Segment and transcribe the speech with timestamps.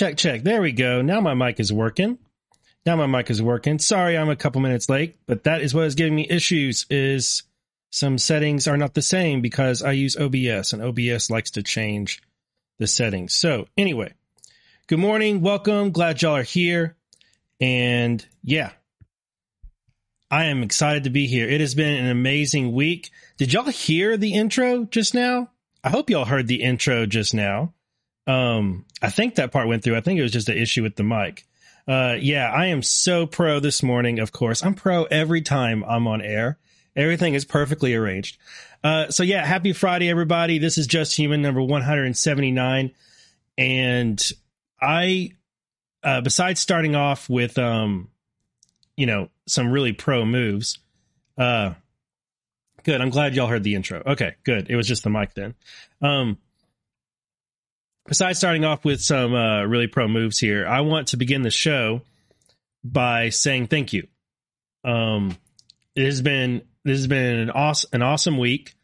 [0.00, 0.44] Check, check.
[0.44, 1.02] There we go.
[1.02, 2.16] Now my mic is working.
[2.86, 3.78] Now my mic is working.
[3.78, 7.42] Sorry, I'm a couple minutes late, but that is what is giving me issues is
[7.90, 12.22] some settings are not the same because I use OBS and OBS likes to change
[12.78, 13.34] the settings.
[13.34, 14.14] So anyway,
[14.86, 15.42] good morning.
[15.42, 15.90] Welcome.
[15.90, 16.96] Glad y'all are here.
[17.60, 18.70] And yeah,
[20.30, 21.46] I am excited to be here.
[21.46, 23.10] It has been an amazing week.
[23.36, 25.50] Did y'all hear the intro just now?
[25.84, 27.74] I hope y'all heard the intro just now.
[28.30, 29.96] Um, I think that part went through.
[29.96, 31.44] I think it was just an issue with the mic.
[31.88, 34.20] Uh, yeah, I am so pro this morning.
[34.20, 36.58] Of course, I'm pro every time I'm on air.
[36.94, 38.38] Everything is perfectly arranged.
[38.84, 40.58] Uh, so yeah, happy Friday, everybody.
[40.58, 42.92] This is Just Human number 179.
[43.58, 44.32] And
[44.80, 45.32] I,
[46.04, 48.10] uh, besides starting off with, um,
[48.96, 50.78] you know, some really pro moves,
[51.36, 51.74] uh,
[52.84, 53.00] good.
[53.00, 54.02] I'm glad y'all heard the intro.
[54.06, 54.70] Okay, good.
[54.70, 55.54] It was just the mic then.
[56.00, 56.38] Um,
[58.10, 61.50] besides starting off with some uh, really pro moves here, I want to begin the
[61.50, 62.02] show
[62.82, 64.08] by saying thank you.
[64.82, 65.36] Um,
[65.94, 68.74] it has been this has been an awesome an awesome week.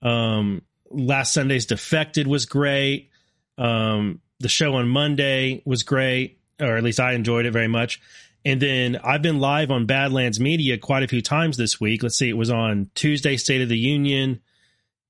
[0.00, 3.10] Um, last Sunday's defected was great.
[3.58, 8.00] Um, the show on Monday was great, or at least I enjoyed it very much.
[8.44, 12.02] And then I've been live on Badlands Media quite a few times this week.
[12.02, 14.40] Let's see, it was on Tuesday, State of the Union,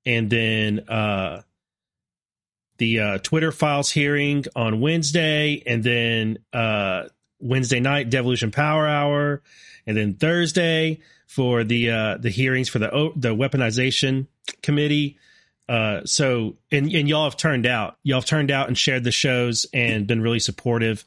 [0.05, 1.43] and then uh,
[2.82, 7.05] the uh, Twitter files hearing on Wednesday, and then uh,
[7.38, 9.40] Wednesday night Devolution Power Hour,
[9.87, 10.99] and then Thursday
[11.29, 14.26] for the uh, the hearings for the the weaponization
[14.62, 15.17] committee.
[15.69, 19.12] Uh, so and and y'all have turned out, y'all have turned out and shared the
[19.12, 21.05] shows and been really supportive,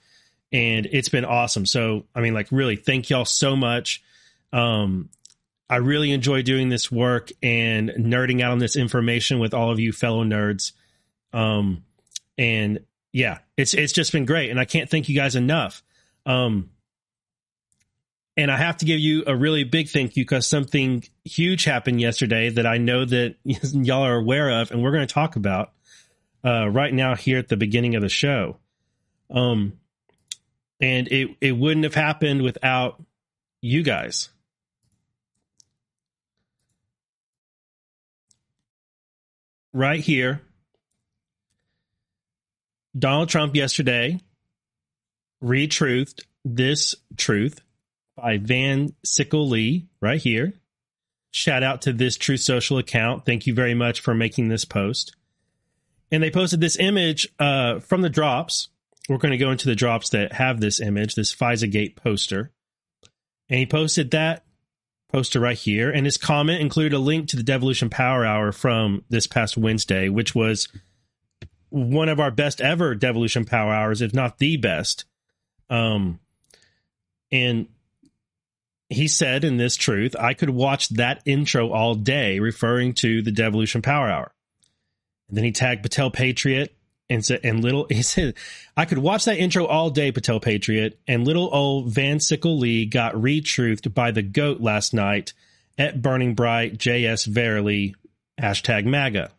[0.53, 1.65] and it's been awesome.
[1.65, 4.01] So I mean, like really, thank y'all so much.
[4.53, 5.09] Um,
[5.69, 9.79] I really enjoy doing this work and nerding out on this information with all of
[9.81, 10.71] you fellow nerds.
[11.35, 11.83] Um,
[12.37, 12.79] and
[13.11, 15.83] yeah, it's it's just been great, and I can't thank you guys enough.
[16.25, 16.71] Um,
[18.37, 22.01] and I have to give you a really big thank you because something huge happened
[22.01, 25.71] yesterday that I know that y'all are aware of, and we're going to talk about
[26.43, 28.57] uh, right now here at the beginning of the show.
[29.29, 29.79] Um,
[30.79, 33.01] and it it wouldn't have happened without
[33.61, 34.29] you guys.
[39.73, 40.41] Right here,
[42.97, 44.19] Donald Trump yesterday
[45.43, 47.61] retruthed this truth
[48.15, 50.53] by Van Sickle Lee right here.
[51.31, 53.25] Shout out to this Truth Social account.
[53.25, 55.15] Thank you very much for making this post.
[56.11, 58.69] And they posted this image uh, from the drops.
[59.09, 62.51] We're going to go into the drops that have this image, this FISA Gate poster.
[63.49, 64.45] And he posted that
[65.11, 65.91] poster right here.
[65.91, 70.07] And his comment included a link to the Devolution Power Hour from this past Wednesday,
[70.07, 70.69] which was
[71.75, 75.03] one of our best ever Devolution Power Hours, if not the best.
[75.69, 76.19] Um,
[77.31, 77.67] and
[78.89, 83.31] he said in this truth, I could watch that intro all day, referring to the
[83.31, 84.31] Devolution Power Hour.
[85.27, 86.73] And then he tagged Patel Patriot
[87.09, 88.35] and said, and little, he said,
[88.77, 92.85] I could watch that intro all day, Patel Patriot, and little old Van Sickle Lee
[92.85, 95.33] got retruthed by the goat last night
[95.77, 97.95] at Burning Bright, JS Verily,
[98.39, 99.31] hashtag MAGA.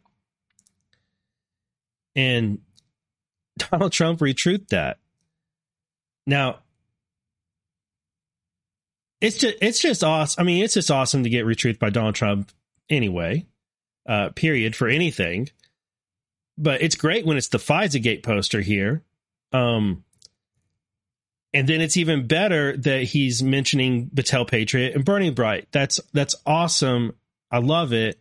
[2.17, 2.59] And
[3.59, 4.99] Donald Trump retruthed that.
[6.27, 6.61] Now,
[9.21, 10.41] it's just it's just awesome.
[10.41, 12.51] I mean, it's just awesome to get retruthed by Donald Trump
[12.91, 13.47] anyway.
[14.09, 15.51] Uh, period for anything.
[16.59, 19.03] But it's great when it's the FISA gate poster here.
[19.53, 20.05] Um,
[21.53, 25.69] and then it's even better that he's mentioning Patel Patriot and Burning Bright.
[25.73, 27.15] That's that's awesome.
[27.51, 28.21] I love it.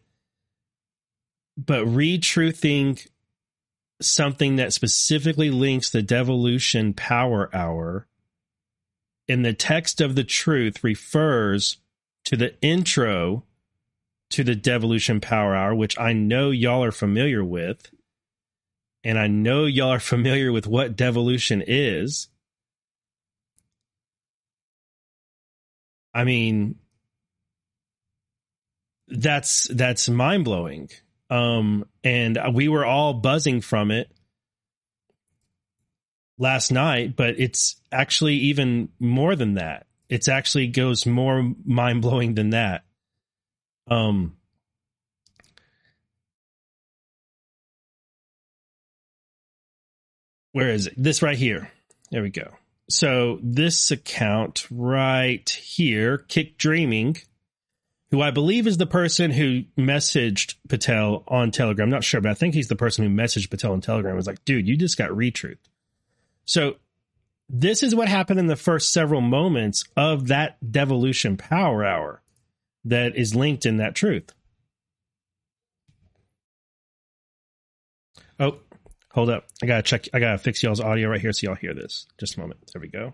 [1.58, 3.00] But retruthing
[4.02, 8.08] something that specifically links the devolution power hour
[9.28, 11.78] in the text of the truth refers
[12.26, 13.44] to the intro
[14.32, 17.92] to the Devolution Power Hour, which I know y'all are familiar with.
[19.04, 22.28] And I know y'all are familiar with what devolution is.
[26.14, 26.76] I mean,
[29.08, 30.90] that's that's mind blowing.
[31.36, 34.10] Um, and we were all buzzing from it
[36.38, 39.86] last night, but it's actually even more than that.
[40.08, 42.86] It's actually goes more mind blowing than that.
[43.90, 44.38] Um,
[50.54, 50.94] where is it?
[50.96, 51.70] This right here.
[52.12, 52.54] There we go.
[52.90, 57.18] So this account right here, Kick Dreaming,
[58.16, 61.88] who I believe is the person who messaged Patel on Telegram.
[61.88, 64.16] I'm not sure, but I think he's the person who messaged Patel on Telegram.
[64.16, 65.58] Was like, dude, you just got retruthed
[66.46, 66.78] So
[67.50, 72.22] this is what happened in the first several moments of that devolution power hour
[72.86, 74.34] that is linked in that truth.
[78.40, 78.60] Oh,
[79.12, 79.46] hold up.
[79.62, 80.08] I gotta check.
[80.14, 82.08] I gotta fix y'all's audio right here so y'all hear this.
[82.18, 82.62] Just a moment.
[82.72, 83.14] There we go.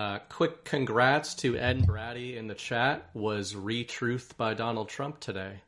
[0.00, 3.10] Uh, quick congrats to Ed Brady in the chat.
[3.12, 5.60] Was retruth by Donald Trump today.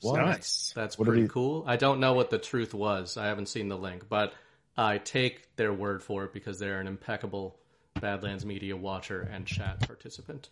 [0.00, 0.72] So nice.
[0.74, 1.64] That's what pretty cool.
[1.66, 3.16] I don't know what the truth was.
[3.16, 4.34] I haven't seen the link, but
[4.76, 7.56] I take their word for it because they're an impeccable
[8.00, 10.48] Badlands Media watcher and chat participant.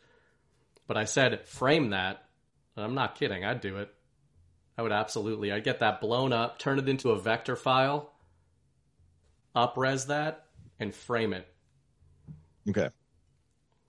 [0.86, 2.24] But I said, frame that.
[2.76, 3.44] I'm not kidding.
[3.44, 3.92] I'd do it.
[4.78, 5.52] I would absolutely.
[5.52, 8.12] I'd get that blown up, turn it into a vector file,
[9.54, 10.46] upres that,
[10.78, 11.46] and frame it.
[12.68, 12.88] Okay.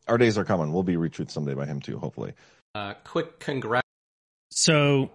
[0.08, 0.74] Our days are coming.
[0.74, 2.34] We'll be retweeted someday by him too, hopefully.
[2.75, 3.88] Uh, quick congrats.
[4.50, 5.12] So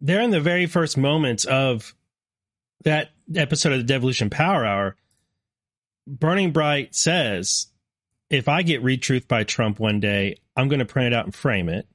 [0.00, 1.94] they're in the very first moments of
[2.84, 4.96] that episode of the Devolution Power Hour.
[6.06, 7.66] Burning Bright says,
[8.30, 11.34] if I get retruth by Trump one day, I'm going to print it out and
[11.34, 11.86] frame it.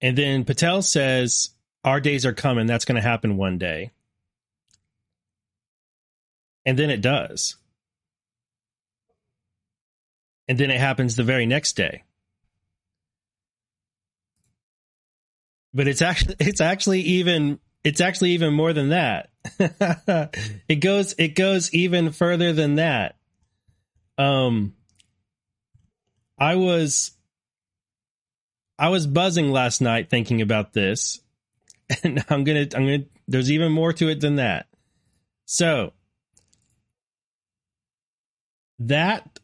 [0.00, 1.50] And then Patel says,
[1.84, 2.66] our days are coming.
[2.66, 3.90] That's going to happen one day.
[6.66, 7.56] And then it does.
[10.48, 12.04] And then it happens the very next day.
[15.72, 19.30] But it's actually it's actually even it's actually even more than that.
[20.68, 23.16] it goes it goes even further than that.
[24.16, 24.74] Um
[26.38, 27.12] I was
[28.78, 31.20] I was buzzing last night thinking about this.
[32.02, 34.66] And I'm going to I'm going to there's even more to it than that.
[35.44, 35.92] So
[38.78, 39.38] that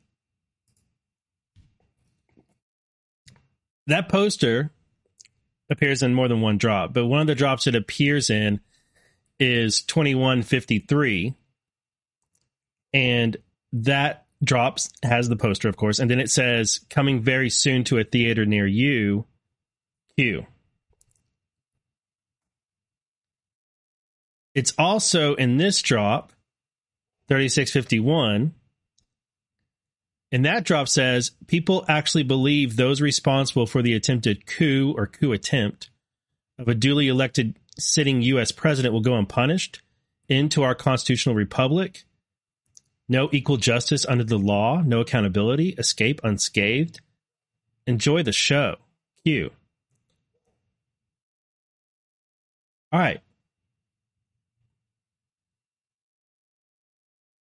[3.90, 4.70] that poster
[5.70, 8.60] appears in more than one drop, but one of the drops it appears in
[9.38, 11.34] is 2153
[12.92, 13.36] and
[13.72, 17.98] that drops has the poster of course and then it says coming very soon to
[17.98, 19.26] a theater near you.
[20.16, 20.46] Q.
[24.54, 26.32] It's also in this drop
[27.28, 28.54] 3651
[30.32, 35.32] and that drop says people actually believe those responsible for the attempted coup or coup
[35.32, 35.90] attempt
[36.58, 38.52] of a duly elected sitting U.S.
[38.52, 39.82] president will go unpunished
[40.28, 42.04] into our constitutional republic.
[43.08, 47.00] No equal justice under the law, no accountability, escape unscathed.
[47.86, 48.76] Enjoy the show.
[49.24, 49.50] Q.
[52.92, 53.20] All right.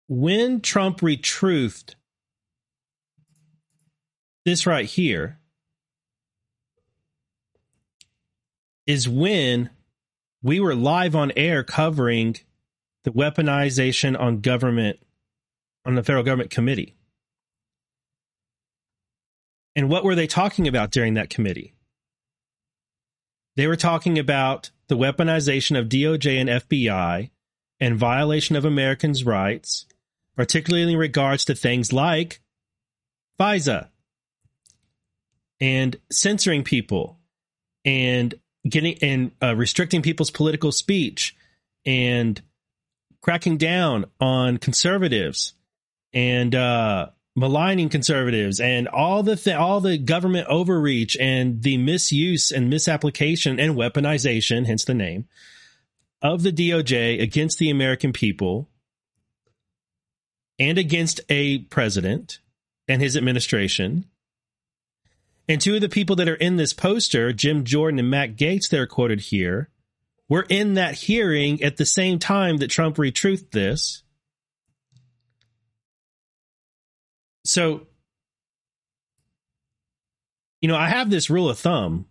[0.08, 1.96] When Trump retruthed
[4.46, 5.40] this right here
[8.88, 9.70] is when
[10.42, 12.38] we were live on air covering
[13.04, 15.00] the weaponization on government
[15.86, 16.96] on the federal government committee.
[19.76, 21.74] And what were they talking about during that committee?
[23.56, 27.30] They were talking about the weaponization of DOJ and FBI
[27.80, 29.86] and violation of Americans' rights,
[30.36, 32.42] particularly in regards to things like
[33.40, 33.90] FISA,
[35.62, 37.20] and censoring people
[37.86, 38.34] and
[38.68, 41.36] getting and uh, restricting people's political speech
[41.86, 42.41] and
[43.22, 45.53] cracking down on conservatives
[46.13, 52.51] and uh, maligning conservatives and all the th- all the government overreach and the misuse
[52.51, 55.27] and misapplication and weaponization, hence the name,
[56.22, 58.68] of the DOJ against the American people
[60.60, 62.39] and against a president
[62.88, 64.06] and his administration
[65.48, 68.70] and two of the people that are in this poster, Jim Jordan and Matt Gaetz,
[68.70, 69.70] they're quoted here,
[70.30, 74.04] were in that hearing at the same time that Trump retruthed this.
[77.44, 77.88] So,
[80.62, 82.06] you know, I have this rule of thumb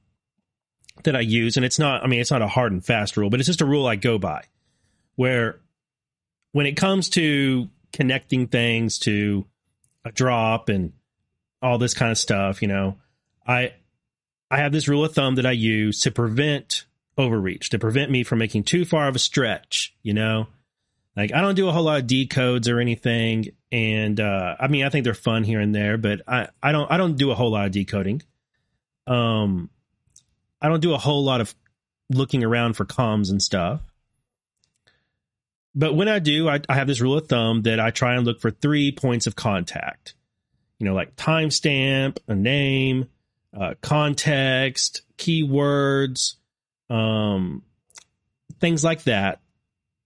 [1.04, 3.30] that I use, and it's not, I mean, it's not a hard and fast rule,
[3.30, 4.44] but it's just a rule I go by
[5.16, 5.60] where
[6.52, 9.46] when it comes to connecting things to
[10.04, 10.92] a drop and
[11.62, 12.96] all this kind of stuff, you know,
[13.50, 13.72] I
[14.50, 16.86] I have this rule of thumb that I use to prevent
[17.18, 20.46] overreach, to prevent me from making too far of a stretch, you know?
[21.16, 23.48] Like I don't do a whole lot of decodes or anything.
[23.72, 26.90] And uh I mean I think they're fun here and there, but I, I don't
[26.90, 28.22] I don't do a whole lot of decoding.
[29.06, 29.68] Um
[30.62, 31.54] I don't do a whole lot of
[32.08, 33.80] looking around for comms and stuff.
[35.74, 38.26] But when I do, I, I have this rule of thumb that I try and
[38.26, 40.14] look for three points of contact.
[40.78, 43.08] You know, like timestamp, a name,
[43.58, 46.34] uh, context, keywords,
[46.88, 47.62] um,
[48.60, 49.40] things like that.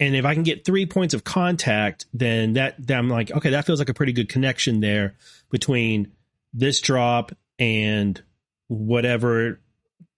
[0.00, 3.50] And if I can get three points of contact, then that, then I'm like, okay,
[3.50, 5.14] that feels like a pretty good connection there
[5.50, 6.12] between
[6.52, 8.20] this drop and
[8.68, 9.60] whatever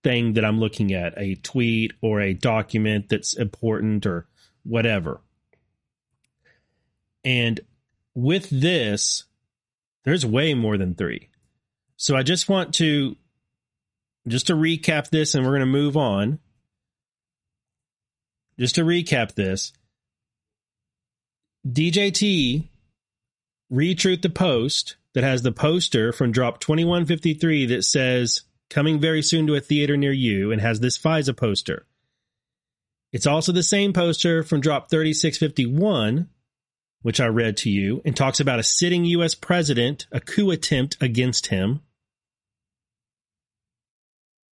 [0.02, 4.26] thing that I'm looking at, a tweet or a document that's important or
[4.62, 5.20] whatever.
[7.24, 7.60] And
[8.14, 9.24] with this,
[10.04, 11.28] there's way more than three.
[11.96, 13.16] So I just want to
[14.28, 16.38] just to recap this and we're going to move on.
[18.58, 19.72] Just to recap this,
[21.68, 22.68] DJT
[23.72, 29.46] retruth the post that has the poster from drop 2153 that says coming very soon
[29.46, 31.86] to a theater near you and has this FISA poster.
[33.12, 36.28] It's also the same poster from drop 3651
[37.06, 40.96] which I read to you and talks about a sitting US president, a coup attempt
[41.00, 41.82] against him.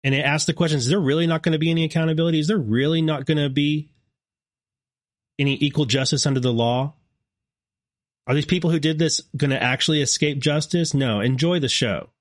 [0.05, 2.39] And it asks the question, is there really not going to be any accountability?
[2.39, 3.89] Is there really not going to be
[5.39, 6.93] any equal justice under the law?
[8.27, 10.93] Are these people who did this going to actually escape justice?
[10.93, 11.21] No.
[11.21, 12.11] Enjoy the show.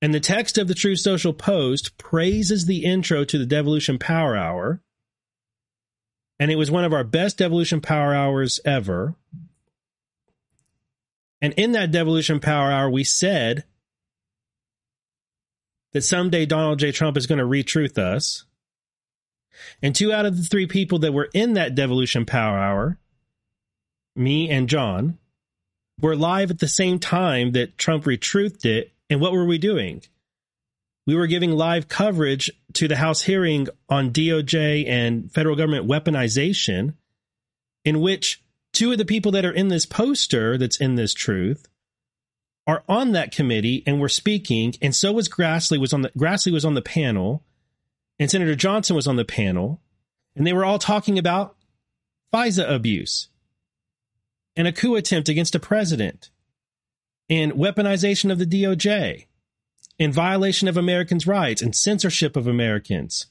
[0.00, 4.36] And the text of the Truth Social Post praises the intro to the Devolution Power
[4.36, 4.80] Hour.
[6.38, 9.16] And it was one of our best Devolution Power Hours ever.
[11.42, 13.64] And in that Devolution Power Hour, we said
[15.92, 16.92] that someday Donald J.
[16.92, 18.44] Trump is going to retruth us.
[19.82, 22.98] And two out of the three people that were in that Devolution Power Hour
[24.16, 25.18] me and John,
[26.00, 28.92] were live at the same time that Trump retruthed it.
[29.08, 30.02] And what were we doing?
[31.06, 36.94] We were giving live coverage to the House hearing on DOJ and federal government weaponization,
[37.84, 38.42] in which
[38.72, 41.66] two of the people that are in this poster that's in this truth
[42.70, 44.74] are on that committee and were speaking.
[44.80, 47.42] And so was Grassley was on the Grassley was on the panel,
[48.20, 49.80] and Senator Johnson was on the panel,
[50.36, 51.56] and they were all talking about
[52.32, 53.28] FISA abuse
[54.54, 56.30] and a coup attempt against a president
[57.28, 59.26] and weaponization of the DOJ
[59.98, 63.26] and violation of Americans' rights and censorship of Americans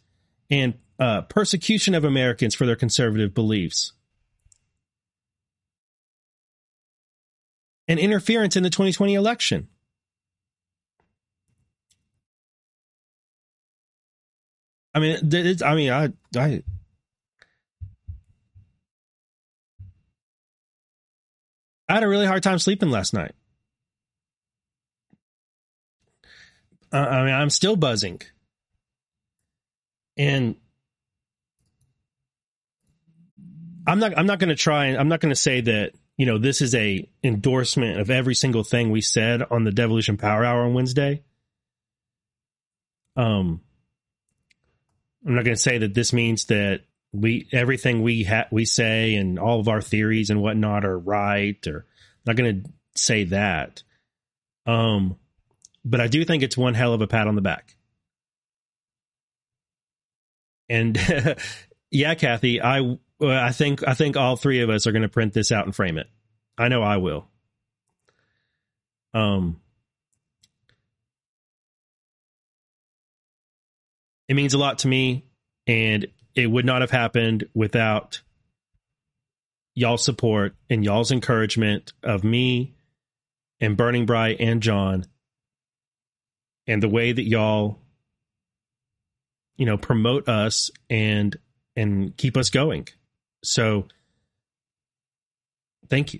[0.49, 3.93] and uh, persecution of Americans for their conservative beliefs
[7.89, 9.67] and interference in the 2020 election.
[14.93, 15.17] I mean,
[15.65, 16.05] I mean, I,
[16.37, 16.63] I,
[21.87, 23.33] I had a really hard time sleeping last night.
[26.91, 28.21] Uh, I mean, I'm still buzzing.
[30.17, 30.55] And
[33.87, 36.25] I'm not I'm not going to try and I'm not going to say that, you
[36.25, 40.43] know, this is a endorsement of every single thing we said on the Devolution Power
[40.43, 41.23] Hour on Wednesday.
[43.15, 43.61] Um
[45.25, 46.81] I'm not going to say that this means that
[47.13, 51.65] we everything we ha- we say and all of our theories and whatnot are right
[51.67, 53.83] or I'm not going to say that.
[54.65, 55.17] Um,
[55.85, 57.77] but I do think it's one hell of a pat on the back.
[60.67, 60.97] And
[61.91, 65.33] yeah, Kathy, I I think I think all three of us are going to print
[65.33, 66.07] this out and frame it.
[66.57, 67.27] I know I will.
[69.13, 69.59] Um,
[74.27, 75.25] it means a lot to me,
[75.67, 78.21] and it would not have happened without
[79.75, 82.75] y'all's support and y'all's encouragement of me
[83.59, 85.05] and Burning Bright and John
[86.67, 87.79] and the way that y'all
[89.57, 91.37] you know promote us and
[91.75, 92.87] and keep us going.
[93.43, 93.87] So
[95.89, 96.19] thank you.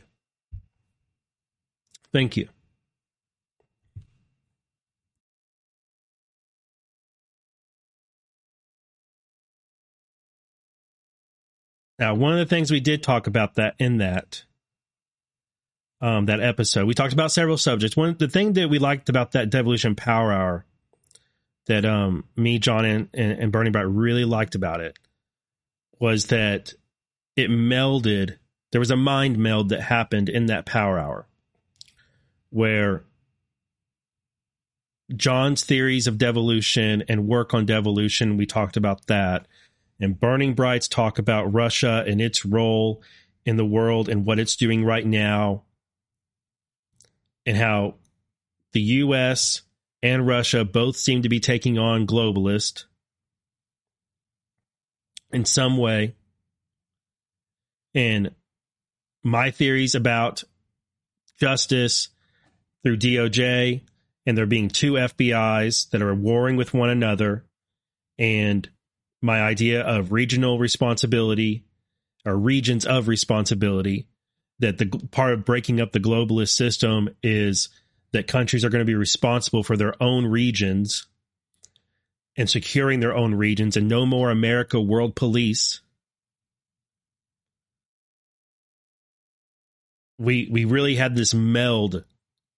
[2.11, 2.49] Thank you.
[11.99, 14.43] Now, one of the things we did talk about that in that
[16.01, 17.97] um, that episode, we talked about several subjects.
[17.97, 20.65] One the thing that we liked about that Devolution Power Hour
[21.65, 24.97] that um, me, John, and, and, and Burning Bright really liked about it
[25.99, 26.73] was that
[27.35, 28.37] it melded.
[28.71, 31.27] There was a mind meld that happened in that Power Hour
[32.51, 33.03] where
[35.15, 39.47] John's theories of devolution and work on devolution, we talked about that
[39.99, 43.03] and Burning Brights talk about Russia and its role
[43.45, 45.63] in the world and what it's doing right now,
[47.45, 47.95] and how
[48.71, 49.63] the U.S.
[50.01, 52.85] and Russia both seem to be taking on globalist
[55.31, 56.15] in some way.
[57.93, 58.31] And
[59.23, 60.43] my theories about
[61.39, 62.09] justice
[62.83, 63.81] through DOJ
[64.25, 67.45] and there being two FBIs that are warring with one another
[68.17, 68.69] and
[69.21, 71.63] my idea of regional responsibility
[72.25, 74.07] or regions of responsibility.
[74.59, 77.69] That the part of breaking up the globalist system is
[78.11, 81.07] that countries are going to be responsible for their own regions
[82.35, 85.81] and securing their own regions and no more America world police.
[90.19, 92.03] We we really had this meld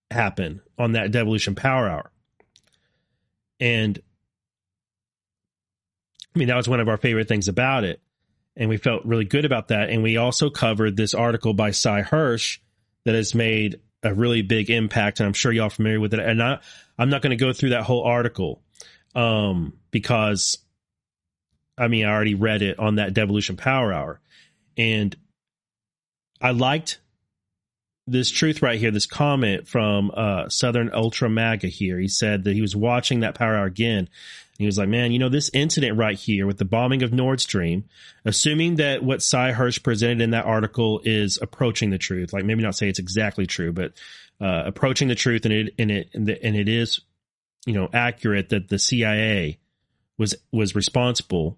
[0.10, 2.12] happen on that devolution power hour.
[3.62, 4.02] And
[6.36, 8.02] I mean that was one of our favorite things about it.
[8.58, 9.90] And we felt really good about that.
[9.90, 12.58] And we also covered this article by Sy Hersh
[13.06, 16.20] that has made a really big impact, and I'm sure y'all are familiar with it.
[16.20, 16.60] And I,
[16.98, 18.62] I'm not going to go through that whole article
[19.16, 20.58] um, because,
[21.78, 24.20] I mean, I already read it on that Devolution Power Hour,
[24.78, 25.16] and
[26.42, 27.00] I liked
[28.12, 28.92] this truth right here.
[28.92, 32.00] This comment from uh, Southern Ultra MAGA here.
[32.00, 34.10] He said that he was watching that Power Hour again, And
[34.58, 37.40] he was like, man, you know, this incident right here with the bombing of Nord
[37.40, 37.86] Stream,
[38.26, 42.62] assuming that what Sy Hersh presented in that article is approaching the truth, like maybe
[42.62, 43.94] not say it's exactly true, but
[44.40, 47.02] uh, approaching the truth and it, and it, and it is,
[47.66, 49.60] you know, accurate that the CIA
[50.18, 51.58] was, was responsible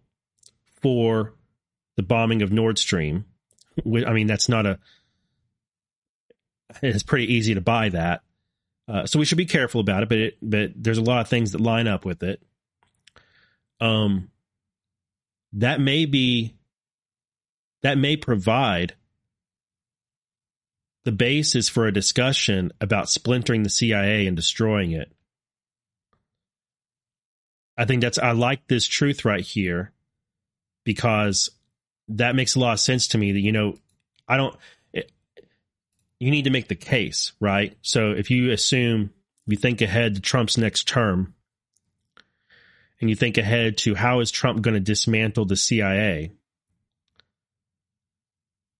[0.82, 1.34] for
[1.96, 3.26] the bombing of Nord Stream.
[3.86, 4.80] I mean, that's not a,
[6.82, 8.22] it's pretty easy to buy that.
[8.88, 11.30] Uh, so we should be careful about it, but it, but there's a lot of
[11.30, 12.42] things that line up with it
[13.84, 14.30] um,
[15.54, 16.56] that may be
[17.82, 18.96] that may provide
[21.04, 25.12] the basis for a discussion about splintering the CIA and destroying it.
[27.78, 29.92] I think that's I like this truth right here
[30.86, 31.50] because
[32.08, 33.78] that makes a lot of sense to me that you know
[34.28, 34.56] I don't
[36.24, 37.78] you need to make the case, right?
[37.82, 39.10] So if you assume
[39.46, 41.34] you think ahead to Trump's next term
[43.02, 46.32] and you think ahead to how is Trump going to dismantle the CIA,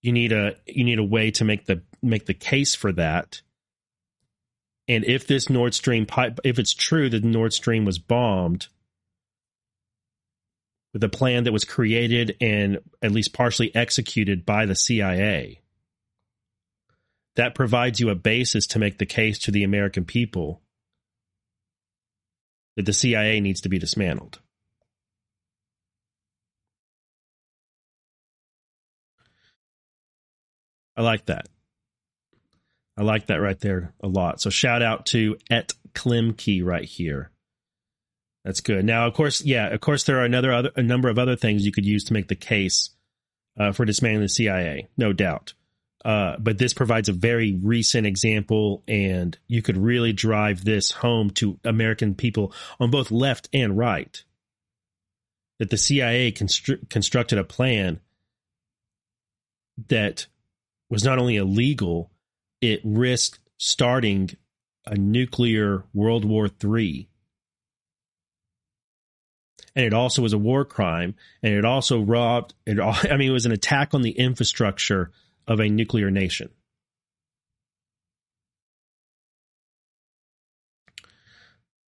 [0.02, 3.42] you need a you need a way to make the make the case for that.
[4.88, 8.68] And if this Nord Stream pipe, if it's true that Nord Stream was bombed
[10.94, 15.60] with a plan that was created and at least partially executed by the CIA,
[17.36, 20.62] that provides you a basis to make the case to the American people
[22.76, 24.40] that the CIA needs to be dismantled.
[30.96, 31.50] I like that.
[32.96, 34.40] I like that right there a lot.
[34.40, 37.32] So shout out to Et Klimke right here.
[38.46, 38.86] That's good.
[38.86, 41.66] Now, of course, yeah, of course, there are another other, a number of other things
[41.66, 42.90] you could use to make the case
[43.58, 45.54] uh, for dismantling the CIA, no doubt.
[46.04, 51.30] Uh, but this provides a very recent example, and you could really drive this home
[51.30, 54.24] to American people on both left and right.
[55.60, 58.02] That the CIA constru- constructed a plan
[59.88, 60.28] that
[60.90, 62.12] was not only illegal,
[62.60, 64.32] it risked starting
[64.86, 67.08] a nuclear World War III.
[69.76, 72.54] And it also was a war crime, and it also robbed.
[72.66, 75.12] It, I mean, it was an attack on the infrastructure
[75.48, 76.50] of a nuclear nation.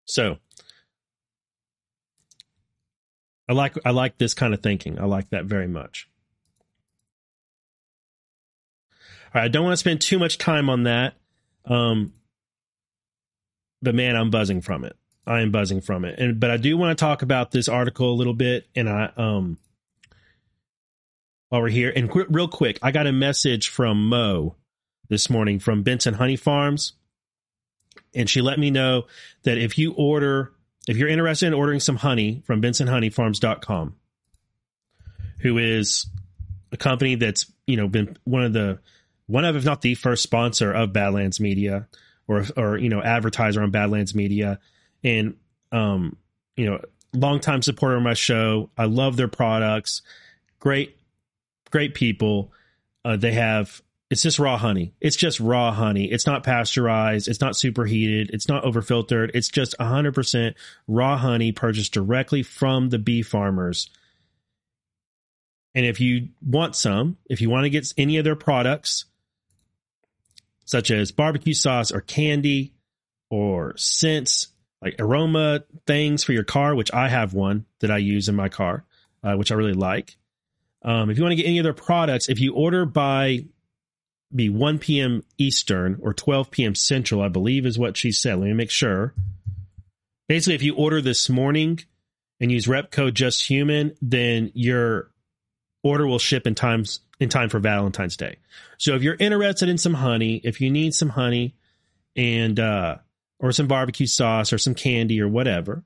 [0.05, 0.39] So
[3.49, 4.99] I like I like this kind of thinking.
[4.99, 6.09] I like that very much.
[9.35, 11.15] All right, I don't want to spend too much time on that.
[11.65, 12.13] Um,
[13.83, 14.97] but man, I'm buzzing from it.
[15.27, 16.19] I am buzzing from it.
[16.19, 19.11] And but I do want to talk about this article a little bit and I
[19.17, 19.59] um
[21.55, 21.93] while we're here.
[21.95, 24.57] And qu- real quick, I got a message from Mo
[25.09, 26.95] this morning from Benson Honey Farms.
[28.13, 29.05] And she let me know
[29.45, 30.53] that if you order,
[30.89, 33.95] if you're interested in ordering some honey from BensonHoneyFarms.com,
[35.39, 36.07] who is
[36.73, 38.81] a company that's, you know, been one of the,
[39.27, 41.87] one of, if not the first sponsor of Badlands Media
[42.27, 44.59] or, or, you know, advertiser on Badlands Media.
[45.05, 45.37] And,
[45.71, 46.17] um,
[46.57, 46.81] you know,
[47.13, 48.71] longtime supporter of my show.
[48.77, 50.03] I love their products.
[50.59, 50.97] Great
[51.75, 52.53] great people.
[53.05, 54.95] Uh, they have it's just raw honey.
[55.01, 56.05] It's just raw honey.
[56.05, 57.27] It's not pasteurized.
[57.27, 58.31] It's not superheated.
[58.33, 59.33] It's not overfiltered.
[59.35, 60.55] It's just 100%
[60.87, 63.91] raw honey purchased directly from the bee farmers.
[65.75, 69.07] And if you want some, if you want to get any of their products,
[70.65, 72.73] such as barbecue sauce or candy
[73.31, 74.47] or scents,
[74.81, 78.49] like aroma things for your car, which I have one that I use in my
[78.49, 78.85] car,
[79.25, 80.17] uh, which I really like.
[80.85, 83.47] Um, if you want to get any of their products, if you order by
[84.35, 85.23] be 1 p.m.
[85.39, 86.75] Eastern or 12 p.m.
[86.75, 88.39] Central, I believe is what she said.
[88.39, 89.15] Let me make sure.
[90.29, 91.81] Basically, if you order this morning
[92.41, 95.11] and use rep code just human, then your
[95.83, 98.37] order will ship in times in time for Valentine's Day.
[98.79, 101.55] So if you're interested in some honey, if you need some honey
[102.17, 102.97] and uh
[103.39, 105.85] or some barbecue sauce or some candy or whatever,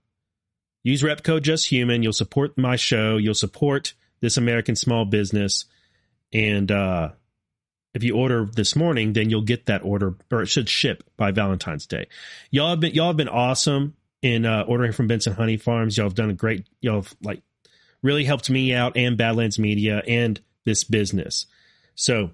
[0.85, 2.03] use rep code just human.
[2.03, 3.17] You'll support my show.
[3.17, 5.65] You'll support this American small business.
[6.33, 7.11] And uh
[7.95, 11.31] if you order this morning, then you'll get that order or it should ship by
[11.31, 12.07] Valentine's Day.
[12.51, 15.97] Y'all have been y'all have been awesome in uh ordering from Benson Honey Farms.
[15.97, 17.43] Y'all have done a great y'all have like
[18.03, 21.47] really helped me out and Badlands Media and this business.
[21.95, 22.31] So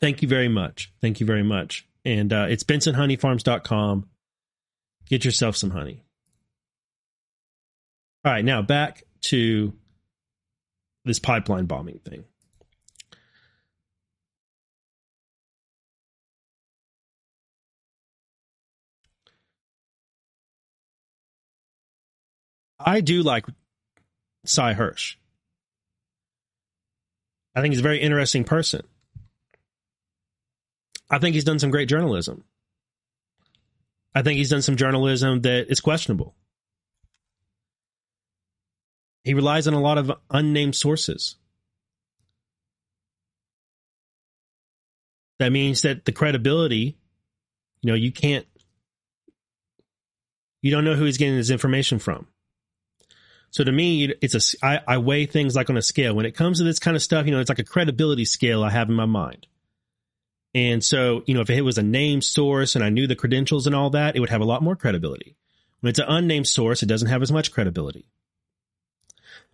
[0.00, 0.92] thank you very much.
[1.00, 1.86] Thank you very much.
[2.04, 4.08] And uh, it's bensonhoneyfarms.com.
[5.08, 6.04] Get yourself some honey.
[8.24, 9.72] All right, now back to
[11.08, 12.24] this pipeline bombing thing.
[22.78, 23.44] I do like
[24.44, 25.16] Sy Hersh.
[27.54, 28.82] I think he's a very interesting person.
[31.10, 32.44] I think he's done some great journalism.
[34.14, 36.34] I think he's done some journalism that is questionable.
[39.24, 41.36] He relies on a lot of unnamed sources.
[45.38, 46.98] That means that the credibility,
[47.82, 48.46] you know, you can't,
[50.62, 52.26] you don't know who he's getting his information from.
[53.50, 56.14] So to me, it's a I, I weigh things like on a scale.
[56.14, 58.62] When it comes to this kind of stuff, you know, it's like a credibility scale
[58.62, 59.46] I have in my mind.
[60.54, 63.66] And so, you know, if it was a named source and I knew the credentials
[63.66, 65.36] and all that, it would have a lot more credibility.
[65.80, 68.08] When it's an unnamed source, it doesn't have as much credibility.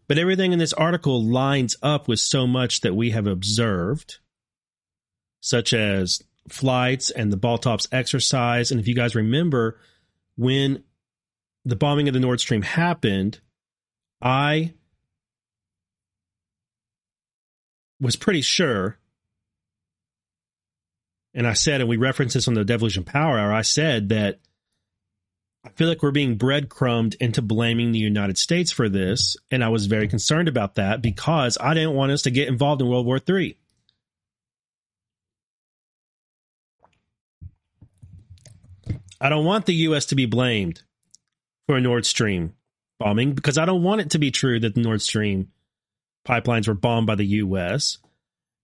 [0.07, 4.19] But everything in this article lines up with so much that we have observed,
[5.41, 8.71] such as flights and the Baltops exercise.
[8.71, 9.79] And if you guys remember,
[10.37, 10.85] when
[11.65, 13.41] the bombing of the Nord Stream happened,
[14.21, 14.75] I
[18.01, 18.99] was pretty sure,
[21.33, 24.41] and I said, and we referenced this on the Devolution Power Hour, I said that
[25.65, 29.37] I feel like we're being breadcrumbed into blaming the United States for this.
[29.51, 32.83] And I was very concerned about that because I didn't want us to get involved
[32.83, 33.57] in World War III.
[39.21, 40.07] I don't want the U.S.
[40.07, 40.83] to be blamed
[41.67, 42.55] for a Nord Stream
[42.99, 45.49] bombing because I don't want it to be true that the Nord Stream
[46.27, 47.99] pipelines were bombed by the U.S.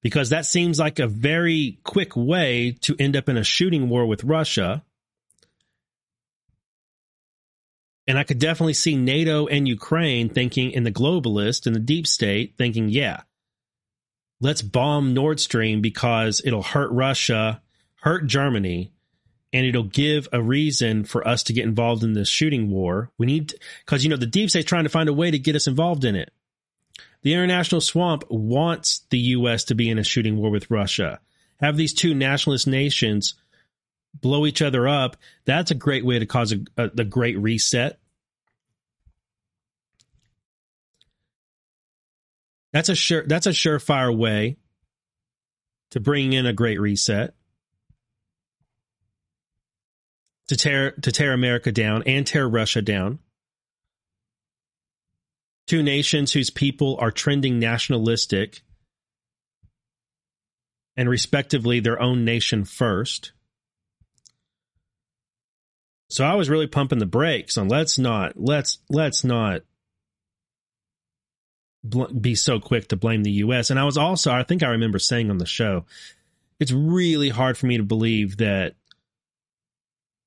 [0.02, 4.04] because that seems like a very quick way to end up in a shooting war
[4.04, 4.84] with Russia.
[8.10, 12.08] And I could definitely see NATO and Ukraine thinking, in the globalist and the deep
[12.08, 13.20] state, thinking, yeah,
[14.40, 17.62] let's bomb Nord Stream because it'll hurt Russia,
[18.00, 18.90] hurt Germany,
[19.52, 23.12] and it'll give a reason for us to get involved in this shooting war.
[23.16, 23.54] We need,
[23.86, 26.04] because, you know, the deep state's trying to find a way to get us involved
[26.04, 26.32] in it.
[27.22, 29.62] The international swamp wants the U.S.
[29.66, 31.20] to be in a shooting war with Russia.
[31.60, 33.34] Have these two nationalist nations
[34.20, 35.16] blow each other up.
[35.44, 37.99] That's a great way to cause a, a, the great reset.
[42.72, 43.26] That's a sure.
[43.26, 44.56] That's a surefire way
[45.90, 47.34] to bring in a great reset.
[50.50, 53.20] to tear to tear America down and tear Russia down.
[55.68, 58.62] Two nations whose people are trending nationalistic
[60.96, 63.30] and respectively their own nation first.
[66.08, 69.60] So I was really pumping the brakes on let's not let's let's not
[71.84, 74.68] bl- be so quick to blame the US and I was also I think I
[74.68, 75.84] remember saying on the show
[76.60, 78.74] it's really hard for me to believe that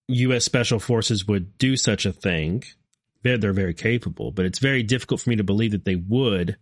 [0.07, 0.43] U.S.
[0.43, 2.63] Special Forces would do such a thing.
[3.21, 6.57] They're, they're very capable, but it's very difficult for me to believe that they would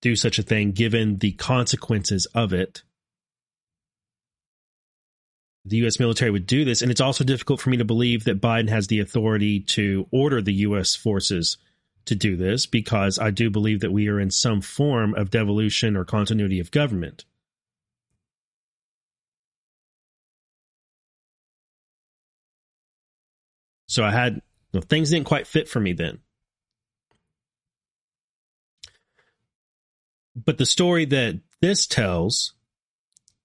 [0.00, 2.82] do such a thing given the consequences of it.
[5.66, 6.00] The U.S.
[6.00, 8.86] military would do this, and it's also difficult for me to believe that Biden has
[8.86, 10.96] the authority to order the U.S.
[10.96, 11.58] forces
[12.06, 15.96] to do this because I do believe that we are in some form of devolution
[15.96, 17.24] or continuity of government.
[23.86, 24.40] So I had you
[24.74, 26.20] know, things didn't quite fit for me then.
[30.36, 32.54] But the story that this tells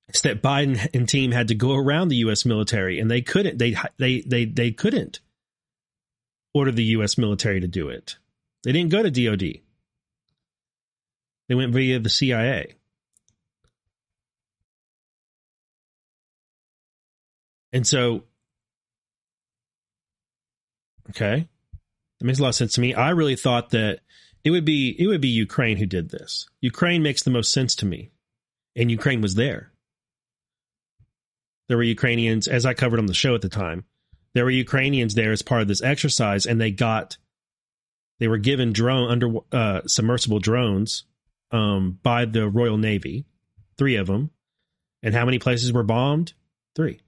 [0.08, 2.46] is that Biden and team had to go around the U.S.
[2.46, 3.58] military, and they couldn't.
[3.58, 5.20] They they they they couldn't
[6.54, 7.18] order the U.S.
[7.18, 8.18] military to do it.
[8.66, 9.62] They didn't go to DoD.
[11.48, 12.74] They went via the CIA.
[17.72, 18.24] And so
[21.10, 21.48] Okay.
[22.20, 22.94] That makes a lot of sense to me.
[22.94, 24.00] I really thought that
[24.44, 26.48] it would be it would be Ukraine who did this.
[26.62, 28.12] Ukraine makes the most sense to me,
[28.76, 29.72] and Ukraine was there.
[31.68, 33.86] There were Ukrainians, as I covered on the show at the time.
[34.34, 37.18] There were Ukrainians there as part of this exercise, and they got
[38.20, 41.04] they were given drone under uh, submersible drones
[41.52, 43.26] um, by the Royal Navy,
[43.78, 44.32] three of them.
[45.04, 46.34] And how many places were bombed?
[46.76, 47.00] Three.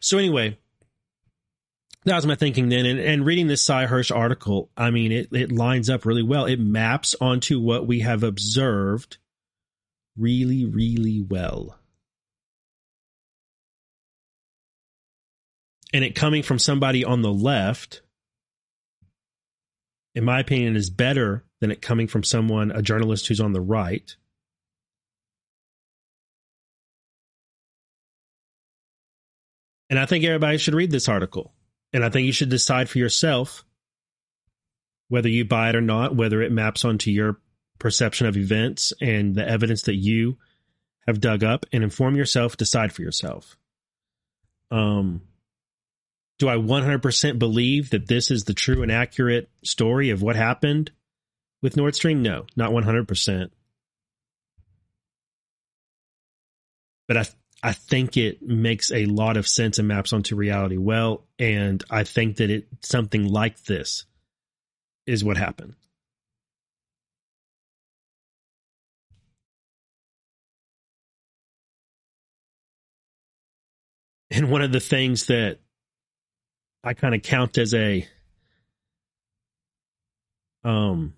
[0.00, 0.58] So anyway,
[2.04, 2.86] that was my thinking then.
[2.86, 6.44] And, and reading this Sy Hersh article, I mean, it, it lines up really well.
[6.44, 9.18] It maps onto what we have observed
[10.16, 11.78] really, really well.
[15.96, 18.02] And it coming from somebody on the left,
[20.14, 23.62] in my opinion, is better than it coming from someone, a journalist who's on the
[23.62, 24.14] right.
[29.88, 31.54] And I think everybody should read this article.
[31.94, 33.64] And I think you should decide for yourself
[35.08, 37.40] whether you buy it or not, whether it maps onto your
[37.78, 40.36] perception of events and the evidence that you
[41.06, 43.56] have dug up and inform yourself, decide for yourself.
[44.70, 45.22] Um,
[46.38, 50.90] do I 100% believe that this is the true and accurate story of what happened
[51.62, 52.22] with Nord Stream?
[52.22, 53.50] No, not 100%.
[57.08, 57.26] But I
[57.62, 61.24] I think it makes a lot of sense and maps onto reality well.
[61.38, 64.04] And I think that it something like this
[65.06, 65.74] is what happened.
[74.30, 75.60] And one of the things that
[76.86, 78.06] I kind of count as a
[80.62, 81.14] um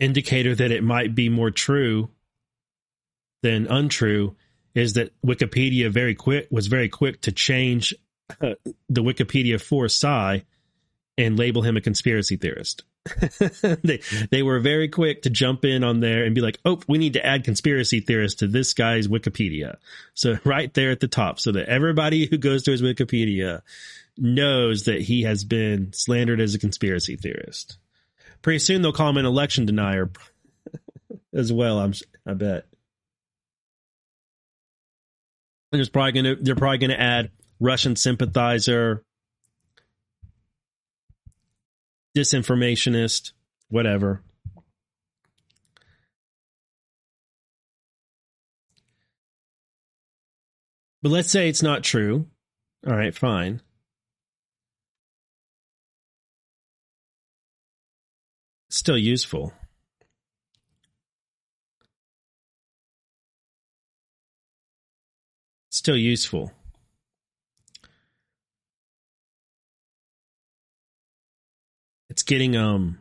[0.00, 2.10] indicator that it might be more true
[3.44, 4.34] than untrue
[4.74, 7.94] is that Wikipedia very quick was very quick to change
[8.40, 8.54] uh,
[8.88, 10.44] the Wikipedia for Sy
[11.16, 12.82] and label him a conspiracy theorist.
[13.82, 16.98] they they were very quick to jump in on there and be like, "Oh, we
[16.98, 19.76] need to add conspiracy theorists to this guy's Wikipedia."
[20.14, 23.62] So right there at the top, so that everybody who goes to his Wikipedia
[24.16, 27.78] knows that he has been slandered as a conspiracy theorist.
[28.42, 30.10] Pretty soon they'll call him an election denier
[31.32, 31.78] as well.
[31.78, 31.94] I'm
[32.26, 32.66] I bet.
[35.70, 39.04] And there's probably gonna they're probably gonna add Russian sympathizer,
[42.18, 43.32] disinformationist,
[43.68, 44.22] whatever.
[51.02, 52.26] But let's say it's not true.
[52.86, 53.60] All right, fine.
[58.78, 59.52] still useful.
[65.70, 66.52] Still useful.
[72.18, 72.98] It's getting um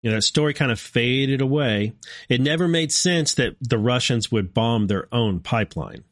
[0.00, 1.92] you know, that story kind of faded away.
[2.30, 6.04] It never made sense that the Russians would bomb their own pipeline.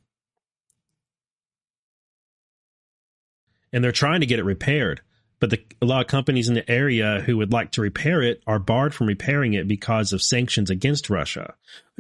[3.73, 5.01] And they're trying to get it repaired
[5.41, 8.43] but the, a lot of companies in the area who would like to repair it
[8.47, 11.55] are barred from repairing it because of sanctions against Russia,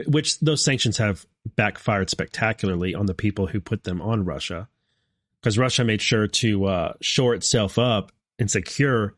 [0.07, 1.25] which those sanctions have
[1.57, 4.69] backfired spectacularly on the people who put them on Russia.
[5.41, 9.14] Because Russia made sure to uh, shore itself up and secure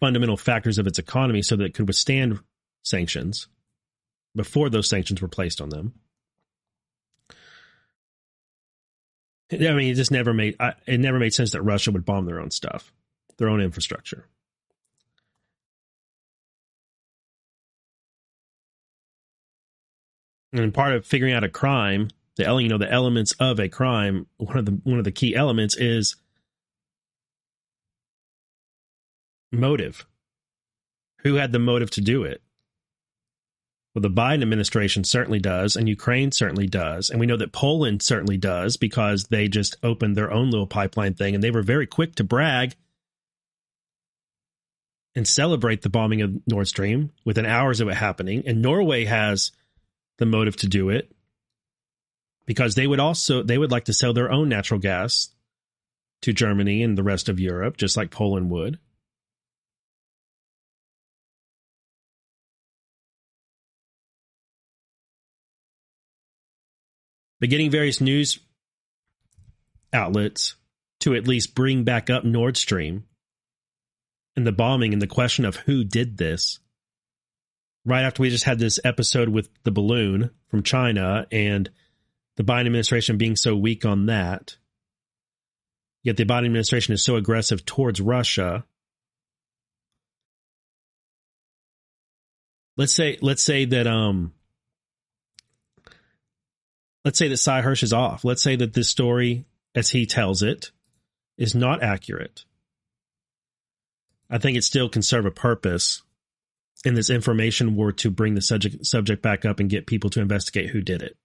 [0.00, 2.38] fundamental factors of its economy so that it could withstand
[2.82, 3.48] sanctions
[4.34, 5.94] before those sanctions were placed on them.
[9.52, 12.40] I mean, it just never made it never made sense that Russia would bomb their
[12.40, 12.92] own stuff,
[13.36, 14.26] their own infrastructure.
[20.52, 24.26] And part of figuring out a crime, the you know the elements of a crime,
[24.38, 26.16] one of the one of the key elements is
[29.54, 30.06] motive.
[31.20, 32.42] Who had the motive to do it?
[33.94, 37.10] Well, the Biden administration certainly does, and Ukraine certainly does.
[37.10, 41.14] And we know that Poland certainly does because they just opened their own little pipeline
[41.14, 42.74] thing and they were very quick to brag
[45.14, 48.42] and celebrate the bombing of Nord Stream within hours of it happening.
[48.46, 49.52] And Norway has
[50.18, 51.12] the motive to do it
[52.46, 55.30] because they would also they would like to sell their own natural gas
[56.22, 58.78] to Germany and the rest of Europe, just like Poland would.
[67.44, 68.38] But getting various news
[69.92, 70.54] outlets
[71.00, 73.04] to at least bring back up Nord Stream
[74.34, 76.58] and the bombing and the question of who did this
[77.84, 81.68] right after we just had this episode with the balloon from China and
[82.36, 84.56] the Biden administration being so weak on that.
[86.02, 88.64] Yet the Biden administration is so aggressive towards Russia.
[92.78, 94.32] Let's say let's say that um
[97.04, 98.24] let's say that Sy Hersh is off.
[98.24, 100.70] Let's say that this story, as he tells it,
[101.36, 102.44] is not accurate.
[104.30, 106.02] I think it still can serve a purpose
[106.84, 110.20] in this information war to bring the subject subject back up and get people to
[110.20, 111.16] investigate who did it.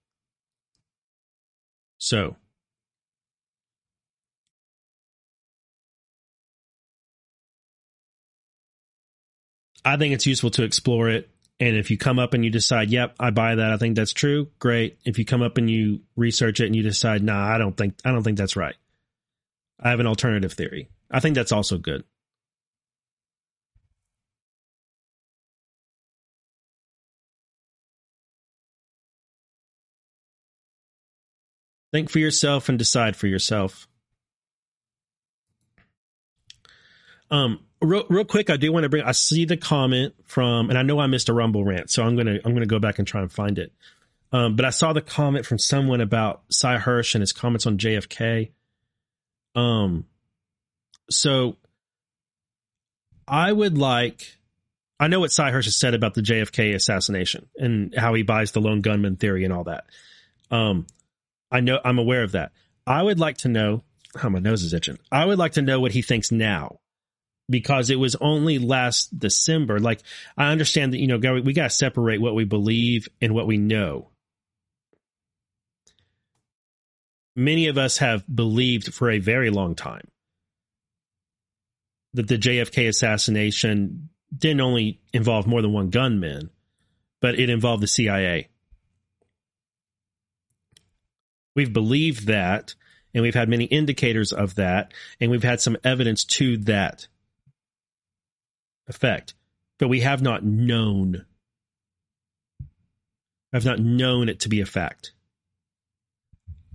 [1.98, 2.36] So
[9.84, 11.28] I think it's useful to explore it.
[11.60, 14.14] And if you come up and you decide, yep, I buy that, I think that's
[14.14, 14.98] true, great.
[15.04, 17.96] If you come up and you research it and you decide, nah, I don't think
[18.02, 18.74] I don't think that's right.
[19.78, 20.88] I have an alternative theory.
[21.10, 22.04] I think that's also good.
[31.92, 33.86] Think for yourself and decide for yourself.
[37.30, 39.04] Um, real, real quick, I do want to bring.
[39.04, 42.16] I see the comment from, and I know I missed a Rumble rant, so I'm
[42.16, 43.72] gonna I'm gonna go back and try and find it.
[44.32, 47.78] Um, but I saw the comment from someone about Sy Hersh and his comments on
[47.78, 48.50] JFK.
[49.54, 50.06] Um,
[51.10, 51.56] so
[53.26, 54.36] I would like.
[54.98, 58.52] I know what Sy Hersh has said about the JFK assassination and how he buys
[58.52, 59.84] the lone gunman theory and all that.
[60.50, 60.86] Um,
[61.50, 62.52] I know I'm aware of that.
[62.86, 63.82] I would like to know
[64.14, 64.98] how oh, my nose is itching.
[65.10, 66.79] I would like to know what he thinks now
[67.50, 69.80] because it was only last December.
[69.80, 70.02] Like
[70.36, 73.58] I understand that, you know, we got to separate what we believe and what we
[73.58, 74.08] know.
[77.34, 80.08] Many of us have believed for a very long time
[82.14, 86.50] that the JFK assassination didn't only involve more than one gunman,
[87.20, 88.48] but it involved the CIA.
[91.54, 92.74] We've believed that,
[93.14, 97.08] and we've had many indicators of that, and we've had some evidence to that
[98.88, 99.34] effect,
[99.78, 101.26] but we have not known.
[103.52, 105.12] I've not known it to be a fact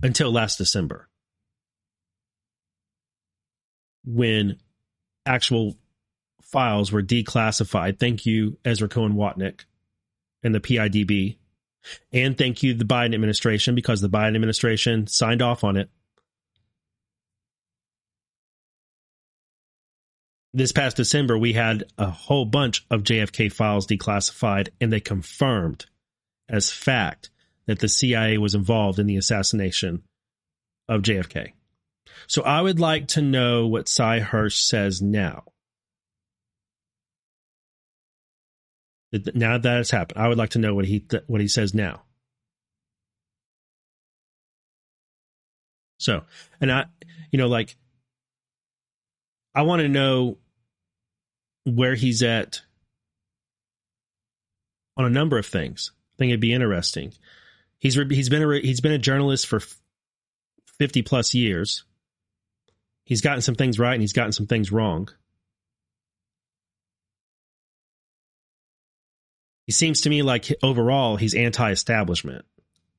[0.02, 1.08] until last December
[4.04, 4.58] when
[5.24, 5.76] actual
[6.42, 7.98] files were declassified.
[7.98, 9.64] Thank you, Ezra Cohen Watnick
[10.42, 11.38] and the PIDB
[12.12, 15.90] and thank you, the Biden administration, because the Biden administration signed off on it.
[20.56, 25.84] This past December, we had a whole bunch of JFK files declassified, and they confirmed
[26.48, 27.28] as fact
[27.66, 30.02] that the CIA was involved in the assassination
[30.88, 31.52] of JFK.
[32.26, 35.44] So I would like to know what Sy Hersh says now.
[39.34, 41.74] Now that has happened, I would like to know what he th- what he says
[41.74, 42.04] now.
[45.98, 46.22] So,
[46.62, 46.86] and I,
[47.30, 47.76] you know, like,
[49.54, 50.38] I want to know
[51.66, 52.62] where he's at
[54.96, 55.92] on a number of things.
[55.94, 57.12] I think it'd be interesting.
[57.78, 59.60] He's he's been a he's been a journalist for
[60.78, 61.84] fifty plus years.
[63.04, 65.08] He's gotten some things right and he's gotten some things wrong.
[69.66, 72.44] he seems to me like overall he's anti-establishment.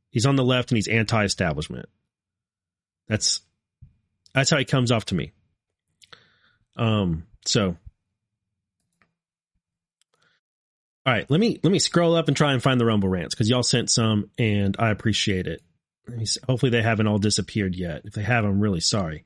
[0.09, 1.87] He's on the left and he's anti-establishment.
[3.07, 3.41] That's
[4.33, 5.31] that's how he comes off to me.
[6.75, 7.77] Um so
[11.07, 13.33] all right, let me let me scroll up and try and find the Rumble rants
[13.33, 15.61] because y'all sent some and I appreciate it.
[16.45, 18.01] Hopefully they haven't all disappeared yet.
[18.03, 19.25] If they have, I'm really sorry.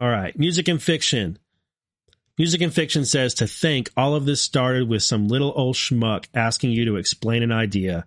[0.00, 1.38] All right, music and fiction.
[2.38, 6.24] Music and Fiction says to think all of this started with some little old schmuck
[6.32, 8.06] asking you to explain an idea,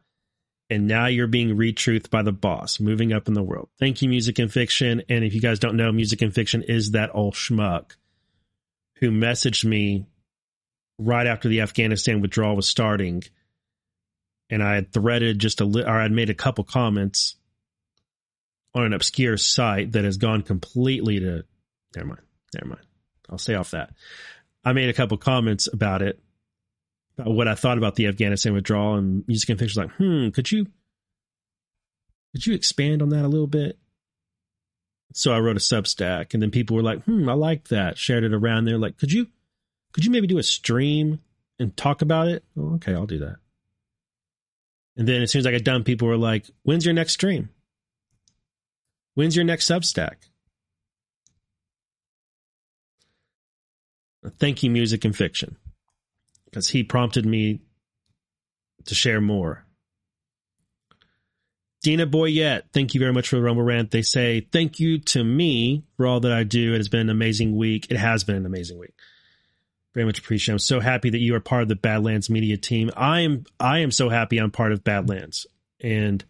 [0.71, 3.69] and now you're being retruthed by the boss, moving up in the world.
[3.77, 5.03] Thank you, Music and Fiction.
[5.07, 7.91] And if you guys don't know, Music and Fiction is that old schmuck
[8.95, 10.07] who messaged me
[10.97, 13.23] right after the Afghanistan withdrawal was starting,
[14.49, 17.35] and I had threaded just a li- or I'd made a couple comments
[18.75, 21.45] on an obscure site that has gone completely to.
[21.95, 22.21] Never mind.
[22.53, 22.85] Never mind.
[23.29, 23.91] I'll stay off that.
[24.63, 26.19] I made a couple comments about it,
[27.17, 30.29] about what I thought about the Afghanistan withdrawal, and Music and Fiction was like, hmm,
[30.29, 30.67] could you
[32.33, 33.77] could you expand on that a little bit?
[35.13, 37.99] So I wrote a Substack, and then people were like, hmm, I like that.
[37.99, 38.79] Shared it around there.
[38.79, 39.27] Like, could you
[39.93, 41.19] could you maybe do a stream
[41.59, 42.43] and talk about it?
[42.57, 43.37] Oh, okay, I'll do that.
[44.97, 47.49] And then as soon as I got done, people were like, when's your next stream?
[49.15, 50.15] When's your next Substack?
[54.39, 55.57] Thank you, music and fiction,
[56.45, 57.61] because he prompted me
[58.85, 59.65] to share more.
[61.81, 63.91] Dina Boyette, thank you very much for the Rumble Rant.
[63.91, 66.73] They say, thank you to me for all that I do.
[66.73, 67.87] It has been an amazing week.
[67.89, 68.93] It has been an amazing week.
[69.93, 70.53] Very much appreciate.
[70.53, 72.89] I'm so happy that you are part of the Badlands media team.
[72.95, 73.45] I am.
[73.59, 75.45] I am so happy I'm part of Badlands,
[75.81, 76.23] and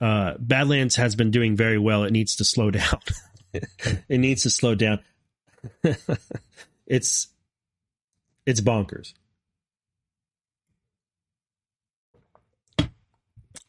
[0.00, 2.04] uh, Badlands has been doing very well.
[2.04, 2.98] It needs to slow down.
[3.54, 4.98] it needs to slow down.
[6.86, 7.28] it's
[8.44, 9.12] it's bonkers.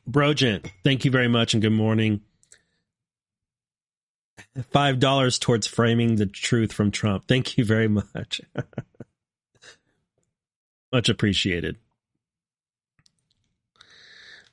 [0.08, 2.22] Brogent, thank you very much and good morning.
[4.72, 7.28] Five dollars towards framing the truth from Trump.
[7.28, 8.42] Thank you very much.
[10.92, 11.78] much appreciated.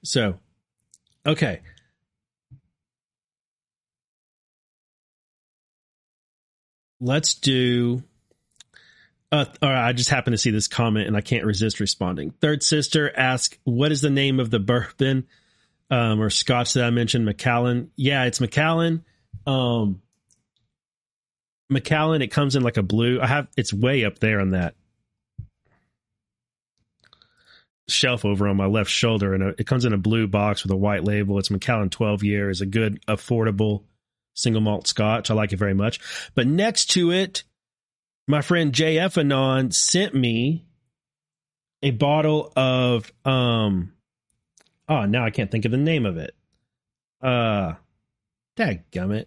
[0.02, 0.38] So,
[1.26, 1.60] okay.
[7.00, 8.02] Let's do.
[9.32, 12.30] Uh, all right, I just happened to see this comment and I can't resist responding.
[12.40, 15.26] Third sister asks, "What is the name of the bourbon
[15.90, 17.24] um, or Scotch that I mentioned?
[17.24, 17.90] Macallan.
[17.96, 19.04] Yeah, it's Macallan.
[19.46, 20.02] Um,
[21.68, 22.22] Macallan.
[22.22, 23.20] It comes in like a blue.
[23.20, 23.48] I have.
[23.56, 24.74] It's way up there on that
[27.88, 30.76] shelf over on my left shoulder, and it comes in a blue box with a
[30.76, 31.38] white label.
[31.38, 32.50] It's Macallan 12 year.
[32.50, 33.82] is a good, affordable
[34.34, 35.30] single malt Scotch.
[35.30, 36.00] I like it very much.
[36.34, 37.44] But next to it,
[38.26, 40.64] my friend JF Anon sent me
[41.82, 43.92] a bottle of um
[44.88, 46.34] oh now I can't think of the name of it.
[47.22, 47.74] Uh
[48.58, 49.26] gummit.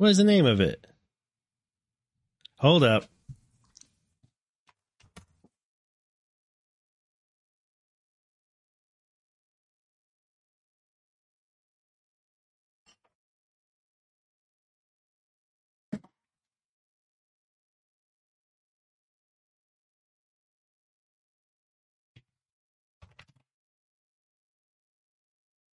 [0.00, 0.86] What is the name of it?
[2.56, 3.04] Hold up.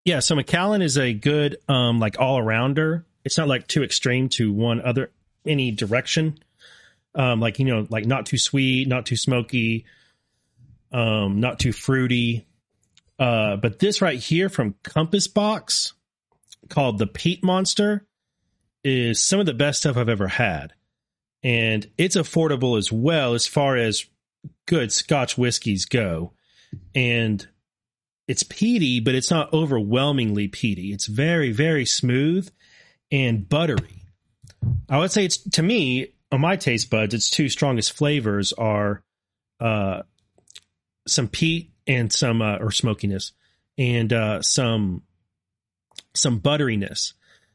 [0.04, 3.04] Yeah, so Macallan is a good um like all arounder.
[3.26, 5.12] It's not like too extreme to one other
[5.46, 6.40] any direction.
[7.14, 9.86] Um like you know, like not too sweet, not too smoky,
[10.92, 12.46] um not too fruity.
[13.20, 15.94] Uh but this right here from Compass Box
[16.70, 18.06] called the Peat Monster
[18.84, 20.74] is some of the best stuff I've ever had.
[21.44, 24.06] And it's affordable as well as far as
[24.66, 26.34] good scotch whiskeys go.
[26.94, 27.46] And
[28.28, 30.92] it's peaty, but it's not overwhelmingly peaty.
[30.92, 32.50] It's very, very smooth
[33.12, 34.04] and buttery.
[34.90, 39.04] I would say it's to me, on my taste buds, its two strongest flavors are
[39.60, 40.02] uh,
[41.08, 43.32] some peat and some uh, or smokiness
[43.78, 45.04] and uh, some
[46.14, 47.14] some butteriness.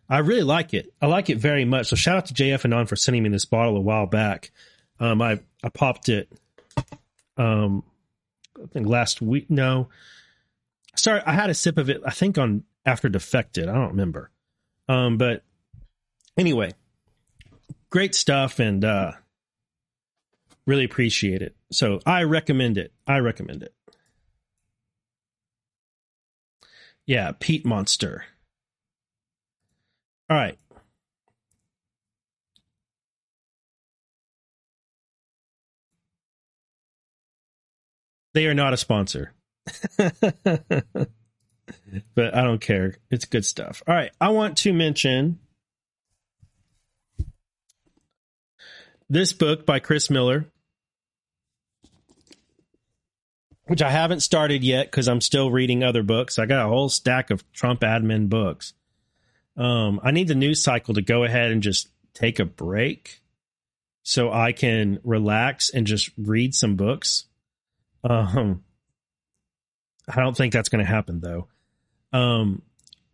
[0.09, 0.93] I really like it.
[1.01, 1.87] I like it very much.
[1.89, 4.51] So shout out to JF Anon for sending me this bottle a while back.
[4.99, 6.31] Um, I I popped it.
[7.37, 7.85] Um,
[8.63, 9.51] I think last week.
[9.51, 9.89] No,
[10.97, 12.03] sorry, I had a sip of it.
[12.05, 13.69] I think on after defected.
[13.69, 14.31] I don't remember.
[14.91, 15.45] Um, but
[16.37, 16.73] anyway,
[17.91, 19.13] great stuff, and uh,
[20.67, 21.55] really appreciate it.
[21.71, 22.93] So I recommend it.
[23.07, 23.73] I recommend it.
[27.07, 28.25] Yeah, Peat Monster.
[30.29, 30.59] All right.
[38.35, 39.35] They are not a sponsor.
[42.15, 42.95] but I don't care.
[43.11, 43.83] It's good stuff.
[43.87, 44.11] All right.
[44.21, 45.39] I want to mention
[49.09, 50.47] this book by Chris Miller,
[53.67, 56.39] which I haven't started yet because I'm still reading other books.
[56.39, 58.73] I got a whole stack of Trump admin books.
[59.57, 63.21] Um, I need the news cycle to go ahead and just take a break
[64.03, 67.27] so I can relax and just read some books.
[68.03, 68.65] Um,
[70.09, 71.49] I don't think that's going to happen though.
[72.13, 72.63] Um,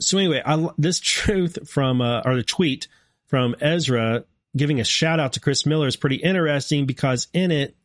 [0.01, 2.89] so anyway, I, this truth from uh, or the tweet
[3.27, 4.25] from Ezra
[4.57, 7.77] giving a shout out to Chris Miller is pretty interesting because in it,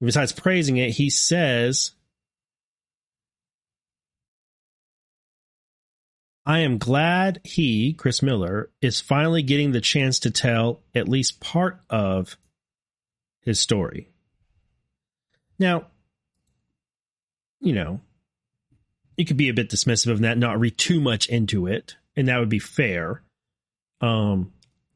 [0.00, 1.92] besides praising it, he says,
[6.44, 11.40] I am glad he, Chris Miller, is finally getting the chance to tell at least
[11.40, 12.36] part of
[13.40, 14.10] his story.
[15.58, 15.86] Now,
[17.60, 18.00] you know,
[19.16, 22.28] you could be a bit dismissive of that, not read too much into it, and
[22.28, 23.22] that would be fair.
[24.00, 24.52] Um,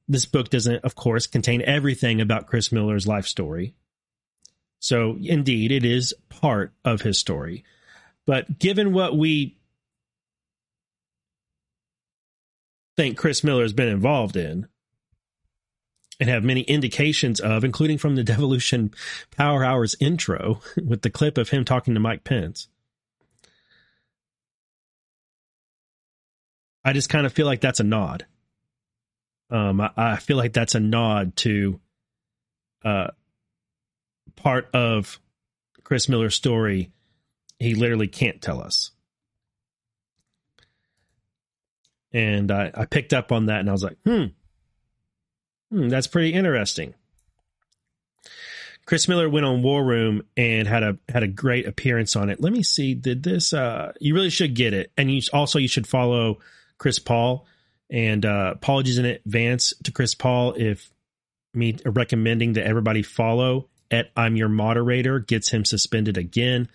[0.09, 3.75] this book doesn't, of course, contain everything about Chris Miller's life story.
[4.81, 7.65] So, indeed, it is part of his story.
[8.27, 9.57] But given what we
[12.97, 14.69] think Chris Miller has been involved in,
[16.21, 18.93] and have many indications of, including from the Devolution
[19.31, 22.69] Power Hours intro with the clip of him talking to Mike Pence.
[26.91, 28.27] I just kind of feel like that's a nod.
[29.49, 31.79] Um, I, I feel like that's a nod to
[32.85, 33.13] uh,
[34.35, 35.21] part of
[35.85, 36.91] Chris Miller's story
[37.61, 38.91] he literally can't tell us.
[42.13, 44.25] And I, I picked up on that and I was like, hmm,
[45.71, 46.95] hmm, that's pretty interesting.
[48.85, 52.41] Chris Miller went on War Room and had a had a great appearance on it.
[52.41, 52.95] Let me see.
[52.95, 53.53] Did this?
[53.53, 56.41] Uh, you really should get it, and you also you should follow
[56.81, 57.47] Chris Paul.
[57.89, 60.91] And uh, apologies in advance to Chris Paul if
[61.55, 66.69] me recommending that everybody follow at I'm your moderator gets him suspended again.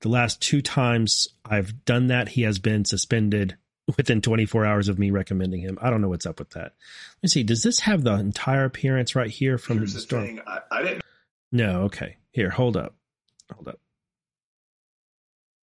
[0.00, 3.56] The last two times I've done that, he has been suspended
[3.96, 5.78] within 24 hours of me recommending him.
[5.82, 6.74] I don't know what's up with that.
[7.16, 7.42] Let me see.
[7.42, 10.24] Does this have the entire appearance right here from Here's the storm?
[10.24, 10.40] thing.
[10.46, 11.02] I, I didn't
[11.50, 11.82] No.
[11.82, 12.16] Okay.
[12.30, 12.94] Here, hold up.
[13.52, 13.80] Hold up.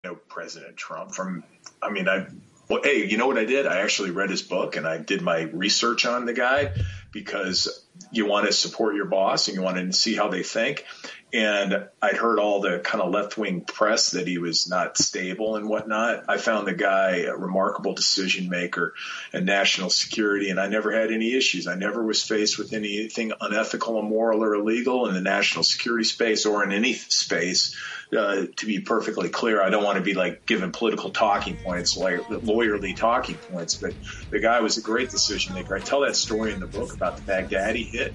[0.03, 1.43] No, President Trump from.
[1.81, 2.25] I mean, I.
[2.70, 3.65] Well, hey, you know what I did?
[3.65, 6.74] I actually read his book and I did my research on the guy
[7.11, 10.86] because you want to support your boss and you want to see how they think.
[11.34, 15.57] And I'd heard all the kind of left wing press that he was not stable
[15.57, 16.23] and whatnot.
[16.30, 18.93] I found the guy a remarkable decision maker
[19.34, 21.67] and national security, and I never had any issues.
[21.67, 26.45] I never was faced with anything unethical, immoral, or illegal in the national security space
[26.45, 27.75] or in any space.
[28.17, 31.97] Uh, to be perfectly clear, I don't want to be like giving political talking points,
[31.97, 33.93] like lawyerly talking points, but
[34.30, 35.75] the guy was a great decision maker.
[35.75, 38.13] I tell that story in the book about the Baghdadi hit.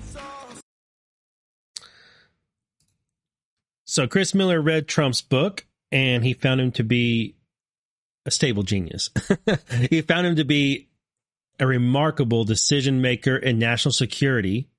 [3.93, 7.37] So Chris Miller read Trump's book and he found him to be
[8.25, 9.11] a stable genius.
[9.91, 10.89] he found him to be
[11.61, 14.71] a remarkable decision maker in national security.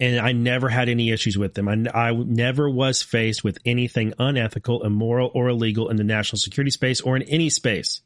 [0.00, 1.68] And I never had any issues with him.
[1.68, 6.72] I, I never was faced with anything unethical, immoral, or illegal in the national security
[6.72, 8.00] space or in any space.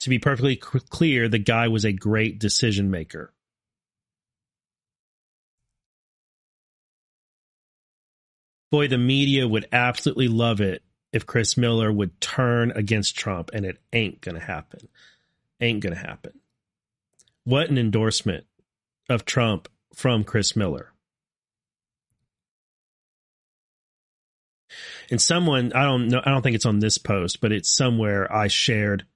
[0.00, 3.32] To be perfectly clear, the guy was a great decision maker.
[8.70, 13.64] Boy, the media would absolutely love it if Chris Miller would turn against Trump, and
[13.64, 14.88] it ain't gonna happen.
[15.60, 16.32] Ain't gonna happen.
[17.44, 18.44] What an endorsement
[19.08, 20.92] of Trump from Chris Miller.
[25.10, 28.30] And someone I don't know, I don't think it's on this post, but it's somewhere
[28.30, 29.06] I shared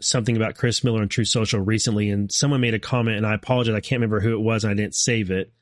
[0.00, 3.34] something about Chris Miller and Truth Social recently, and someone made a comment, and I
[3.34, 5.52] apologize, I can't remember who it was, and I didn't save it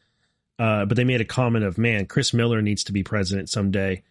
[0.58, 4.02] uh, but they made a comment of, man, Chris Miller needs to be president someday.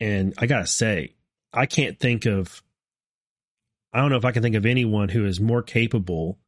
[0.00, 1.14] And I got to say,
[1.52, 2.62] I can't think of,
[3.92, 6.38] I don't know if I can think of anyone who is more capable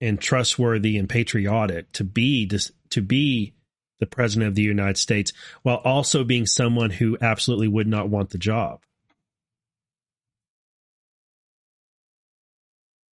[0.00, 3.54] and trustworthy and patriotic to be this, to be
[4.00, 8.30] the president of the United States while also being someone who absolutely would not want
[8.30, 8.80] the job.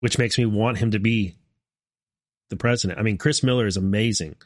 [0.00, 1.38] Which makes me want him to be
[2.51, 2.99] the president.
[2.99, 4.36] I mean, Chris Miller is amazing.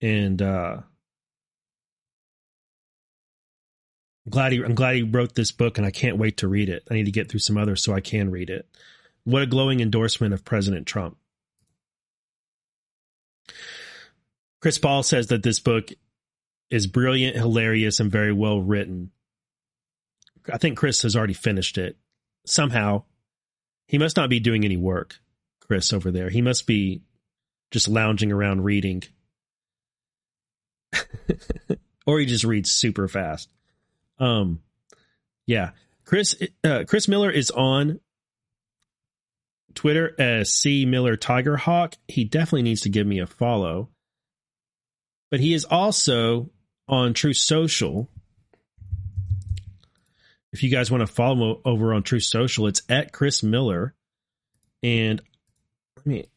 [0.00, 0.78] And uh
[4.26, 6.68] I'm glad he I'm glad he wrote this book and I can't wait to read
[6.68, 6.86] it.
[6.90, 8.68] I need to get through some others so I can read it.
[9.24, 11.16] What a glowing endorsement of President Trump.
[14.60, 15.90] Chris Paul says that this book
[16.70, 19.10] is brilliant, hilarious, and very well written.
[20.50, 21.96] I think Chris has already finished it.
[22.46, 23.04] Somehow,
[23.86, 25.18] he must not be doing any work.
[25.66, 26.30] Chris over there.
[26.30, 27.02] He must be
[27.70, 29.02] just lounging around reading.
[32.06, 33.48] or he just reads super fast.
[34.18, 34.60] Um
[35.46, 35.70] yeah.
[36.04, 38.00] Chris uh, Chris Miller is on
[39.74, 41.96] Twitter as C Miller Tiger Hawk.
[42.08, 43.88] He definitely needs to give me a follow.
[45.30, 46.50] But he is also
[46.88, 48.08] on Truth Social.
[50.52, 53.94] If you guys want to follow over on Truth Social, it's at Chris Miller.
[54.82, 55.20] And
[56.04, 56.28] let me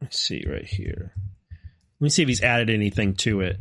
[0.00, 1.12] let's see right here.
[1.98, 3.58] Let me see if he's added anything to it.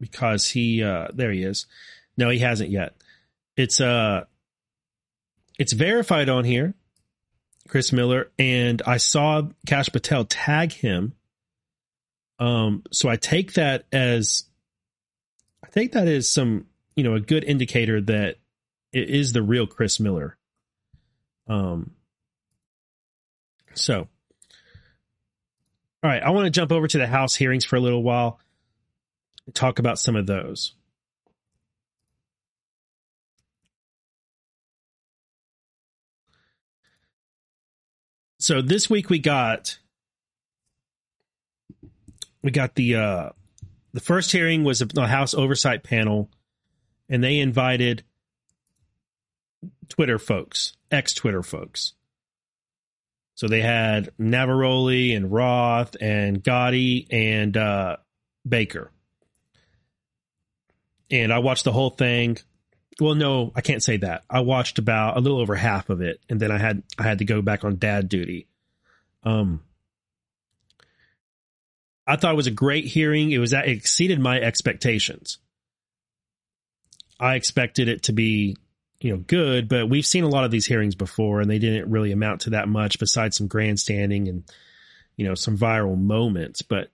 [0.00, 1.66] Because he uh there he is.
[2.16, 2.94] No, he hasn't yet.
[3.56, 4.24] It's uh
[5.58, 6.74] it's verified on here.
[7.68, 11.14] Chris Miller and I saw Kash Patel tag him.
[12.38, 14.44] Um so I take that as
[15.64, 18.38] I take that as some, you know, a good indicator that
[18.92, 20.36] it is the real Chris Miller.
[21.46, 21.92] Um
[23.74, 24.08] so,
[26.02, 28.38] all right, I want to jump over to the House hearings for a little while
[29.46, 30.74] and talk about some of those.
[38.38, 39.78] So this week we got
[42.42, 43.28] we got the uh
[43.94, 46.28] the first hearing was a House Oversight panel,
[47.08, 48.02] and they invited
[49.88, 51.94] Twitter folks, ex Twitter folks.
[53.34, 57.96] So they had Navaroli and Roth and Gadde and uh,
[58.48, 58.90] Baker.
[61.10, 62.38] And I watched the whole thing.
[63.00, 64.22] Well, no, I can't say that.
[64.30, 67.18] I watched about a little over half of it, and then I had I had
[67.18, 68.46] to go back on dad duty.
[69.24, 69.62] Um,
[72.06, 73.32] I thought it was a great hearing.
[73.32, 75.38] It was it exceeded my expectations.
[77.18, 78.56] I expected it to be,
[79.04, 81.90] you know, good, but we've seen a lot of these hearings before, and they didn't
[81.90, 84.44] really amount to that much besides some grandstanding and,
[85.14, 86.90] you know, some viral moments, but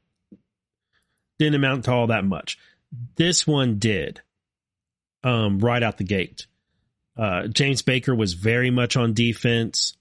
[1.38, 2.58] didn't amount to all that much.
[3.14, 4.20] This one did,
[5.22, 6.48] um, right out the gate.
[7.16, 9.96] Uh, James Baker was very much on defense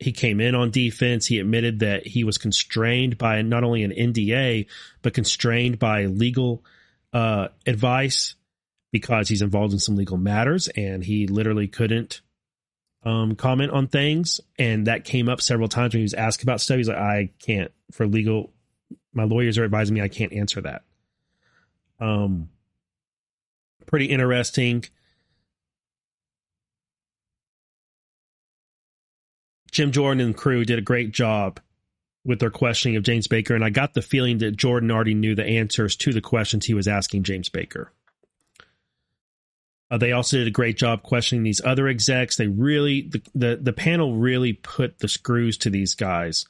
[0.00, 1.26] he came in on defense.
[1.26, 4.66] He admitted that he was constrained by not only an NDA,
[5.02, 6.64] but constrained by legal
[7.12, 8.34] uh, advice
[8.92, 12.20] because he's involved in some legal matters and he literally couldn't
[13.04, 14.40] um, comment on things.
[14.58, 16.78] And that came up several times when he was asked about stuff.
[16.78, 18.52] He's like, I can't, for legal,
[19.12, 20.82] my lawyers are advising me I can't answer that.
[22.00, 22.48] Um,
[23.86, 24.84] pretty interesting.
[29.70, 31.60] Jim Jordan and crew did a great job
[32.24, 35.34] with their questioning of James Baker, and I got the feeling that Jordan already knew
[35.34, 37.92] the answers to the questions he was asking James Baker.
[39.90, 42.36] Uh, they also did a great job questioning these other execs.
[42.36, 46.46] They really the, the the panel really put the screws to these guys,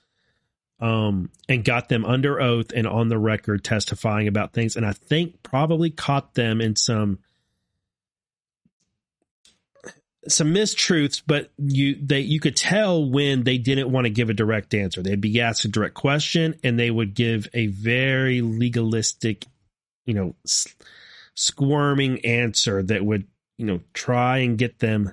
[0.81, 4.77] um, and got them under oath and on the record testifying about things.
[4.77, 7.19] And I think probably caught them in some
[10.29, 14.35] some mistruths, but you they you could tell when they didn't want to give a
[14.35, 15.03] direct answer.
[15.03, 19.47] They'd be asked a direct question, and they would give a very legalistic,
[20.05, 20.35] you know,
[21.35, 23.27] squirming answer that would
[23.57, 25.13] you know try and get them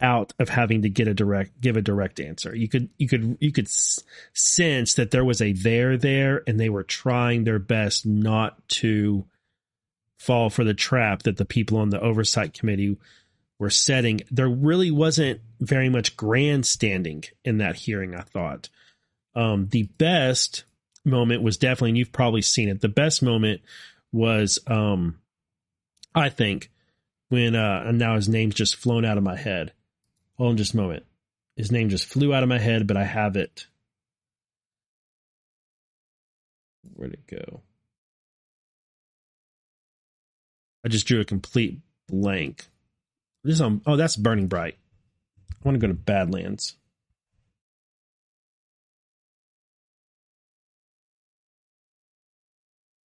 [0.00, 2.54] out of having to get a direct give a direct answer.
[2.54, 3.68] You could you could you could
[4.32, 9.24] sense that there was a there there, and they were trying their best not to
[10.18, 12.96] fall for the trap that the people on the oversight committee
[13.58, 18.68] were setting, there really wasn't very much grandstanding in that hearing, I thought.
[19.34, 20.64] Um, the best
[21.04, 23.62] moment was definitely, and you've probably seen it, the best moment
[24.12, 25.18] was, um,
[26.14, 26.70] I think,
[27.28, 29.72] when, uh, and now his name's just flown out of my head.
[30.36, 31.04] Hold on just a moment.
[31.56, 33.66] His name just flew out of my head, but I have it.
[36.94, 37.62] Where'd it go?
[40.84, 42.66] I just drew a complete blank.
[43.44, 43.82] This is on.
[43.86, 44.76] Oh, that's Burning Bright.
[45.50, 46.76] I want to go to Badlands.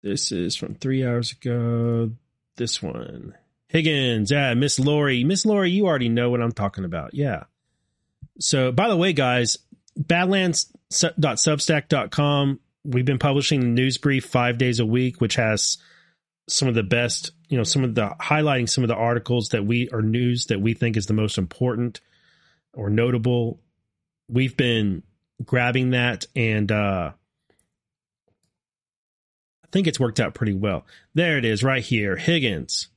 [0.01, 2.11] This is from three hours ago.
[2.55, 3.35] This one.
[3.67, 4.31] Higgins.
[4.31, 5.23] Yeah, Miss Lori.
[5.23, 7.13] Miss Lori, you already know what I'm talking about.
[7.13, 7.43] Yeah.
[8.39, 9.57] So, by the way, guys,
[9.97, 12.59] badlands.substack.com.
[12.85, 15.77] We've been publishing the news brief five days a week, which has
[16.47, 19.65] some of the best, you know, some of the highlighting some of the articles that
[19.65, 22.01] we are news that we think is the most important
[22.73, 23.59] or notable.
[24.27, 25.03] We've been
[25.45, 27.11] grabbing that and uh
[29.71, 30.85] think it's worked out pretty well.
[31.13, 32.15] There it is right here.
[32.15, 32.89] Higgins.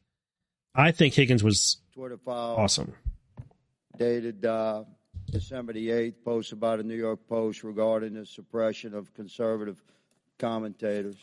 [0.75, 2.95] I think Higgins was Twitter file awesome.
[3.99, 4.85] Dated uh,
[5.31, 9.83] December the 8th, post about a New York Post regarding the suppression of conservative
[10.39, 11.16] commentators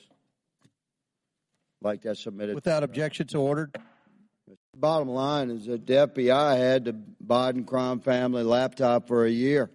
[1.81, 2.55] like that submitted.
[2.55, 3.75] Without objection to ordered?
[4.75, 6.95] Bottom line is that the FBI had the
[7.25, 9.69] Biden crime family laptop for a year.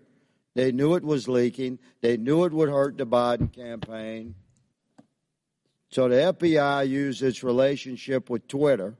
[0.55, 1.79] They knew it was leaking.
[2.01, 4.35] They knew it would hurt the Biden campaign.
[5.95, 8.97] So the FBI used its relationship with Twitter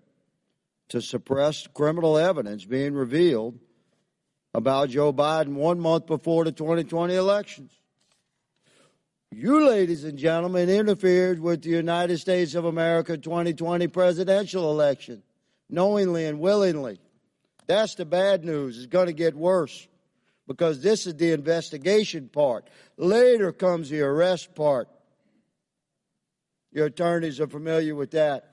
[0.91, 3.59] to suppress criminal evidence being revealed
[4.55, 7.73] about Joe Biden one month before the 2020 elections.
[9.33, 15.25] You, ladies and gentlemen, interfered with the United States of America 2020 presidential election,
[15.69, 17.01] knowingly and willingly.
[17.67, 18.77] That's the bad news.
[18.77, 19.89] It's going to get worse
[20.47, 22.69] because this is the investigation part.
[22.97, 24.89] Later comes the arrest part.
[26.75, 28.51] Your attorneys are familiar with that.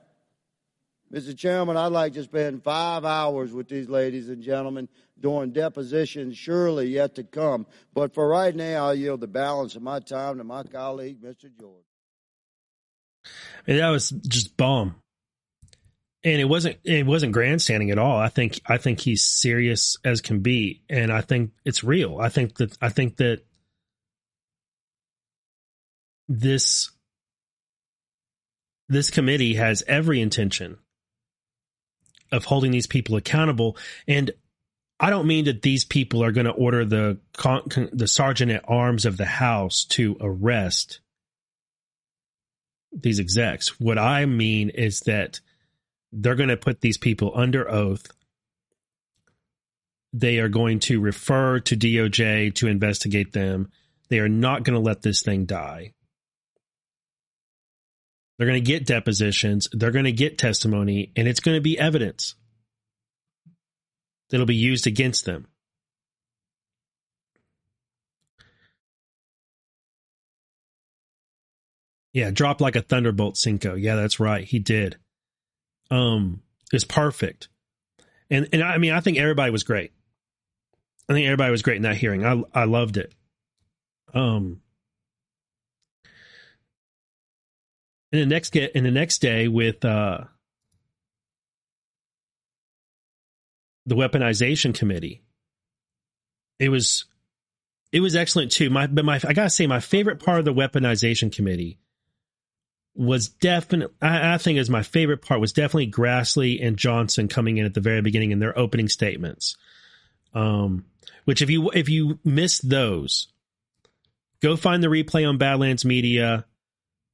[1.12, 1.36] Mr.
[1.36, 4.88] Chairman, I'd like to spend five hours with these ladies and gentlemen
[5.20, 7.66] during depositions surely yet to come.
[7.92, 11.50] But for right now, I'll yield the balance of my time to my colleague, Mr.
[11.60, 11.84] George.
[13.66, 14.94] That was just bomb.
[16.24, 18.16] And it wasn't it wasn't grandstanding at all.
[18.16, 22.18] I think I think he's serious as can be, and I think it's real.
[22.20, 23.42] I think that I think that
[26.28, 26.92] this
[28.92, 30.78] this committee has every intention
[32.30, 33.76] of holding these people accountable
[34.06, 34.30] and
[35.00, 38.64] I don't mean that these people are going to order the con- the sergeant at
[38.68, 41.00] arms of the house to arrest
[42.92, 43.80] these execs.
[43.80, 45.40] What I mean is that
[46.12, 48.06] they're going to put these people under oath.
[50.12, 53.72] They are going to refer to DOJ to investigate them.
[54.08, 55.94] They are not going to let this thing die.
[58.42, 61.78] They're going to get depositions, they're going to get testimony, and it's going to be
[61.78, 62.34] evidence
[64.28, 65.46] that'll be used against them.
[72.12, 73.76] Yeah, drop like a thunderbolt, Cinco.
[73.76, 74.42] Yeah, that's right.
[74.42, 74.96] He did.
[75.92, 77.48] Um, it's perfect.
[78.28, 79.92] And and I mean, I think everybody was great.
[81.08, 82.26] I think everybody was great in that hearing.
[82.26, 83.14] I I loved it.
[84.12, 84.62] Um,
[88.12, 90.24] and the next get in the next day with uh
[93.86, 95.22] the weaponization committee.
[96.58, 97.06] It was
[97.90, 98.70] it was excellent too.
[98.70, 101.78] My but my I gotta say my favorite part of the weaponization committee
[102.94, 107.56] was definitely I, I think is my favorite part was definitely Grassley and Johnson coming
[107.56, 109.56] in at the very beginning in their opening statements.
[110.34, 110.86] Um,
[111.24, 113.28] which if you if you missed those,
[114.40, 116.46] go find the replay on Badlands Media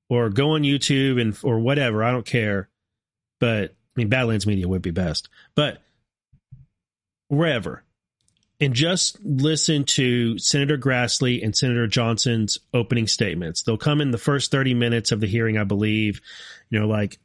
[0.09, 2.03] or go on YouTube and or whatever.
[2.03, 2.69] I don't care.
[3.41, 5.29] But I mean Badlands Media would be best.
[5.55, 5.83] But
[7.29, 7.85] wherever
[8.61, 13.63] and just listen to Senator Grassley and Senator Johnson's opening statements.
[13.63, 16.21] They'll come in the first 30 minutes of the hearing, I believe.
[16.69, 17.19] You know, like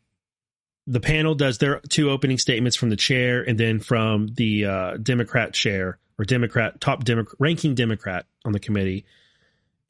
[0.86, 4.98] the panel does their two opening statements from the chair and then from the uh,
[4.98, 9.06] Democrat chair or Democrat, top Demo- ranking Democrat on the committee.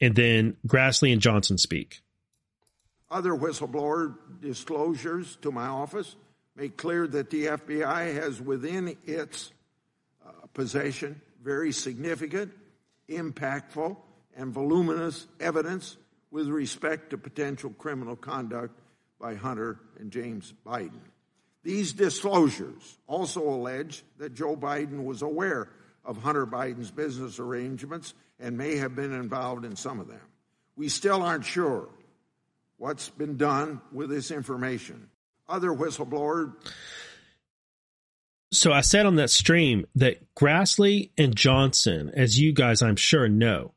[0.00, 2.00] And then Grassley and Johnson speak.
[3.14, 6.16] Other whistleblower disclosures to my office
[6.56, 9.52] make clear that the FBI has within its
[10.26, 12.50] uh, possession very significant,
[13.08, 13.96] impactful,
[14.36, 15.96] and voluminous evidence
[16.32, 18.76] with respect to potential criminal conduct
[19.20, 20.98] by Hunter and James Biden.
[21.62, 25.68] These disclosures also allege that Joe Biden was aware
[26.04, 30.20] of Hunter Biden's business arrangements and may have been involved in some of them.
[30.74, 31.88] We still aren't sure
[32.78, 35.08] what's been done with this information.
[35.48, 36.54] Other whistleblower
[38.54, 43.28] so I said on that stream that Grassley and Johnson, as you guys I'm sure
[43.28, 43.74] know,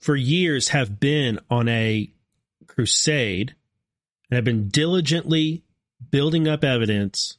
[0.00, 2.10] for years have been on a
[2.66, 3.54] crusade
[4.30, 5.62] and have been diligently
[6.10, 7.36] building up evidence,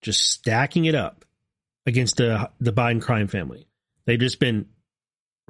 [0.00, 1.24] just stacking it up
[1.86, 3.66] against the the Biden crime family.
[4.04, 4.66] They've just been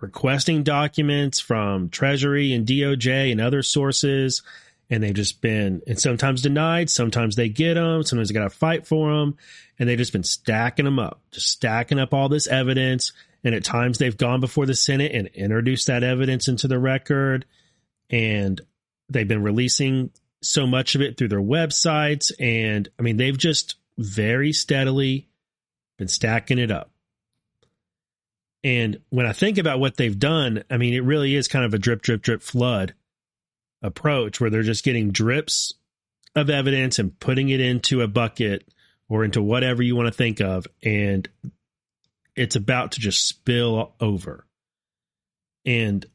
[0.02, 4.42] requesting documents from Treasury and DOJ and other sources.
[4.90, 8.50] And they've just been and sometimes denied sometimes they get them sometimes they got to
[8.50, 9.38] fight for them
[9.78, 13.12] and they've just been stacking them up just stacking up all this evidence.
[13.42, 17.46] And at times they've gone before the senate and introduced that evidence into the record.
[18.10, 18.60] And
[19.08, 20.10] they've been releasing
[20.42, 22.30] so much of it through their websites.
[22.38, 25.28] And i mean they've just very steadily
[25.96, 26.91] been stacking it up
[28.64, 31.74] and when i think about what they've done i mean it really is kind of
[31.74, 32.94] a drip drip drip flood
[33.82, 35.74] approach where they're just getting drips
[36.34, 38.66] of evidence and putting it into a bucket
[39.08, 40.66] or into whatever you want to think of.
[40.82, 41.28] And
[42.34, 44.46] it's about to just spill over.
[45.66, 46.06] And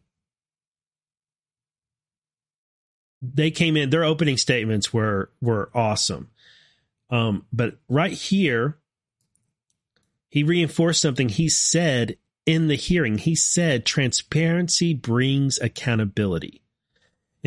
[3.21, 6.29] they came in their opening statements were were awesome.
[7.09, 8.77] Um but right here
[10.29, 12.17] he reinforced something he said
[12.47, 16.63] in the hearing he said transparency brings accountability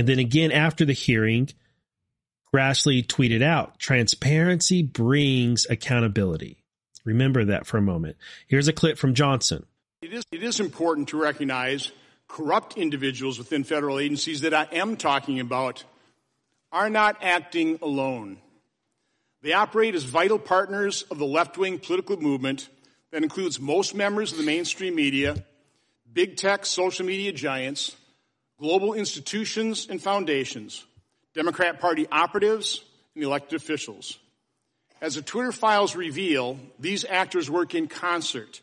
[0.00, 1.50] and then again after the hearing,
[2.54, 6.64] Grassley tweeted out transparency brings accountability.
[7.04, 8.16] Remember that for a moment.
[8.46, 9.66] Here's a clip from Johnson.
[10.00, 11.92] It is, it is important to recognize
[12.28, 15.84] corrupt individuals within federal agencies that I am talking about
[16.72, 18.38] are not acting alone.
[19.42, 22.70] They operate as vital partners of the left wing political movement
[23.12, 25.44] that includes most members of the mainstream media,
[26.12, 27.96] big tech social media giants,
[28.58, 30.84] global institutions and foundations,
[31.34, 32.84] Democrat Party operatives,
[33.14, 34.18] and elected officials.
[35.00, 38.60] As the Twitter files reveal, these actors work in concert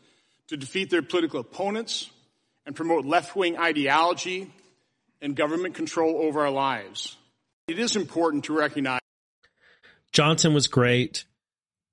[0.48, 2.10] to defeat their political opponents
[2.64, 4.50] and promote left wing ideology
[5.20, 7.16] and government control over our lives.
[7.66, 9.00] It is important to recognize.
[10.12, 11.24] Johnson was great.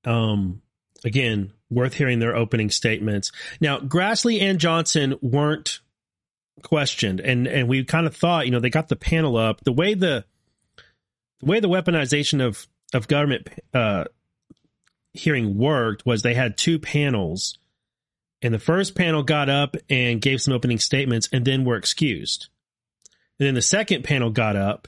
[0.06, 0.62] Um,
[1.03, 3.32] again, worth hearing their opening statements.
[3.59, 5.80] Now, Grassley and Johnson weren't
[6.61, 9.74] questioned, and and we kind of thought, you know, they got the panel up the
[9.74, 10.26] way the
[11.39, 14.05] the way the weaponization of of government uh,
[15.13, 17.57] hearing worked was they had two panels,
[18.41, 22.49] and the first panel got up and gave some opening statements, and then were excused.
[23.39, 24.88] And then the second panel got up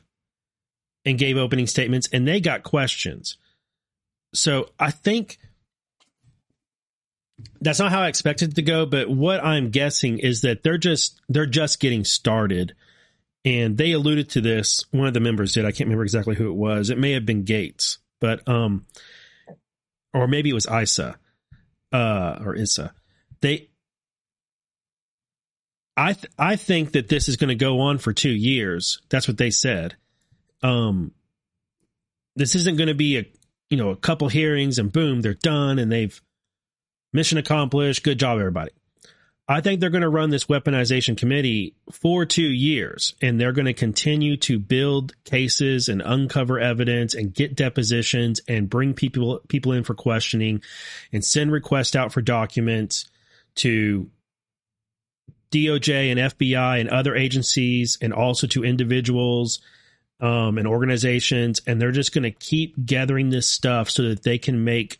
[1.03, 3.37] and gave opening statements, and they got questions.
[4.33, 5.37] So I think
[7.67, 10.77] that's not how I expected it to go, but what I'm guessing is that they're
[10.77, 12.73] just they're just getting started.
[13.43, 14.85] And they alluded to this.
[14.91, 15.65] One of the members did.
[15.65, 16.89] I can't remember exactly who it was.
[16.89, 18.85] It may have been Gaetz, but um,
[20.13, 21.17] or maybe it was Isa,
[21.91, 22.93] uh, or Issa.
[23.41, 23.69] They,
[25.97, 29.01] I th- I think that this is going to go on for two years.
[29.09, 29.95] That's what they said.
[30.63, 31.11] Um,
[32.37, 33.25] this isn't going to be a
[33.69, 36.21] you know a couple hearings and boom they're done and they've
[37.17, 38.03] mission accomplished.
[38.03, 38.69] Good job, everybody.
[39.49, 43.65] I think they're going to run this weaponization committee for two years and they're going
[43.65, 49.71] to continue to build cases and uncover evidence and get depositions and bring people, people
[49.71, 50.61] in for questioning
[51.11, 53.09] and send requests out for documents
[53.55, 54.11] to
[55.51, 59.59] DOJ and FBI and other agencies and also to individuals
[60.19, 61.61] um, and organizations.
[61.65, 64.99] And they're just going to keep gathering this stuff so that they can make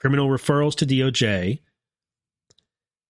[0.00, 1.60] criminal referrals to DOJ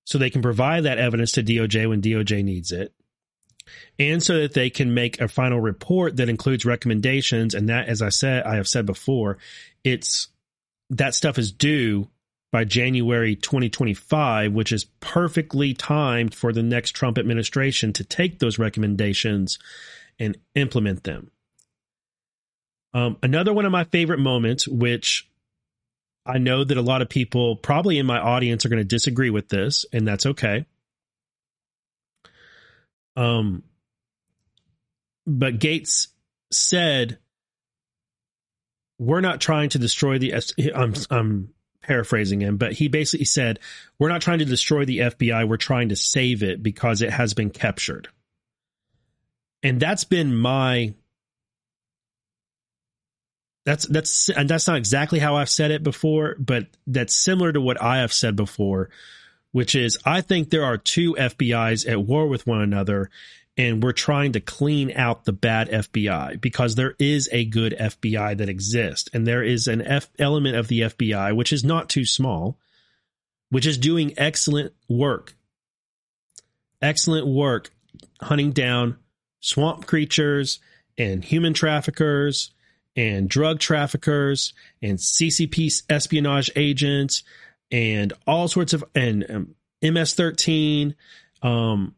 [0.05, 2.93] so they can provide that evidence to DOJ when DOJ needs it.
[3.99, 7.55] And so that they can make a final report that includes recommendations.
[7.55, 9.39] And that, as I said, I have said before,
[9.85, 10.29] it's
[10.91, 12.09] that stuff is due
[12.51, 18.59] by January 2025, which is perfectly timed for the next Trump administration to take those
[18.59, 19.59] recommendations
[20.19, 21.31] and implement them.
[22.93, 25.30] Um, another one of my favorite moments, which
[26.27, 29.31] I know that a lot of people, probably in my audience, are going to disagree
[29.31, 30.67] with this, and that's okay.
[33.17, 33.63] Um,
[35.27, 36.09] but Gaetz
[36.51, 37.19] said,
[38.99, 40.35] "We're not trying to destroy the."
[40.75, 43.59] I'm I'm paraphrasing him, but he basically said,
[43.99, 45.49] "We're not trying to destroy the FBI.
[45.49, 48.09] We're trying to save it because it has been captured."
[49.63, 50.95] And that's been my
[53.71, 57.61] that's that's and that's not exactly how I've said it before, but that's similar to
[57.61, 58.91] what I have said before,
[59.53, 63.11] which is I think there are two FBIs at war with one another
[63.57, 68.39] and we're trying to clean out the bad FBI because there is a good FBI
[68.39, 72.05] that exists and there is an F element of the FBI which is not too
[72.05, 72.59] small,
[73.51, 75.35] which is doing excellent work.
[76.83, 77.71] Excellent work
[78.21, 78.97] hunting down
[79.39, 80.59] swamp creatures
[80.99, 82.51] and human traffickers
[82.97, 87.23] and drug traffickers and CCP espionage agents
[87.71, 90.95] and all sorts of and um, MS13.
[91.43, 91.95] Um,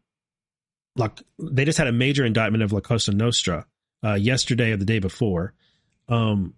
[0.97, 3.66] like they just had a major indictment of La Cosa Nostra
[4.05, 5.55] uh, yesterday or the day before.
[6.09, 6.55] Um,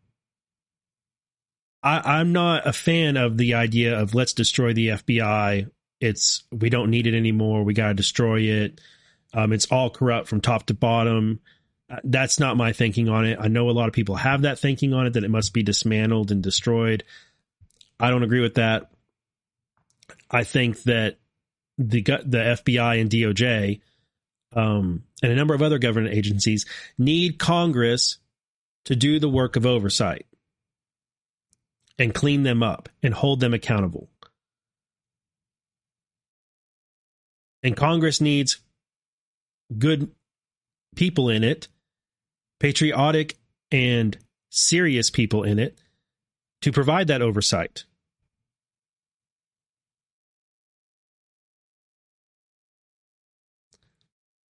[1.82, 5.70] I, I'm not a fan of the idea of let's destroy the FBI.
[6.01, 7.62] It's we don't need it anymore.
[7.62, 8.80] We got to destroy it.
[9.32, 11.41] Um, it's all corrupt from top to bottom.
[12.03, 13.38] That's not my thinking on it.
[13.40, 15.62] I know a lot of people have that thinking on it that it must be
[15.62, 17.05] dismantled and destroyed.
[18.01, 18.90] I don't agree with that.
[20.30, 21.18] I think that
[21.78, 23.80] the the FBI and DOJ
[24.55, 26.66] um, and a number of other government agencies
[26.99, 28.18] need Congress
[28.84, 30.26] to do the work of oversight
[31.99, 34.09] and clean them up and hold them accountable.
[37.62, 38.59] And Congress needs
[39.76, 40.11] good
[40.95, 41.68] people in it
[42.61, 43.36] patriotic
[43.70, 44.16] and
[44.50, 45.78] serious people in it
[46.62, 47.84] to provide that oversight.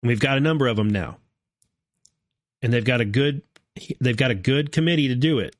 [0.02, 1.16] We've got a number of them now.
[2.62, 3.42] And they've got a good
[4.00, 5.56] they've got a good committee to do it.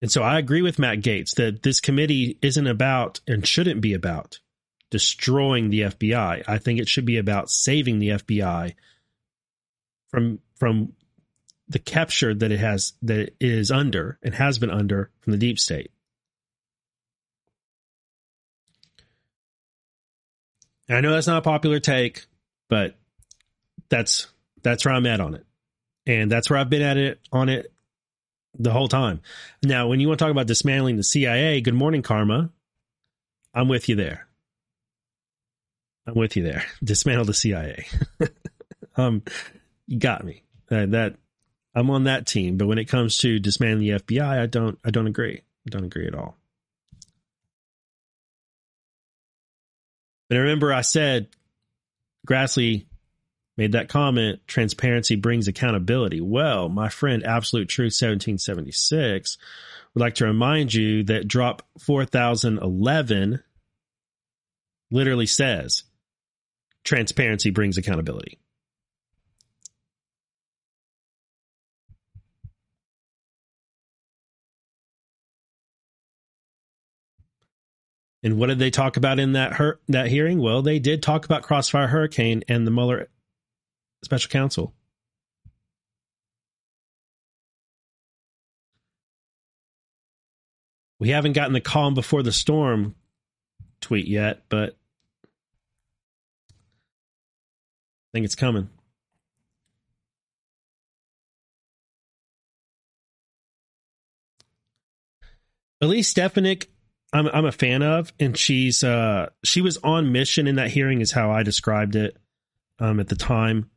[0.00, 3.92] And so I agree with Matt Gaetz that this committee isn't about and shouldn't be
[3.92, 4.40] about
[4.90, 6.44] destroying the FBI.
[6.46, 8.74] I think it should be about saving the FBI
[10.08, 10.92] from from
[11.68, 15.38] the capture that it has that it is under and has been under from the
[15.38, 15.90] deep state.
[20.88, 22.26] And I know that's not a popular take,
[22.68, 22.96] but
[23.88, 24.28] that's
[24.62, 25.44] that's where I'm at on it.
[26.06, 27.72] And that's where I've been at it on it
[28.58, 29.20] the whole time.
[29.62, 32.50] Now, when you want to talk about dismantling the CIA, good morning, Karma.
[33.52, 34.25] I'm with you there.
[36.06, 36.64] I'm with you there.
[36.84, 37.86] Dismantle the CIA.
[38.96, 39.22] um,
[39.86, 40.42] you got me.
[40.70, 41.16] Uh, that
[41.74, 42.56] I'm on that team.
[42.56, 44.78] But when it comes to dismantling the FBI, I don't.
[44.84, 45.42] I don't agree.
[45.66, 46.36] I don't agree at all.
[50.28, 51.28] But remember, I said
[52.26, 52.86] Grassley
[53.56, 56.20] made that comment transparency brings accountability.
[56.20, 59.38] Well, my friend Absolute Truth 1776
[59.94, 63.42] would like to remind you that drop 4011
[64.90, 65.84] literally says
[66.86, 68.38] transparency brings accountability.
[78.22, 80.40] And what did they talk about in that her- that hearing?
[80.40, 83.08] Well, they did talk about Crossfire Hurricane and the Mueller
[84.02, 84.74] special counsel.
[90.98, 92.96] We haven't gotten the calm before the storm
[93.80, 94.76] tweet yet, but
[98.16, 98.70] think it's coming.
[105.82, 106.70] Elise Stefanik,
[107.12, 111.02] I'm I'm a fan of, and she's uh she was on mission in that hearing,
[111.02, 112.16] is how I described it
[112.78, 113.68] um at the time.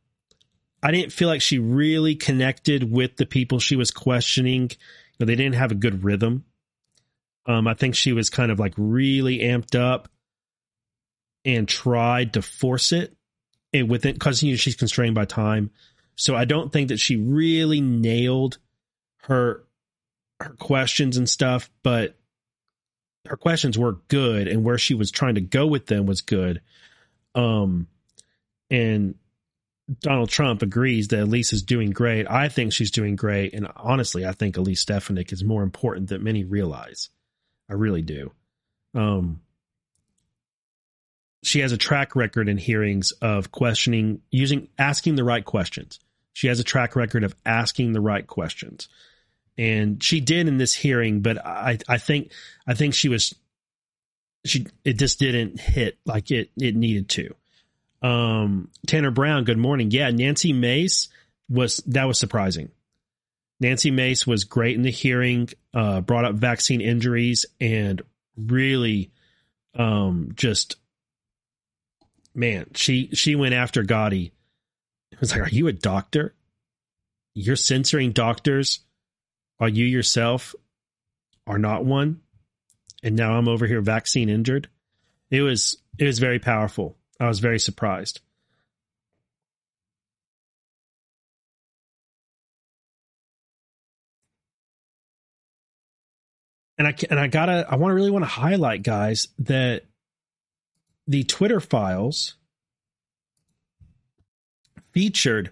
[0.82, 4.70] I didn't feel like she really connected with the people she was questioning.
[4.70, 4.78] You
[5.20, 6.46] know, they didn't have a good rhythm.
[7.44, 10.08] Um, I think she was kind of like really amped up
[11.44, 13.14] and tried to force it
[13.72, 15.70] and within because you know, she's constrained by time.
[16.16, 18.58] So I don't think that she really nailed
[19.22, 19.64] her
[20.40, 22.16] her questions and stuff, but
[23.26, 26.60] her questions were good and where she was trying to go with them was good.
[27.34, 27.86] Um
[28.70, 29.14] and
[30.00, 32.30] Donald Trump agrees that Elise is doing great.
[32.30, 33.54] I think she's doing great.
[33.54, 37.10] And honestly, I think Elise Stefanik is more important than many realize.
[37.68, 38.32] I really do.
[38.94, 39.40] Um,
[41.42, 45.98] she has a track record in hearings of questioning, using, asking the right questions.
[46.32, 48.88] She has a track record of asking the right questions.
[49.58, 52.32] And she did in this hearing, but I, I think,
[52.66, 53.34] I think she was,
[54.44, 57.34] she, it just didn't hit like it, it needed to.
[58.02, 59.90] Um, Tanner Brown, good morning.
[59.90, 61.08] Yeah, Nancy Mace
[61.48, 62.70] was that was surprising.
[63.60, 68.00] Nancy Mace was great in the hearing, uh, brought up vaccine injuries and
[68.36, 69.10] really
[69.74, 70.76] um, just
[72.34, 74.32] man, she she went after Gadde.
[75.12, 76.34] It was like, are you a doctor?
[77.34, 78.80] You're censoring doctors
[79.58, 80.54] Are you yourself
[81.46, 82.20] are not one.
[83.02, 84.68] And now I'm over here vaccine injured.
[85.30, 86.96] It was it was very powerful.
[87.18, 88.20] I was very surprised.
[96.78, 99.84] And I and I gotta I want to really want to highlight guys that
[101.06, 102.34] the Twitter files
[104.92, 105.50] featured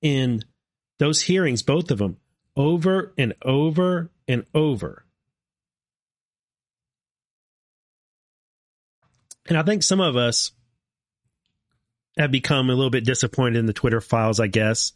[0.00, 0.44] in
[0.98, 2.16] those hearings, both of them,
[2.56, 5.04] over and over and over.
[9.48, 10.52] And I think some of us
[12.16, 14.92] have become a little bit disappointed in the Twitter files, I guess.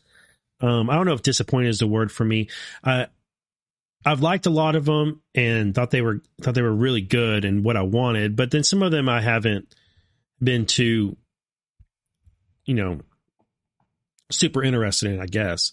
[0.61, 2.49] Um, I don't know if disappointed is the word for me.
[2.85, 3.07] Uh,
[4.05, 7.45] I've liked a lot of them and thought they were thought they were really good
[7.45, 9.75] and what I wanted, but then some of them I haven't
[10.43, 11.17] been too,
[12.65, 13.01] you know,
[14.31, 15.21] super interested in.
[15.21, 15.73] I guess.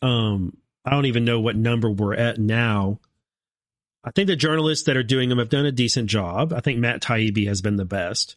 [0.00, 3.00] Um, I don't even know what number we're at now.
[4.04, 6.52] I think the journalists that are doing them have done a decent job.
[6.52, 8.36] I think Matt Taibbi has been the best.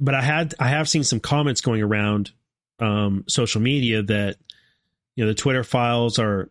[0.00, 2.32] But I had I have seen some comments going around
[2.80, 4.36] um, social media that
[5.16, 6.50] you know the Twitter files are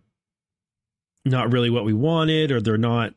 [1.26, 3.14] not really what we wanted, or they're not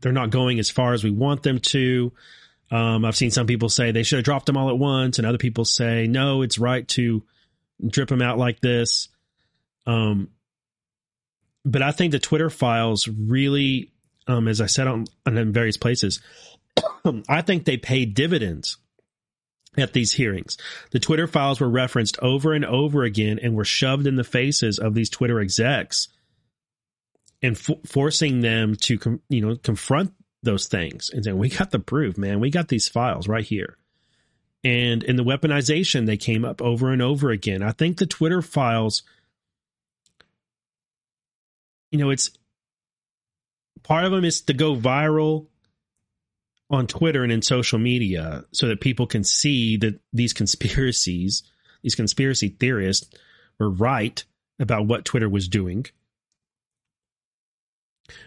[0.00, 2.12] they're not going as far as we want them to.
[2.70, 5.26] Um, I've seen some people say they should have dropped them all at once, and
[5.26, 7.22] other people say no, it's right to
[7.86, 9.08] drip them out like this.
[9.86, 10.30] Um,
[11.64, 13.92] but I think the Twitter files really,
[14.26, 16.20] um, as I said on, on various places,
[17.28, 18.76] I think they pay dividends
[19.78, 20.56] at these hearings.
[20.90, 24.78] The Twitter files were referenced over and over again and were shoved in the faces
[24.78, 26.08] of these Twitter execs
[27.42, 30.12] and forcing them to, com- you know, confront
[30.42, 32.40] those things and saying, "We got the proof, man.
[32.40, 33.76] We got these files right here."
[34.64, 37.62] And in the weaponization, they came up over and over again.
[37.62, 39.02] I think the Twitter files,
[41.90, 42.30] you know, it's
[43.82, 45.47] part of them is to go viral
[46.70, 51.42] on Twitter and in social media so that people can see that these conspiracies,
[51.82, 53.08] these conspiracy theorists
[53.58, 54.24] were right
[54.58, 55.86] about what Twitter was doing.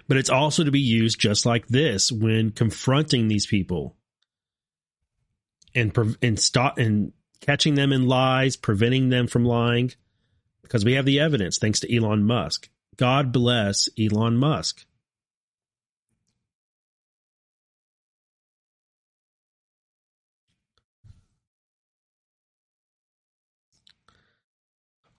[0.08, 3.96] But it's also to be used just like this when confronting these people
[5.74, 9.92] and and stop and catching them in lies, preventing them from lying
[10.62, 12.70] because we have the evidence thanks to Elon Musk.
[12.98, 14.86] God bless Elon Musk.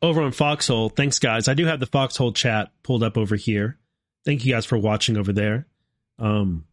[0.03, 0.88] Over on Foxhole.
[0.90, 1.48] Thanks, guys.
[1.48, 3.78] I do have the Foxhole chat pulled up over here.
[4.24, 5.66] Thank you guys for watching over there.
[6.18, 6.64] Um,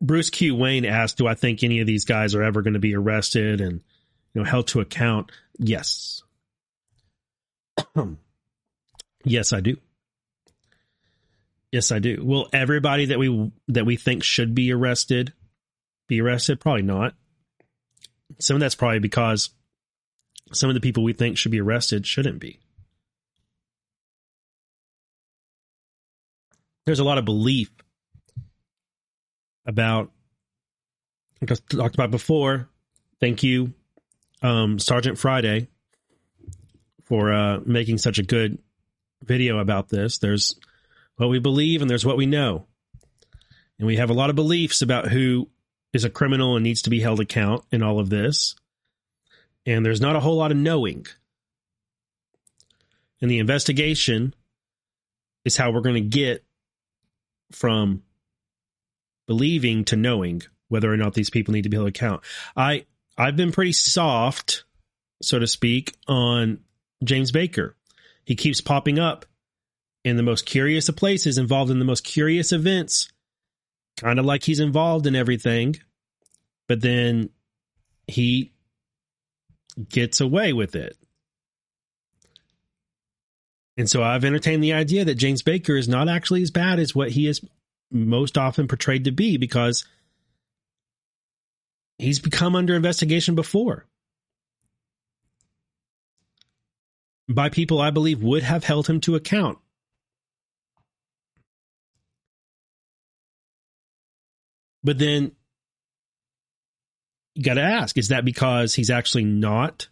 [0.00, 0.54] Bruce Q.
[0.54, 3.60] Wayne asked, "Do I think any of these guys are ever going to be arrested
[3.60, 3.82] and
[4.34, 6.22] you know held to account?" Yes.
[9.24, 9.76] yes, I do.
[11.72, 12.22] Yes, I do.
[12.24, 15.32] Will everybody that we that we think should be arrested
[16.08, 16.60] be arrested?
[16.60, 17.14] Probably not.
[18.38, 19.50] Some of that's probably because
[20.52, 22.60] some of the people we think should be arrested shouldn't be.
[26.86, 27.70] There's a lot of belief
[29.66, 30.10] about,
[31.40, 32.68] like I talked about before.
[33.20, 33.74] Thank you,
[34.42, 35.68] um, Sergeant Friday,
[37.04, 38.58] for uh, making such a good
[39.22, 40.18] video about this.
[40.18, 40.58] There's
[41.16, 42.66] what we believe and there's what we know.
[43.78, 45.48] And we have a lot of beliefs about who
[45.92, 48.54] is a criminal and needs to be held account in all of this.
[49.66, 51.06] And there's not a whole lot of knowing.
[53.20, 54.34] And the investigation
[55.44, 56.44] is how we're going to get
[57.52, 58.02] from
[59.26, 62.22] believing to knowing whether or not these people need to be held account.
[62.56, 62.86] I
[63.18, 64.64] I've been pretty soft,
[65.20, 66.60] so to speak, on
[67.04, 67.76] James Baker.
[68.24, 69.26] He keeps popping up
[70.04, 73.10] in the most curious of places, involved in the most curious events,
[73.98, 75.76] kind of like he's involved in everything,
[76.68, 77.30] but then
[78.06, 78.52] he
[79.88, 80.96] gets away with it.
[83.76, 86.94] And so I've entertained the idea that James Baker is not actually as bad as
[86.94, 87.40] what he is
[87.90, 89.84] most often portrayed to be because
[91.98, 93.86] he's become under investigation before
[97.28, 99.58] by people I believe would have held him to account.
[104.82, 105.32] But then
[107.42, 109.88] got to ask is that because he's actually not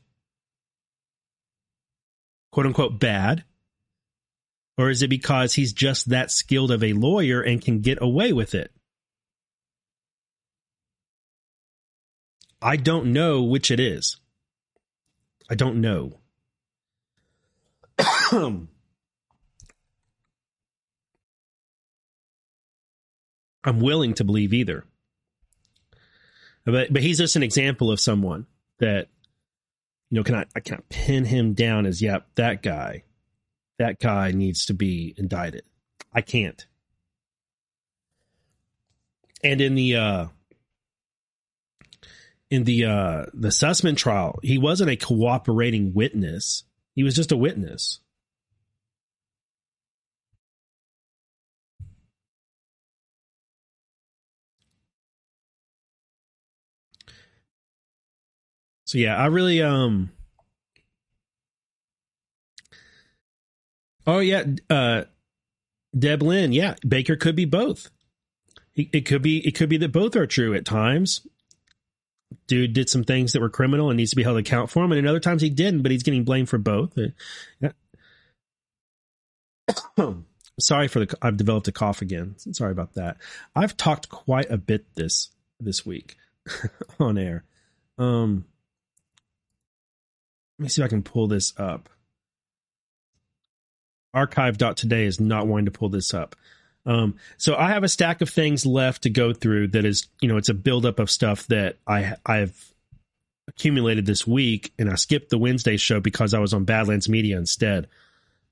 [2.52, 3.44] quote unquote bad?
[4.76, 8.32] Or is it because he's just that skilled of a lawyer and can get away
[8.32, 8.70] with it?
[12.60, 14.18] I don't know which it is.
[15.50, 16.18] I don't know.
[23.64, 24.84] I'm willing to believe either.
[26.70, 28.46] But but he's just an example of someone
[28.78, 29.08] that
[30.10, 33.04] you know can I I can't pin him down as yep that guy
[33.78, 35.62] that guy needs to be indicted.
[36.12, 36.66] I can't.
[39.42, 40.26] And in the uh
[42.50, 46.64] in the uh the Sussmann trial, he wasn't a cooperating witness.
[46.94, 48.00] He was just a witness.
[58.88, 60.10] So yeah, I really um
[64.06, 65.04] Oh yeah, uh
[65.96, 67.90] Deb Lynn, yeah, Baker could be both.
[68.74, 71.26] It could be it could be that both are true at times.
[72.46, 74.92] Dude did some things that were criminal and needs to be held account for him,
[74.92, 76.96] and at other times he didn't, but he's getting blamed for both.
[76.96, 77.08] Uh,
[77.60, 77.72] yeah.
[80.60, 82.36] Sorry for the I've developed a cough again.
[82.38, 83.18] Sorry about that.
[83.54, 85.28] I've talked quite a bit this
[85.60, 86.16] this week
[86.98, 87.44] on air.
[87.98, 88.46] Um
[90.58, 91.88] let me see if I can pull this up.
[94.14, 96.34] Archive.today is not wanting to pull this up.
[96.86, 100.28] Um, so I have a stack of things left to go through that is, you
[100.28, 102.72] know, it's a buildup of stuff that I I've
[103.46, 107.36] accumulated this week, and I skipped the Wednesday show because I was on Badlands Media
[107.36, 107.88] instead.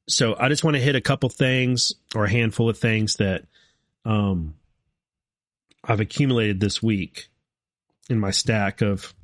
[0.09, 3.45] So I just want to hit a couple things or a handful of things that
[4.05, 4.55] um,
[5.83, 7.29] I've accumulated this week
[8.09, 9.15] in my stack of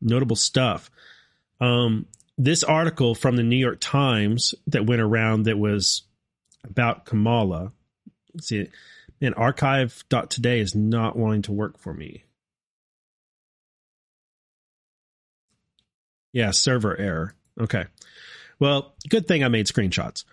[0.00, 0.90] notable stuff.
[1.62, 2.06] Um,
[2.36, 6.02] this article from the New York Times that went around that was
[6.64, 7.70] about Kamala.
[8.40, 8.66] See,
[9.20, 12.24] man, archive.today is not wanting to work for me.
[16.32, 17.36] Yeah, server error.
[17.60, 17.84] Okay.
[18.58, 20.24] Well, good thing I made screenshots.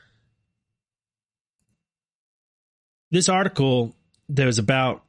[3.12, 3.96] This article
[4.30, 5.04] that was about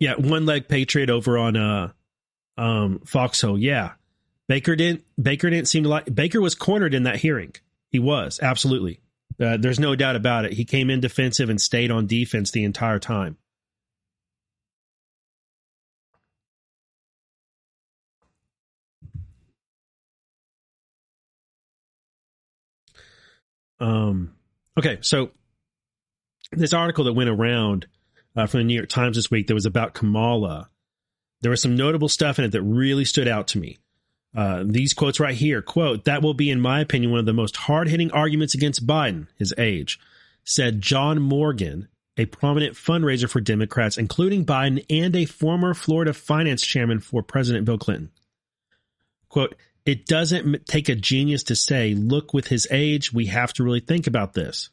[0.00, 1.92] yeah, one leg patriot over on uh
[2.56, 3.92] um, Foxhole, yeah.
[4.48, 5.04] Baker didn't.
[5.20, 6.12] Baker didn't seem to like.
[6.14, 7.52] Baker was cornered in that hearing.
[7.90, 9.00] He was absolutely.
[9.40, 10.52] Uh, there's no doubt about it.
[10.52, 13.36] He came in defensive and stayed on defense the entire time.
[23.80, 24.34] Um.
[24.78, 25.30] Okay, so
[26.52, 27.86] this article that went around
[28.36, 30.70] uh, from the New York Times this week that was about Kamala
[31.40, 33.78] there was some notable stuff in it that really stood out to me.
[34.34, 37.32] Uh, these quotes right here quote, that will be, in my opinion, one of the
[37.32, 39.98] most hard hitting arguments against Biden, his age,
[40.44, 41.88] said John Morgan,
[42.18, 47.64] a prominent fundraiser for Democrats, including Biden and a former Florida finance chairman for President
[47.64, 48.10] Bill Clinton.
[49.28, 49.54] Quote,
[49.84, 53.80] it doesn't take a genius to say, look, with his age, we have to really
[53.80, 54.70] think about this.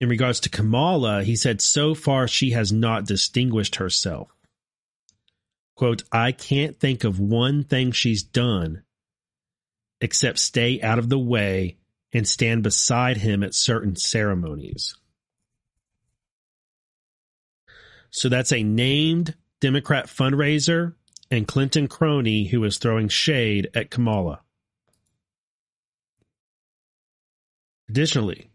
[0.00, 4.28] In regards to Kamala, he said, so far she has not distinguished herself.
[5.74, 8.82] Quote, I can't think of one thing she's done
[10.00, 11.76] except stay out of the way
[12.12, 14.96] and stand beside him at certain ceremonies.
[18.10, 20.94] So that's a named Democrat fundraiser
[21.30, 24.40] and Clinton crony who is throwing shade at Kamala.
[27.88, 28.50] Additionally,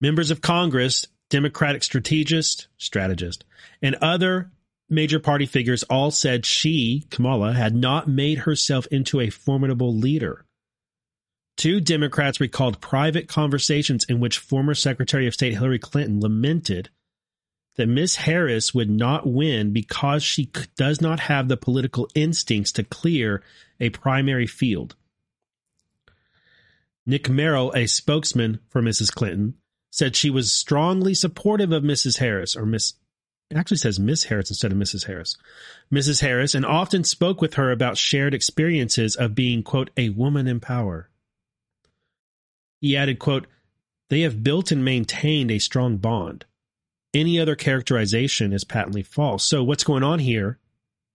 [0.00, 3.44] members of Congress, Democratic strategist, strategist,
[3.82, 4.50] and other
[4.88, 10.44] major party figures all said she, Kamala, had not made herself into a formidable leader.
[11.56, 16.88] Two Democrats recalled private conversations in which former Secretary of State Hillary Clinton lamented
[17.76, 22.84] that Miss Harris would not win because she does not have the political instincts to
[22.84, 23.42] clear
[23.80, 24.96] a primary field.
[27.06, 29.12] Nick Merrill, a spokesman for Mrs.
[29.12, 29.54] Clinton,
[29.90, 32.18] said she was strongly supportive of Mrs.
[32.18, 32.94] Harris, or Miss,
[33.54, 35.06] actually says Miss Harris instead of Mrs.
[35.06, 35.36] Harris,
[35.92, 36.20] Mrs.
[36.20, 40.60] Harris, and often spoke with her about shared experiences of being, quote, a woman in
[40.60, 41.08] power.
[42.80, 43.46] He added, quote,
[44.10, 46.44] they have built and maintained a strong bond.
[47.14, 49.44] Any other characterization is patently false.
[49.44, 50.58] So what's going on here,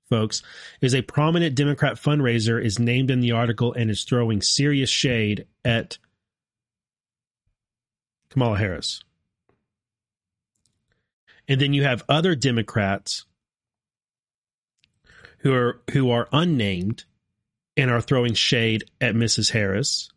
[0.09, 0.41] folks,
[0.81, 5.47] is a prominent Democrat fundraiser is named in the article and is throwing serious shade
[5.63, 5.97] at
[8.33, 9.01] Kamala Harris.
[11.47, 13.25] And then you have other Democrats
[15.39, 17.03] who are who are unnamed
[17.77, 19.51] and are throwing shade at Mrs.
[19.51, 20.09] Harris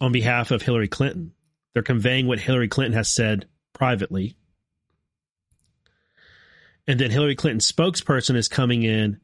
[0.00, 1.32] on behalf of Hillary Clinton.
[1.72, 4.36] They're conveying what Hillary Clinton has said privately.
[6.86, 9.20] And then Hillary Clinton's spokesperson is coming in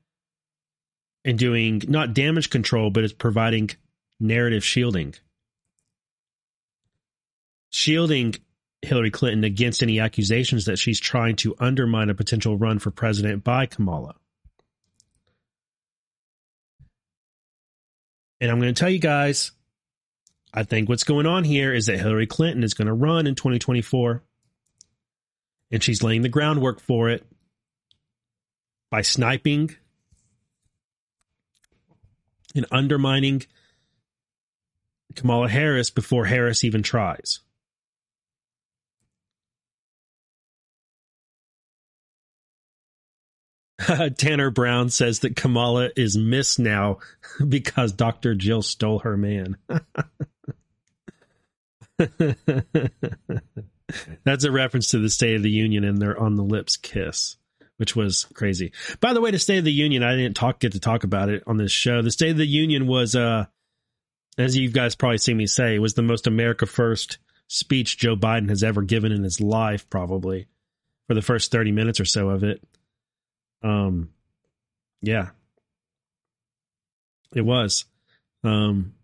[1.24, 3.70] and doing not damage control, but is providing
[4.18, 5.14] narrative shielding.
[7.72, 8.34] Shielding
[8.82, 13.42] Hillary Clinton against any accusations that she's trying to undermine a potential run for president
[13.42, 14.14] by Kamala.
[18.40, 19.52] And I'm going to tell you guys,
[20.52, 23.34] I think what's going on here is that Hillary Clinton is going to run in
[23.34, 24.22] 2024
[25.70, 27.24] and she's laying the groundwork for it
[28.90, 29.74] by sniping
[32.54, 33.42] and undermining
[35.14, 37.40] Kamala Harris before Harris even tries.
[44.18, 46.98] Tanner Brown says that Kamala is Miss now
[47.48, 48.34] because Dr.
[48.34, 49.56] Jill stole her man.
[54.24, 57.36] That's a reference to the State of the Union and their on the lips kiss,
[57.76, 58.72] which was crazy.
[59.00, 61.28] By the way, the State of the Union, I didn't talk get to talk about
[61.28, 62.02] it on this show.
[62.02, 63.46] The State of the Union was uh
[64.38, 67.18] as you guys probably see me say, was the most America first
[67.48, 70.46] speech Joe Biden has ever given in his life, probably,
[71.06, 72.62] for the first 30 minutes or so of it.
[73.62, 74.10] Um,
[75.00, 75.30] yeah,
[77.34, 77.84] it was.
[78.44, 78.94] Um,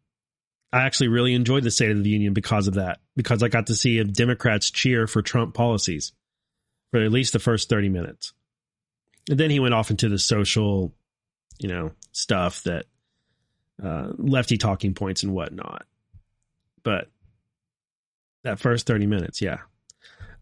[0.73, 3.69] I actually really enjoyed the State of the Union because of that, because I got
[3.69, 6.13] to see Democrats cheer for Trump policies
[6.91, 8.33] for at least the first 30 minutes.
[9.31, 10.95] And then he went off into the social,
[11.59, 12.87] you know, stuff that
[13.83, 15.87] uh, lefty talking points and whatnot.
[16.83, 17.11] But
[18.45, 19.59] that first 30 minutes, yeah.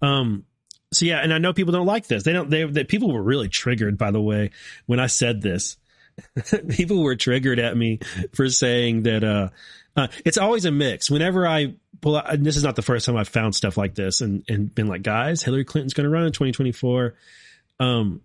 [0.03, 0.45] Um,
[0.93, 2.23] so yeah, and I know people don't like this.
[2.23, 2.51] They don't.
[2.51, 3.99] They people were really triggered.
[3.99, 4.51] By the way,
[4.87, 5.77] when I said this,
[6.69, 8.01] people were triggered at me
[8.35, 9.25] for saying that.
[9.25, 9.49] Uh,
[9.97, 11.11] uh, it's always a mix.
[11.11, 14.21] Whenever I pull out, this is not the first time I've found stuff like this
[14.21, 17.15] and and been like, guys, Hillary Clinton's going to run in 2024.
[17.81, 18.21] Um,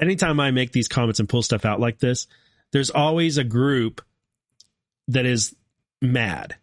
[0.00, 2.26] anytime I make these comments and pull stuff out like this,
[2.72, 4.02] there's always a group
[5.08, 5.54] that is
[6.02, 6.56] mad.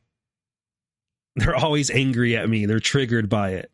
[1.37, 2.65] They're always angry at me.
[2.65, 3.71] They're triggered by it.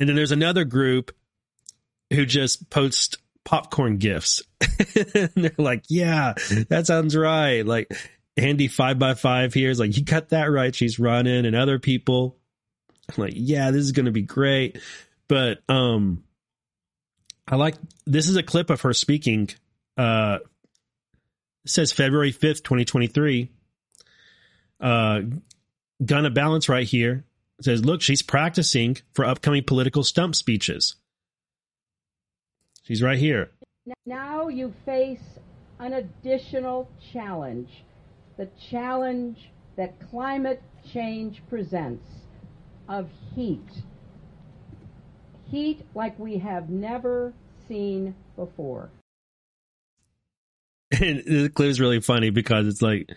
[0.00, 1.14] And then there's another group
[2.12, 4.42] who just post popcorn gifts.
[5.14, 6.34] and they're like, yeah,
[6.68, 7.64] that sounds right.
[7.64, 7.92] Like
[8.36, 10.74] Andy five by five here is like, you got that right.
[10.74, 12.40] She's running and other people
[13.10, 14.78] I'm like, yeah, this is going to be great.
[15.28, 16.24] But, um,
[17.46, 17.74] I like,
[18.06, 19.48] this is a clip of her speaking,
[19.96, 20.38] uh,
[21.66, 23.50] says February 5th, 2023.
[24.80, 25.20] Uh,
[26.02, 27.24] Gonna balance right here
[27.64, 30.96] says, look, she's practicing for upcoming political stump speeches.
[32.84, 33.50] She's right here.
[34.06, 35.20] Now you face
[35.78, 37.68] an additional challenge
[38.40, 40.62] the challenge that climate
[40.94, 42.08] change presents
[42.88, 43.68] of heat.
[45.50, 47.34] Heat like we have never
[47.68, 48.88] seen before.
[50.90, 53.10] And the clip is really funny because it's like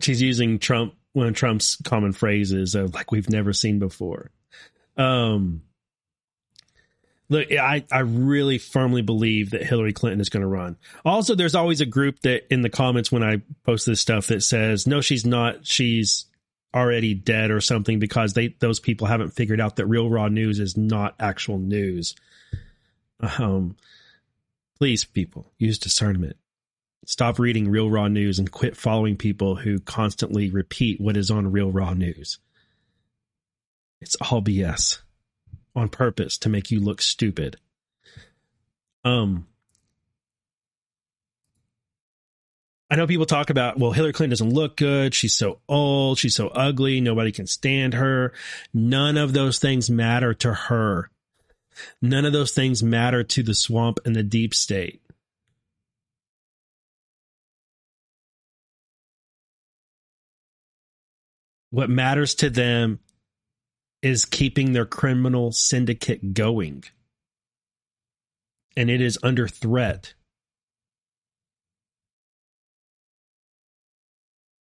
[0.00, 4.30] she's using Trump one of Trump's common phrases of like we've never seen before.
[4.96, 5.62] Um
[7.30, 10.76] look, I, I really firmly believe that Hillary Clinton is going to run.
[11.04, 14.42] Also, there's always a group that in the comments when I post this stuff that
[14.42, 15.66] says, no, she's not.
[15.66, 16.26] She's
[16.74, 20.60] already dead or something because they those people haven't figured out that real raw news
[20.60, 22.14] is not actual news.
[23.38, 23.76] Um,
[24.78, 26.36] please, people, use discernment.
[27.06, 31.50] Stop reading real raw news and quit following people who constantly repeat what is on
[31.50, 32.38] real raw news.
[34.00, 35.00] It's all BS
[35.74, 37.56] on purpose to make you look stupid.
[39.04, 39.46] Um,
[42.90, 45.14] I know people talk about, well, Hillary Clinton doesn't look good.
[45.14, 46.18] She's so old.
[46.18, 47.00] She's so ugly.
[47.00, 48.32] Nobody can stand her.
[48.74, 51.08] None of those things matter to her.
[52.02, 55.00] None of those things matter to the swamp and the deep state.
[61.70, 62.98] What matters to them
[64.02, 66.84] is keeping their criminal syndicate going.
[68.76, 70.14] And it is under threat.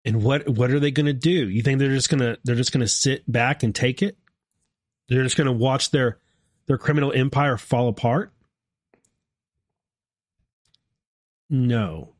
[0.04, 1.48] And what what are they going to do?
[1.48, 4.16] You think they're just going to they're just going to sit back and take it?
[5.08, 6.18] They're just going to watch their
[6.66, 8.32] their criminal empire fall apart?
[11.50, 12.15] No.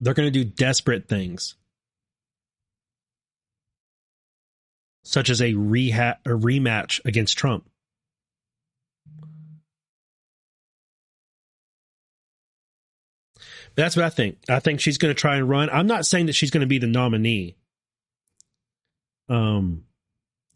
[0.00, 1.56] They're going to do desperate things.
[5.08, 7.66] such as a, reha- a rematch against Trump.
[13.74, 14.36] That's what I think.
[14.50, 15.70] I think she's going to try and run.
[15.70, 17.56] I'm not saying that she's going to be the nominee.
[19.30, 19.84] Um,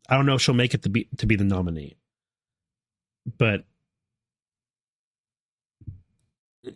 [0.06, 1.96] I don't know if she'll make it to be to be the nominee,
[3.38, 3.64] but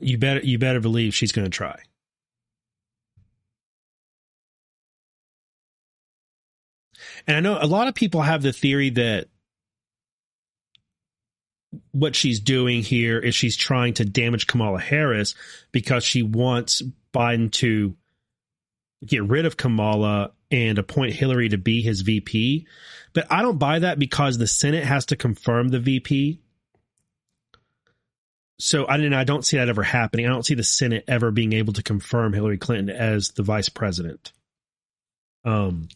[0.00, 1.80] you better you better believe she's going to try.
[7.26, 9.28] And I know a lot of people have the theory that
[11.92, 15.34] what she's doing here is she's trying to damage Kamala Harris
[15.72, 16.82] because she wants
[17.12, 17.96] Biden to
[19.04, 22.66] get rid of Kamala and appoint Hillary to be his VP.
[23.12, 26.40] But I don't buy that because the Senate has to confirm the VP.
[28.58, 30.26] So I, did I don't see that ever happening.
[30.26, 33.68] I don't see the Senate ever being able to confirm Hillary Clinton as the vice
[33.68, 34.32] president.
[35.44, 35.88] Um,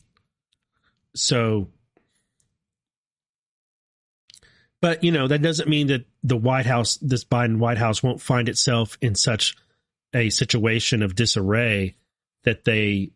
[1.14, 1.68] so,
[4.80, 8.20] but you know that doesn't mean that the White House, this Biden White House, won't
[8.20, 9.56] find itself in such
[10.14, 11.96] a situation of disarray
[12.44, 13.10] that they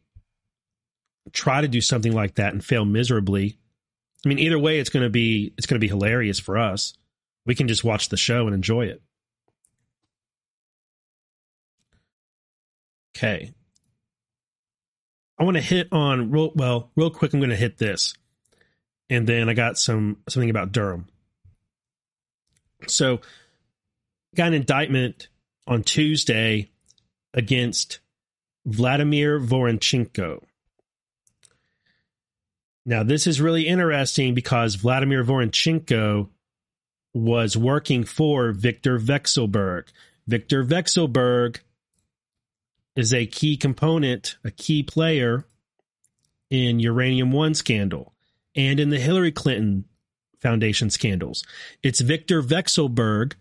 [1.32, 3.58] try to do something like that and fail miserably.
[4.24, 6.94] I mean, either way, it's going to be it's going to be hilarious for us.
[7.46, 9.02] We can just watch the show and enjoy it.
[13.16, 13.52] Okay.
[15.38, 17.32] I want to hit on real well, real quick.
[17.32, 18.14] I'm going to hit this,
[19.10, 21.08] and then I got some something about Durham.
[22.86, 23.20] So,
[24.34, 25.28] got an indictment
[25.66, 26.70] on Tuesday
[27.32, 28.00] against
[28.66, 30.42] Vladimir Voronchenko.
[32.86, 36.28] Now, this is really interesting because Vladimir Voronchenko
[37.14, 39.84] was working for Viktor Vekselberg.
[40.26, 41.58] Viktor Vekselberg
[42.96, 45.46] is a key component, a key player
[46.50, 48.14] in Uranium One scandal
[48.54, 49.84] and in the Hillary Clinton
[50.40, 51.44] Foundation scandals.
[51.82, 53.34] It's Victor Vekselberg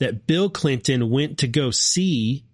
[0.00, 2.44] that Bill Clinton went to go see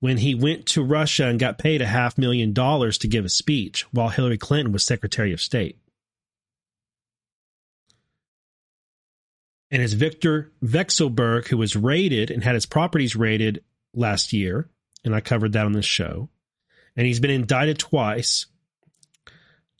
[0.00, 3.28] when he went to Russia and got paid a half million dollars to give a
[3.28, 5.78] speech while Hillary Clinton was Secretary of State.
[9.70, 13.62] And it's Victor Vekselberg who was raided and had his properties raided
[13.94, 14.68] last year
[15.04, 16.28] and I covered that on this show.
[16.96, 18.46] And he's been indicted twice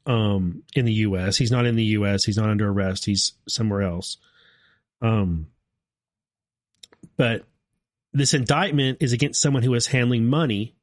[0.06, 1.36] um, in the U.S.
[1.36, 2.24] He's not in the U.S.
[2.24, 3.04] He's not under arrest.
[3.04, 4.16] He's somewhere else.
[5.00, 5.48] Um,
[7.16, 7.44] but
[8.12, 10.74] this indictment is against someone who is handling money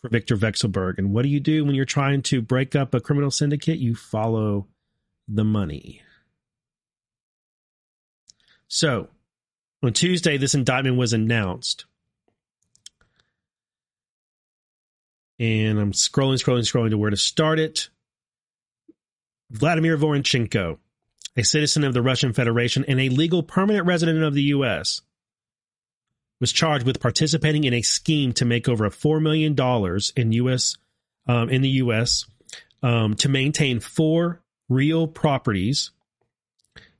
[0.00, 0.98] for Victor Vekselberg.
[0.98, 3.78] And what do you do when you're trying to break up a criminal syndicate?
[3.78, 4.66] You follow
[5.28, 6.02] the money.
[8.68, 9.08] So
[9.82, 11.84] on Tuesday, this indictment was announced.
[15.38, 17.88] And I'm scrolling, scrolling, scrolling to where to start it.
[19.50, 20.78] Vladimir Voronchenko
[21.36, 25.02] a citizen of the Russian Federation and a legal permanent resident of the U.S.,
[26.40, 30.32] was charged with participating in a scheme to make over a four million dollars in
[30.32, 30.76] U.S.
[31.26, 32.26] Um, in the U.S.
[32.82, 35.92] Um, to maintain four real properties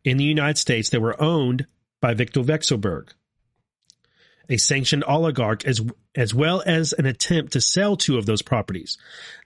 [0.04, 1.66] in the United States that were owned
[2.00, 3.08] by Viktor Vekselberg,
[4.48, 5.82] a sanctioned oligarch, as
[6.16, 8.96] as well as an attempt to sell two of those properties.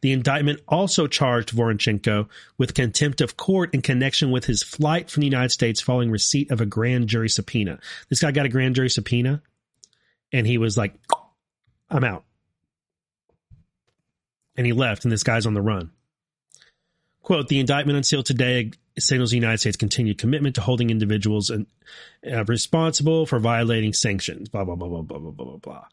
[0.01, 5.23] The indictment also charged Voronchenko with contempt of court in connection with his flight from
[5.23, 7.81] the United States following receipt of a grand jury subpoena.
[8.09, 9.43] This guy got a grand jury subpoena
[10.33, 10.95] and he was like,
[11.91, 12.25] I'm out.
[14.57, 15.91] And he left, and this guy's on the run.
[17.23, 21.67] Quote, the indictment unsealed today signals the United States' continued commitment to holding individuals and,
[22.31, 25.85] uh, responsible for violating sanctions, blah, blah, blah, blah, blah, blah, blah, blah, blah.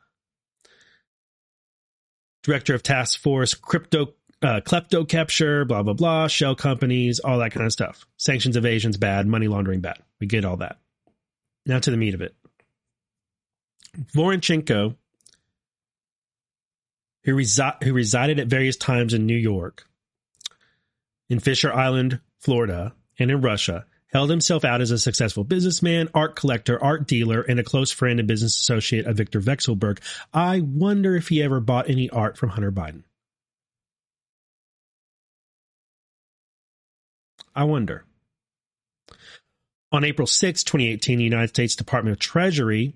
[2.47, 7.51] Director of Task Force, crypto, uh, klepto capture, blah, blah, blah, shell companies, all that
[7.51, 8.07] kind of stuff.
[8.15, 9.97] Sanctions evasion's bad, money laundering bad.
[10.21, 10.77] We get all that.
[11.65, 12.33] Now to the meat of it.
[14.15, 14.95] Voronchenko,
[17.25, 19.85] who, resi- who resided at various times in New York,
[21.29, 26.35] in Fisher Island, Florida, and in Russia, held himself out as a successful businessman, art
[26.35, 29.99] collector, art dealer, and a close friend and business associate of Victor Vekselberg.
[30.33, 33.03] I wonder if he ever bought any art from Hunter Biden.
[37.55, 38.05] I wonder.
[39.91, 42.93] On April 6, 2018, the United States Department of Treasury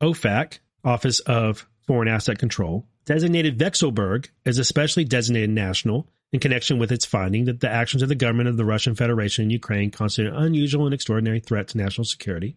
[0.00, 6.78] OFAC, Office of Foreign Asset Control, designated Vekselberg as a specially designated national in connection
[6.78, 9.90] with its finding that the actions of the government of the Russian Federation in Ukraine
[9.90, 12.56] constitute an unusual and extraordinary threat to national security,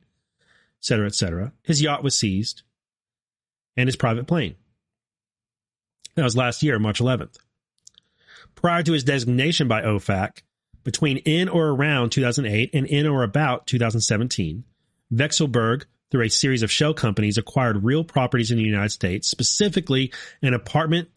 [0.80, 1.54] etc., etc.
[1.64, 2.64] His yacht was seized
[3.78, 4.56] and his private plane.
[6.16, 7.38] That was last year, March 11th.
[8.56, 10.42] Prior to his designation by OFAC,
[10.84, 14.66] between in or around 2008 and in or about 2017,
[15.14, 20.12] Vekselberg through a series of shell companies, acquired real properties in the United States, specifically
[20.42, 21.10] an apartment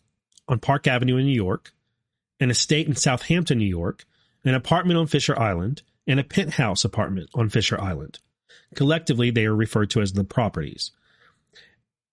[0.46, 1.72] on Park Avenue in New York,
[2.40, 4.04] an estate in Southampton, New York,
[4.44, 8.18] an apartment on Fisher Island, and a penthouse apartment on Fisher Island.
[8.74, 10.90] Collectively, they are referred to as the properties.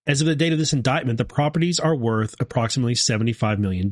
[0.08, 3.90] As of the date of this indictment, the properties are worth approximately $75 million.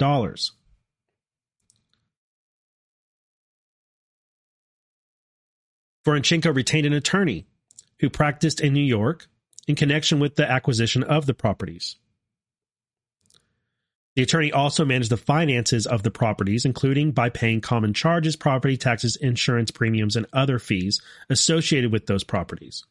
[6.05, 7.45] Voronchenko retained an attorney
[7.99, 9.27] who practiced in New York
[9.67, 11.97] in connection with the acquisition of the properties.
[14.19, 18.75] The attorney also managed the finances of the properties, including by paying common charges, property
[18.75, 22.83] taxes, insurance premiums, and other fees associated with those properties.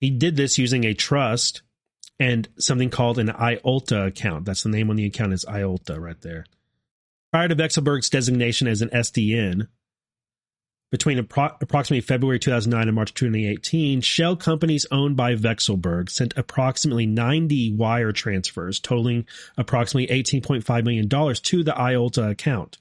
[0.00, 1.62] He did this using a trust
[2.18, 4.44] and something called an IOLTA account.
[4.44, 6.44] That's the name on the account is IOLTA right there.
[7.30, 9.68] Prior to Vekselberg's designation as an SDN,
[10.90, 17.06] between appro- approximately February 2009 and March 2018, shell companies owned by Vekselberg sent approximately
[17.06, 22.78] 90 wire transfers totaling approximately $18.5 million to the IOLTA account.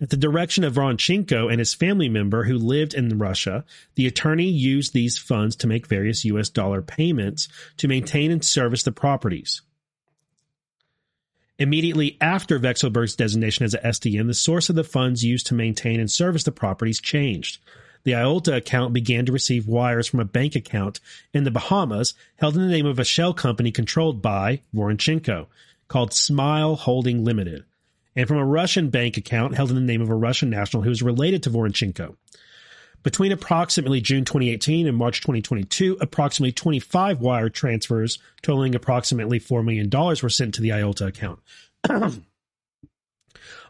[0.00, 3.64] At the direction of Voronchenko and his family member who lived in Russia,
[3.94, 7.46] the attorney used these funds to make various US dollar payments
[7.76, 9.62] to maintain and service the properties.
[11.62, 16.00] Immediately after Vekselberg's designation as a SDN, the source of the funds used to maintain
[16.00, 17.60] and service the properties changed.
[18.02, 20.98] The IOLTA account began to receive wires from a bank account
[21.32, 25.46] in the Bahamas held in the name of a shell company controlled by Voronchenko
[25.86, 27.62] called Smile Holding Limited,
[28.16, 30.90] and from a Russian bank account held in the name of a Russian national who
[30.90, 32.16] is related to Voronchenko.
[33.02, 39.90] Between approximately June 2018 and March 2022, approximately 25 wire transfers totaling approximately $4 million
[39.90, 41.40] were sent to the IOLTA account.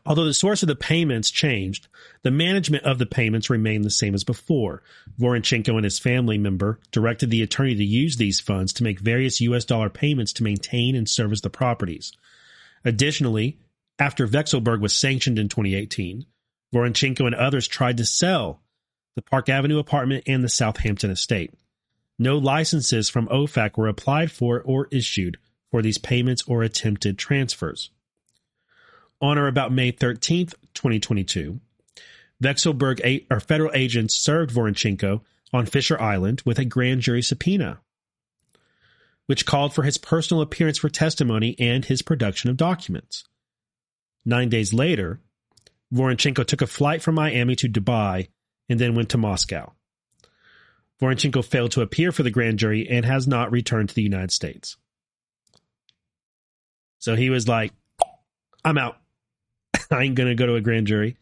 [0.05, 1.87] Although the source of the payments changed,
[2.23, 4.83] the management of the payments remained the same as before.
[5.19, 9.41] Voronchenko and his family member directed the attorney to use these funds to make various
[9.41, 12.13] US dollar payments to maintain and service the properties.
[12.85, 13.59] Additionally,
[13.99, 16.27] after Vekselberg was sanctioned in 2018,
[16.75, 18.61] Voronchenko and others tried to sell
[19.14, 21.52] the Park Avenue apartment, and the Southampton estate.
[22.18, 25.39] No licenses from OFAC were applied for or issued
[25.70, 27.90] for these payments or attempted transfers.
[29.20, 31.60] On or about May 13th, 2022,
[32.43, 35.20] Vekselberg or federal agents served Voronchenko
[35.52, 37.80] on Fisher Island with a grand jury subpoena,
[39.26, 43.24] which called for his personal appearance for testimony and his production of documents.
[44.24, 45.20] Nine days later,
[45.93, 48.28] Voronchenko took a flight from Miami to Dubai
[48.73, 49.70] and then went to Moscow.
[51.01, 54.32] Voronchenko failed to appear for the grand jury and has not returned to the United
[54.32, 54.78] States.
[56.99, 57.73] So he was like,
[58.65, 58.97] I'm out.
[59.90, 61.19] I ain't going to go to a grand jury.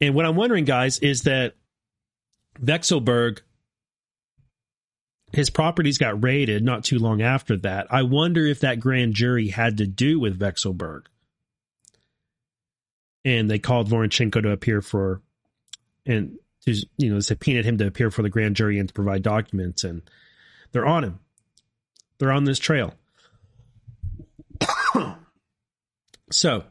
[0.00, 1.54] And what I'm wondering, guys, is that
[2.62, 3.40] Vekselberg,
[5.32, 7.88] his properties got raided not too long after that.
[7.90, 11.06] I wonder if that grand jury had to do with Vekselberg.
[13.24, 15.20] And they called Voronchenko to appear for,
[16.04, 19.22] and to, you know, subpoenaed him to appear for the grand jury and to provide
[19.22, 19.84] documents.
[19.84, 20.02] And
[20.72, 21.20] they're on him.
[22.18, 22.94] They're on this trail.
[26.30, 26.64] so,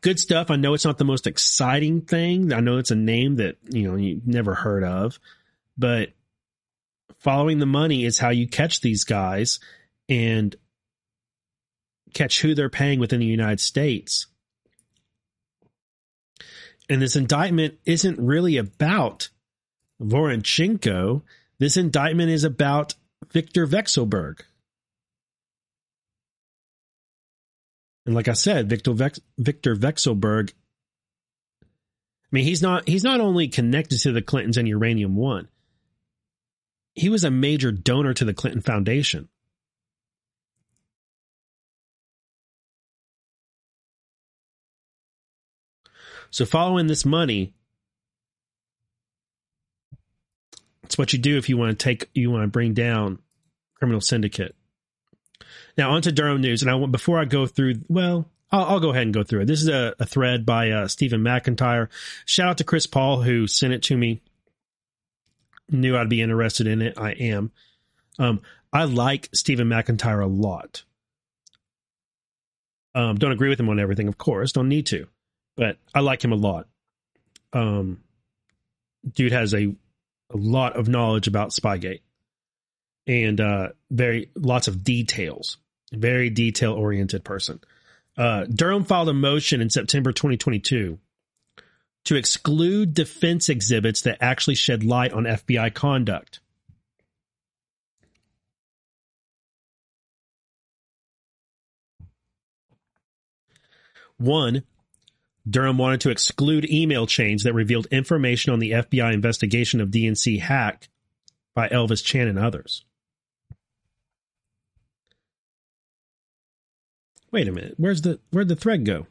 [0.00, 0.50] good stuff.
[0.50, 2.52] I know it's not the most exciting thing.
[2.52, 5.18] I know it's a name that, you know, you've never heard of,
[5.76, 6.10] but
[7.18, 9.58] following the money is how you catch these guys
[10.08, 10.54] and
[12.14, 14.26] catch who they're paying within the United States.
[16.88, 19.28] And this indictment isn't really about
[20.02, 21.22] Voronchenko.
[21.58, 22.94] This indictment is about
[23.32, 24.40] Victor Vekselberg.
[28.06, 30.52] And like I said, Victor Vex, Victor Vekselberg.
[31.60, 31.66] I
[32.30, 35.48] mean, he's not he's not only connected to the Clintons and Uranium One.
[36.94, 39.28] He was a major donor to the Clinton Foundation.
[46.30, 47.54] So following this money,
[50.82, 53.18] it's what you do if you want to take you want to bring down
[53.74, 54.54] criminal syndicate.
[55.76, 56.62] Now, on to Durham news.
[56.62, 59.42] And I want, before I go through, well, I'll, I'll, go ahead and go through
[59.42, 59.46] it.
[59.46, 61.88] This is a, a thread by uh, Stephen McIntyre.
[62.24, 64.20] Shout out to Chris Paul, who sent it to me.
[65.70, 66.98] Knew I'd be interested in it.
[66.98, 67.52] I am.
[68.18, 68.40] Um,
[68.72, 70.82] I like Stephen McIntyre a lot.
[72.94, 74.52] Um, don't agree with him on everything, of course.
[74.52, 75.06] Don't need to,
[75.58, 76.68] but I like him a lot.
[77.52, 78.00] Um,
[79.12, 79.66] dude has a,
[80.30, 82.00] a lot of knowledge about Spygate
[83.06, 85.58] and uh, very lots of details
[85.92, 87.60] very detail oriented person.
[88.16, 90.98] Uh, Durham filed a motion in September 2022
[92.04, 96.40] to exclude defense exhibits that actually shed light on FBI conduct.
[104.16, 104.64] One,
[105.48, 110.40] Durham wanted to exclude email chains that revealed information on the FBI investigation of DNC
[110.40, 110.88] hack
[111.54, 112.84] by Elvis Chan and others.
[117.30, 117.74] Wait a minute.
[117.76, 119.06] Where's the where'd the thread go?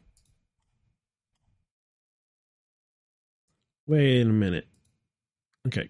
[3.85, 4.67] Wait a minute.
[5.67, 5.89] Okay.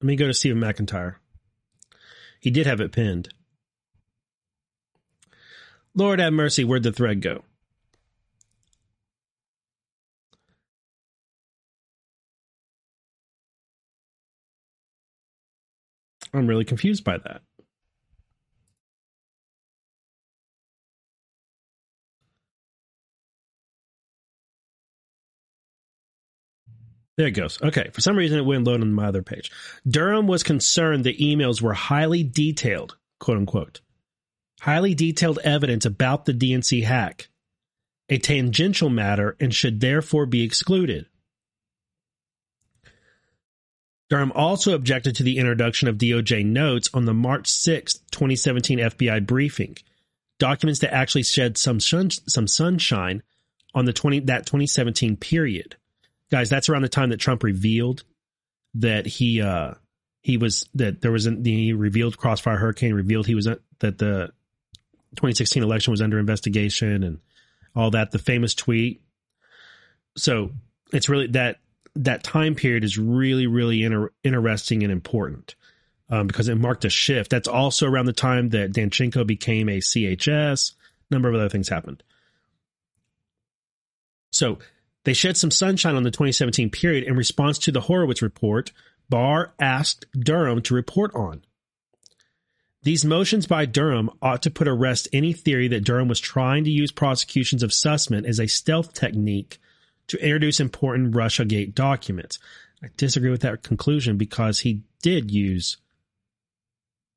[0.00, 1.16] Let me go to Stephen McIntyre.
[2.40, 3.28] He did have it pinned.
[5.94, 7.44] Lord have mercy, where'd the thread go?
[16.34, 17.42] I'm really confused by that.
[27.16, 27.60] There it goes.
[27.62, 27.90] Okay.
[27.92, 29.52] For some reason, it wouldn't load on my other page.
[29.86, 33.80] Durham was concerned the emails were highly detailed, quote unquote,
[34.60, 37.28] highly detailed evidence about the DNC hack,
[38.08, 41.06] a tangential matter, and should therefore be excluded.
[44.12, 49.26] Durham also objected to the introduction of DOJ notes on the March 6, 2017 FBI
[49.26, 49.78] briefing,
[50.38, 53.22] documents that actually shed some sun, some sunshine
[53.74, 55.76] on the 20 that 2017 period
[56.30, 58.02] guys, that's around the time that Trump revealed
[58.74, 59.72] that he uh
[60.20, 64.30] he was that there was an, the revealed Crossfire Hurricane revealed he was that the
[65.16, 67.18] 2016 election was under investigation and
[67.74, 69.00] all that the famous tweet.
[70.18, 70.50] So
[70.92, 71.61] it's really that
[71.94, 75.54] that time period is really really inter- interesting and important
[76.10, 77.30] um, because it marked a shift.
[77.30, 80.72] That's also around the time that Danchenko became a CHS.
[81.10, 82.02] A number of other things happened.
[84.30, 84.58] So
[85.04, 88.72] they shed some sunshine on the 2017 period in response to the Horowitz report
[89.08, 91.42] Barr asked Durham to report on.
[92.82, 96.64] These motions by Durham ought to put to rest any theory that Durham was trying
[96.64, 99.58] to use prosecutions of Sussmann as a stealth technique
[100.12, 102.38] to introduce important Russiagate documents.
[102.82, 105.78] I disagree with that conclusion because he did use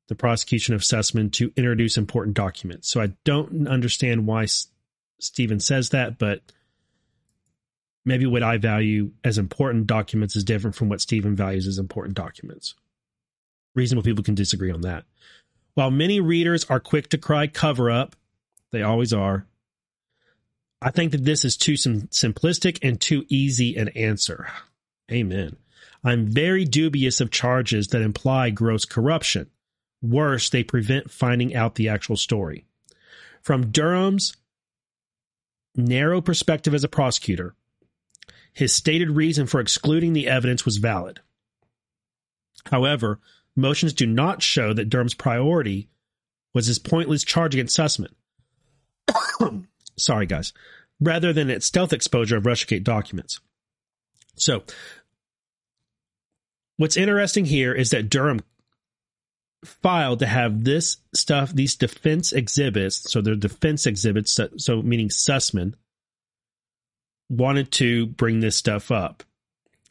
[0.08, 2.90] the prosecution of Sussmann to introduce important documents.
[2.90, 4.68] So I don't understand why S-
[5.20, 6.42] Stephen says that, but
[8.06, 12.16] maybe what I value as important documents is different from what Stephen values as important
[12.16, 12.76] documents.
[13.74, 15.04] Reasonable people can disagree on that.
[15.74, 18.16] While many readers are quick to cry cover up,
[18.72, 19.48] they always are.
[20.86, 24.48] I think that this is too sim- simplistic and too easy an answer.
[25.12, 25.58] Amen.
[26.04, 29.50] I'm very dubious of charges that imply gross corruption.
[30.04, 32.68] Worse, they prevent finding out the actual story.
[33.42, 34.38] From Durham's
[35.76, 37.56] narrow perspective as a prosecutor,
[38.54, 41.20] his stated reason for excluding the evidence was valid.
[42.68, 43.20] However,
[43.56, 45.90] motions do not show that Durham's priority
[46.54, 48.14] was his pointless charge against Sussmann.
[49.98, 50.54] Sorry, guys.
[51.00, 53.40] Rather than its stealth exposure of Russiagate documents.
[54.36, 54.64] So,
[56.78, 58.42] what's interesting here is that Durham
[59.66, 65.74] filed to have this stuff, these defense exhibits, so they're defense exhibits, so, meaning Sussmann,
[67.30, 69.24] wanted to bring this stuff up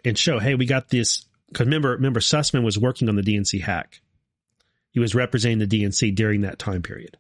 [0.04, 1.26] and show, hey, we got this.
[1.48, 4.00] Because remember, remember, Sussmann was working on the DNC hack.
[4.90, 7.16] He was representing the DNC during that time period.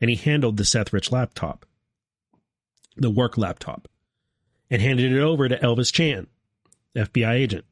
[0.00, 1.64] And he handled the Seth Rich laptop,
[2.96, 3.88] the work laptop,
[4.70, 6.26] and handed it over to Elvis Chan,
[6.96, 7.64] FBI agent.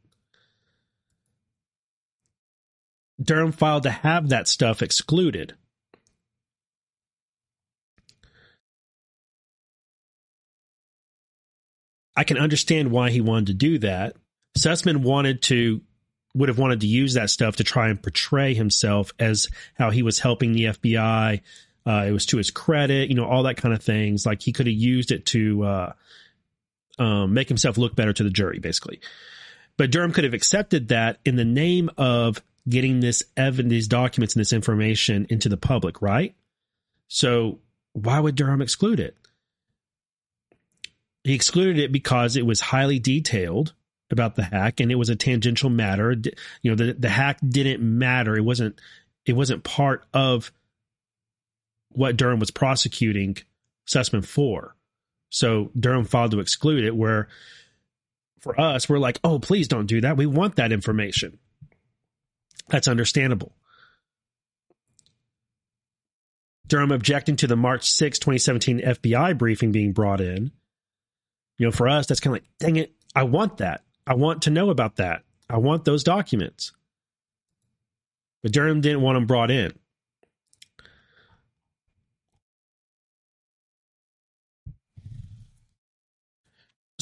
[3.21, 5.55] Durham filed to have that stuff excluded.
[12.17, 14.17] I can understand why he wanted to do that.
[14.57, 15.81] Sussmann wanted to
[16.35, 20.03] would have wanted to use that stuff to try and portray himself as how he
[20.03, 21.41] was helping the FBI.
[21.87, 24.25] Uh, it was to his credit, you know, all that kind of things.
[24.25, 25.93] Like he could have used it to uh,
[26.99, 29.01] um, make himself look better to the jury, basically.
[29.77, 34.35] But Durham could have accepted that in the name of getting this evidence, these documents
[34.35, 36.35] and this information into the public, right?
[37.09, 37.59] So
[37.93, 39.17] why would Durham exclude it?
[41.25, 43.75] He excluded it because it was highly detailed
[44.11, 46.15] about the hack and it was a tangential matter.
[46.63, 48.37] You know, the, the hack didn't matter.
[48.37, 48.81] It wasn't,
[49.25, 50.53] it wasn't part of
[51.95, 53.37] what Durham was prosecuting
[53.87, 54.77] Sussmann for.
[55.31, 57.29] So Durham filed to exclude it where
[58.41, 60.17] for us, we're like, oh, please don't do that.
[60.17, 61.39] We want that information.
[62.69, 63.55] That's understandable.
[66.67, 70.53] Durham objecting to the March 6, 2017 FBI briefing being brought in
[71.63, 73.83] you know, for us, that's kind of like, dang it, I want that.
[74.05, 75.23] I want to know about that.
[75.49, 76.73] I want those documents.
[78.43, 79.73] But Durham didn't want them brought in.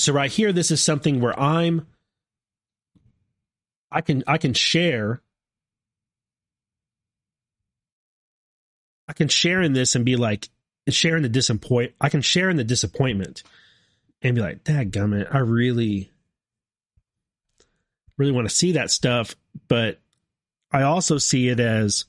[0.00, 1.86] So right here, this is something where I'm
[3.92, 5.20] I can I can share
[9.06, 10.48] I can share in this and be like
[10.88, 13.42] sharing the disappoint I can share in the disappointment
[14.22, 16.10] and be like, Dad gummit, I really,
[18.16, 19.34] really want to see that stuff.
[19.68, 20.00] But
[20.72, 22.06] I also see it as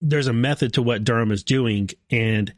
[0.00, 1.90] there's a method to what Durham is doing.
[2.10, 2.52] And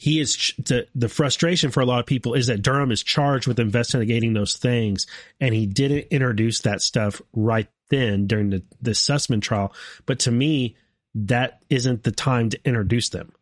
[0.00, 3.46] he is the, the frustration for a lot of people is that Durham is charged
[3.46, 5.06] with investigating those things.
[5.38, 9.74] And he didn't introduce that stuff right then during the, the Sussmann trial.
[10.06, 10.74] But to me,
[11.14, 13.32] that isn't the time to introduce them.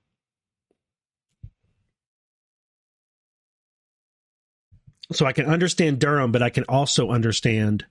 [5.12, 7.86] so I can understand Durham, but I can also understand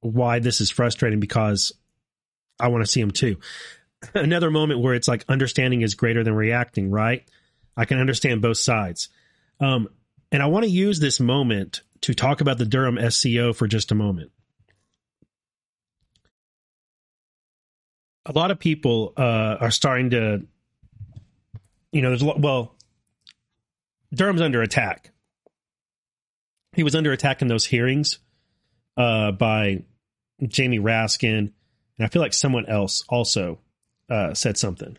[0.00, 1.72] why this is frustrating because
[2.58, 3.36] I want to see him too.
[4.14, 7.26] Another moment where it's like understanding is greater than reacting, right?
[7.76, 9.08] I can understand both sides.
[9.60, 9.88] Um,
[10.32, 13.92] and I want to use this moment to talk about the Durham SCO for just
[13.92, 14.30] a moment.
[18.26, 20.46] A lot of people uh, are starting to,
[21.92, 22.74] you know, there's a lot, well,
[24.12, 25.12] Durham's under attack
[26.76, 28.18] he was under attack in those hearings
[28.98, 29.82] uh, by
[30.46, 31.52] Jamie Raskin, and
[31.98, 33.58] I feel like someone else also
[34.08, 34.98] uh, said something.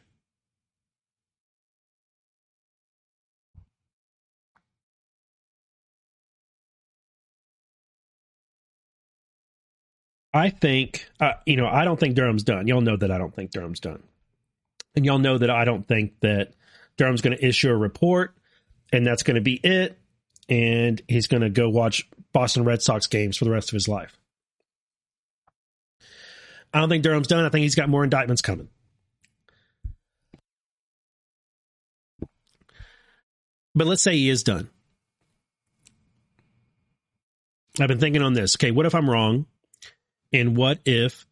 [10.33, 12.67] I think, uh, you know, I don't think Durham's done.
[12.67, 14.03] Y'all know that I don't think Durham's done.
[14.95, 16.53] And y'all know that I don't think that
[16.97, 18.35] Durham's going to issue a report
[18.91, 19.97] and that's going to be it
[20.49, 23.87] and he's going to go watch Boston Red Sox games for the rest of his
[23.87, 24.17] life.
[26.73, 27.45] I don't think Durham's done.
[27.45, 28.69] I think he's got more indictments coming.
[33.77, 34.69] But let's say he is done.
[37.79, 38.55] I've been thinking on this.
[38.55, 39.45] Okay, what if I'm wrong?
[40.33, 41.27] And what if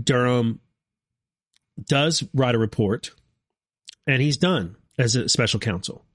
[0.00, 0.60] Durham
[1.82, 3.10] does write a report
[4.06, 6.06] and he's done as a special counsel?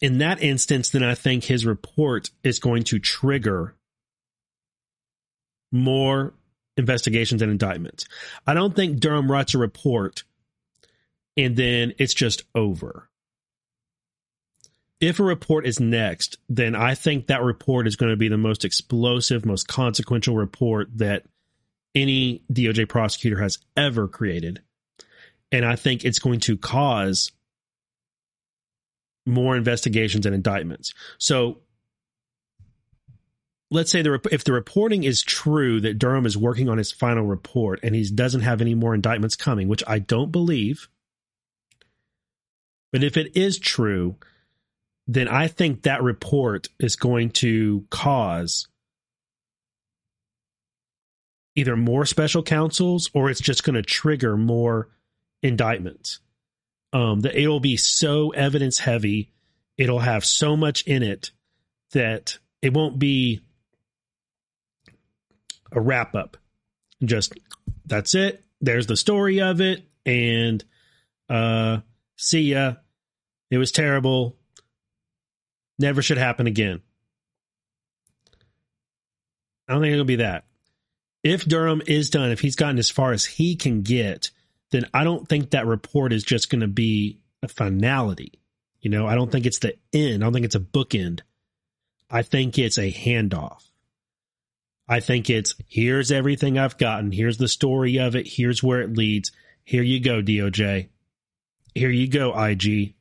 [0.00, 3.74] in that instance, then I think his report is going to trigger
[5.72, 6.34] more
[6.76, 8.06] investigations and indictments.
[8.46, 10.22] I don't think Durham writes a report
[11.38, 13.08] and then it's just over.
[15.00, 18.36] If a report is next, then I think that report is going to be the
[18.36, 21.22] most explosive, most consequential report that
[21.94, 24.60] any DOJ prosecutor has ever created.
[25.52, 27.30] And I think it's going to cause
[29.24, 30.92] more investigations and indictments.
[31.18, 31.58] So
[33.70, 37.24] let's say the if the reporting is true that Durham is working on his final
[37.24, 40.88] report and he doesn't have any more indictments coming, which I don't believe.
[42.92, 44.16] But if it is true,
[45.06, 48.68] then I think that report is going to cause
[51.56, 54.88] either more special counsels or it's just going to trigger more
[55.42, 56.20] indictments.
[56.92, 59.30] Um, that it'll be so evidence heavy,
[59.76, 61.32] it'll have so much in it
[61.92, 63.40] that it won't be
[65.72, 66.36] a wrap up.
[67.04, 67.34] Just
[67.84, 68.44] that's it.
[68.60, 70.64] There's the story of it, and
[71.28, 71.78] uh,
[72.18, 72.74] see ya.
[73.50, 74.36] It was terrible.
[75.78, 76.82] Never should happen again.
[79.66, 80.44] I don't think it'll be that.
[81.22, 84.30] If Durham is done, if he's gotten as far as he can get,
[84.70, 88.40] then I don't think that report is just going to be a finality.
[88.80, 90.22] You know, I don't think it's the end.
[90.22, 91.20] I don't think it's a bookend.
[92.10, 93.68] I think it's a handoff.
[94.88, 97.12] I think it's here's everything I've gotten.
[97.12, 98.26] Here's the story of it.
[98.26, 99.32] Here's where it leads.
[99.64, 100.88] Here you go, DOJ.
[101.74, 102.94] Here you go, IG.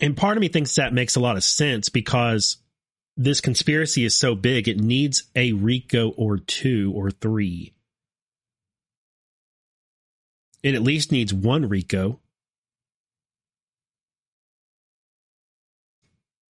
[0.00, 2.58] And part of me thinks that makes a lot of sense because
[3.16, 7.72] this conspiracy is so big, it needs a RICO or two or three.
[10.62, 12.20] It at least needs one RICO.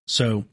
[0.07, 0.45] So,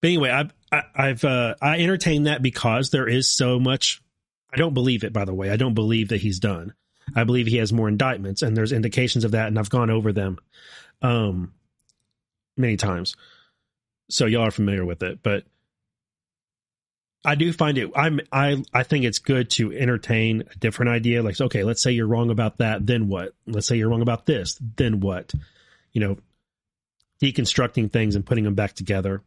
[0.00, 4.02] but anyway, I've I, I've uh, I entertain that because there is so much.
[4.52, 5.50] I don't believe it, by the way.
[5.50, 6.74] I don't believe that he's done.
[7.14, 10.12] I believe he has more indictments, and there's indications of that, and I've gone over
[10.12, 10.38] them
[11.02, 11.54] um,
[12.56, 13.16] many times
[14.10, 15.22] so y'all are familiar with it.
[15.22, 15.44] But
[17.24, 17.90] I do find it.
[17.94, 21.22] I'm I I think it's good to entertain a different idea.
[21.22, 22.86] Like, okay, let's say you're wrong about that.
[22.86, 23.34] Then what?
[23.46, 24.58] Let's say you're wrong about this.
[24.76, 25.32] Then what?
[25.92, 26.18] You know,
[27.22, 29.22] deconstructing things and putting them back together.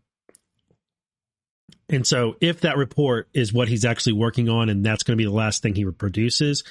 [1.90, 5.22] And so, if that report is what he's actually working on, and that's going to
[5.22, 6.64] be the last thing he produces,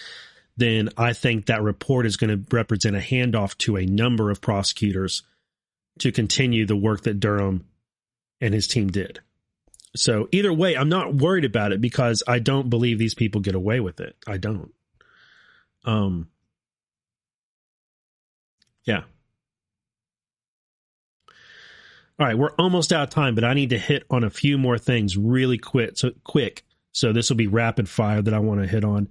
[0.57, 4.41] then I think that report is going to represent a handoff to a number of
[4.41, 5.23] prosecutors
[6.01, 7.67] to continue the work that Durham
[8.41, 9.21] and his team did.
[9.95, 13.55] So either way, I'm not worried about it because I don't believe these people get
[13.55, 14.17] away with it.
[14.27, 14.73] I don't.
[15.85, 16.29] Um
[18.85, 19.03] Yeah.
[22.19, 24.59] All right, we're almost out of time, but I need to hit on a few
[24.59, 25.99] more things really quick.
[25.99, 26.65] So quick.
[26.93, 29.09] So this will be rapid fire that I want to hit on.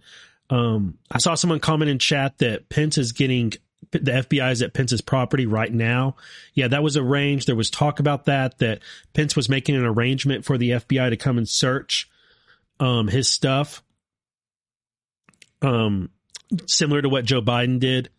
[0.50, 3.54] Um, I saw someone comment in chat that Pence is getting
[3.92, 6.16] the FBI is at Pence's property right now.
[6.54, 7.48] Yeah, that was arranged.
[7.48, 8.80] There was talk about that, that
[9.14, 12.10] Pence was making an arrangement for the FBI to come and search
[12.80, 13.84] um, his stuff.
[15.62, 16.10] Um,
[16.68, 18.10] similar to what Joe Biden did.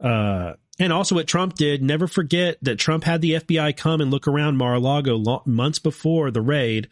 [0.00, 1.82] Uh, and also what Trump did.
[1.82, 6.42] Never forget that Trump had the FBI come and look around Mar-a-Lago months before the
[6.42, 6.88] raid,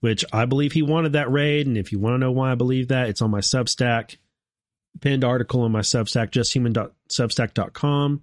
[0.00, 1.66] which I believe he wanted that raid.
[1.66, 4.16] And if you want to know why I believe that, it's on my Substack
[5.00, 8.22] pinned article on my Substack, justhuman.substack.com.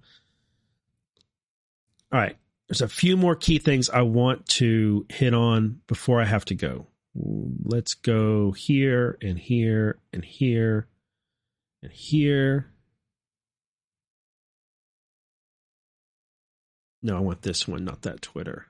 [2.12, 2.36] All right.
[2.68, 6.54] There's a few more key things I want to hit on before I have to
[6.54, 6.88] go.
[7.14, 10.88] Let's go here and here and here
[11.82, 12.72] and here.
[17.02, 18.66] No, I want this one, not that Twitter.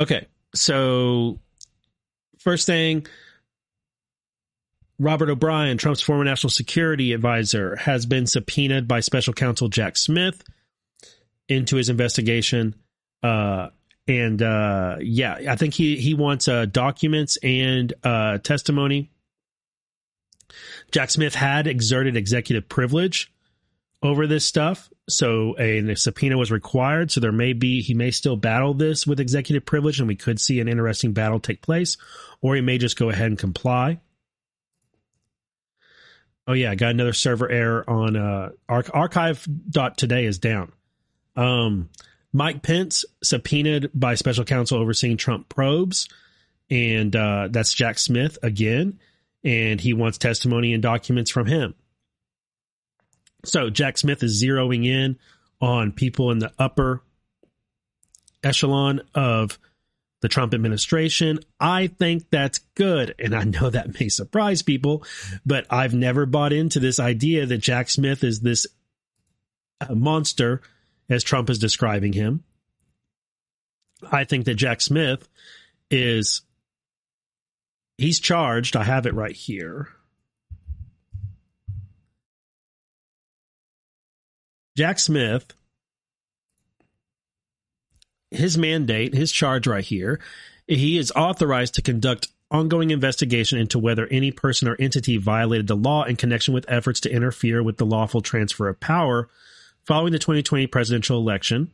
[0.00, 1.38] Okay, so
[2.38, 3.06] first thing,
[4.98, 10.42] Robert O'Brien, Trump's former national security advisor, has been subpoenaed by special counsel Jack Smith
[11.48, 12.74] into his investigation.
[13.22, 13.68] Uh,
[14.08, 19.10] and uh, yeah, I think he he wants uh, documents and uh, testimony.
[20.90, 23.32] Jack Smith had exerted executive privilege
[24.02, 27.10] over this stuff, so a, a, subpoena was required.
[27.10, 30.40] So there may be he may still battle this with executive privilege, and we could
[30.40, 31.96] see an interesting battle take place,
[32.40, 34.00] or he may just go ahead and comply.
[36.48, 40.72] Oh yeah, I got another server error on uh, archive.today is down.
[41.36, 41.88] Um,
[42.32, 46.08] Mike Pence subpoenaed by special counsel overseeing Trump probes,
[46.70, 48.98] and uh, that's Jack Smith again,
[49.44, 51.74] and he wants testimony and documents from him.
[53.44, 55.18] So Jack Smith is zeroing in
[55.60, 57.02] on people in the upper
[58.42, 59.58] echelon of
[60.20, 61.40] the Trump administration.
[61.60, 63.14] I think that's good.
[63.18, 65.04] And I know that may surprise people,
[65.44, 68.66] but I've never bought into this idea that Jack Smith is this
[69.80, 70.62] uh, monster
[71.12, 72.42] as Trump is describing him.
[74.10, 75.28] I think that Jack Smith
[75.90, 76.42] is
[77.98, 78.76] he's charged.
[78.76, 79.88] I have it right here.
[84.76, 85.52] Jack Smith,
[88.30, 90.18] his mandate, his charge right here,
[90.66, 95.76] he is authorized to conduct ongoing investigation into whether any person or entity violated the
[95.76, 99.28] law in connection with efforts to interfere with the lawful transfer of power
[99.84, 101.72] following the 2020 presidential election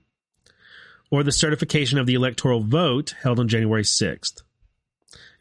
[1.10, 4.42] or the certification of the electoral vote held on January 6th,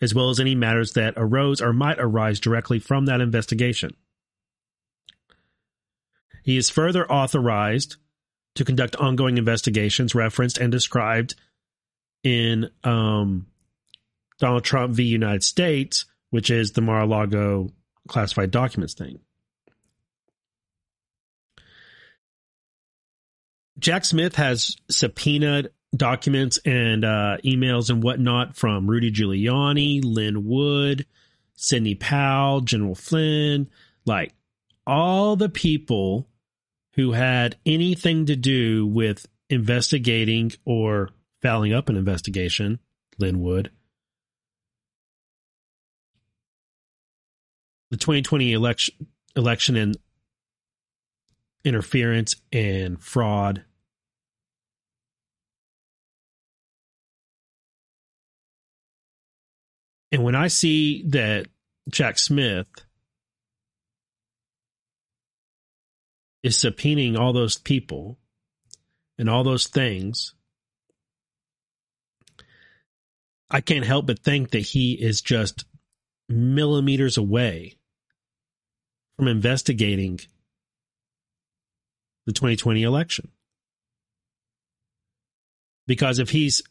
[0.02, 3.92] as well as any matters that arose or might arise directly from that investigation.
[6.44, 7.98] He is further authorized
[8.56, 11.36] to conduct ongoing investigations referenced and described
[12.24, 13.48] in um,
[14.40, 15.04] Donald Trump v.
[15.04, 17.70] United States, which is the Mar a Lago
[18.08, 19.20] classified documents thing.
[23.80, 31.06] Jack Smith has subpoenaed documents and uh, emails and whatnot from Rudy Giuliani, Lin Wood,
[31.56, 33.70] Sidney Powell, General Flynn,
[34.06, 34.34] like
[34.86, 36.28] all the people
[36.94, 41.10] who had anything to do with investigating or
[41.42, 42.80] fouling up an investigation,
[43.20, 43.72] Lin Wood.
[47.92, 49.96] The 2020 election election and
[51.64, 53.64] interference and fraud.
[60.12, 61.48] And when I see that
[61.90, 62.68] Jack Smith
[66.44, 68.18] is subpoenaing all those people
[69.18, 70.34] and all those things,
[73.50, 75.66] I can't help but think that he is just
[76.30, 77.78] millimeters away
[79.18, 80.20] from investigating
[82.28, 83.30] the 2020 election.
[85.88, 86.62] Because if he's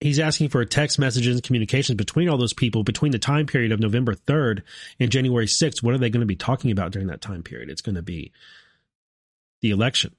[0.00, 3.70] he's asking for text messages and communications between all those people between the time period
[3.70, 4.62] of November 3rd
[4.98, 5.82] and January 6th.
[5.82, 7.68] What are they going to be talking about during that time period?
[7.70, 8.32] It's going to be
[9.60, 10.16] the election.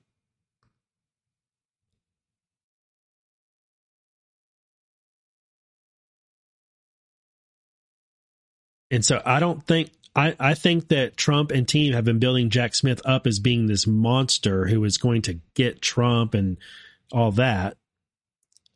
[8.91, 12.49] And so I don't think I, I think that Trump and team have been building
[12.49, 16.57] Jack Smith up as being this monster who is going to get Trump and
[17.11, 17.77] all that.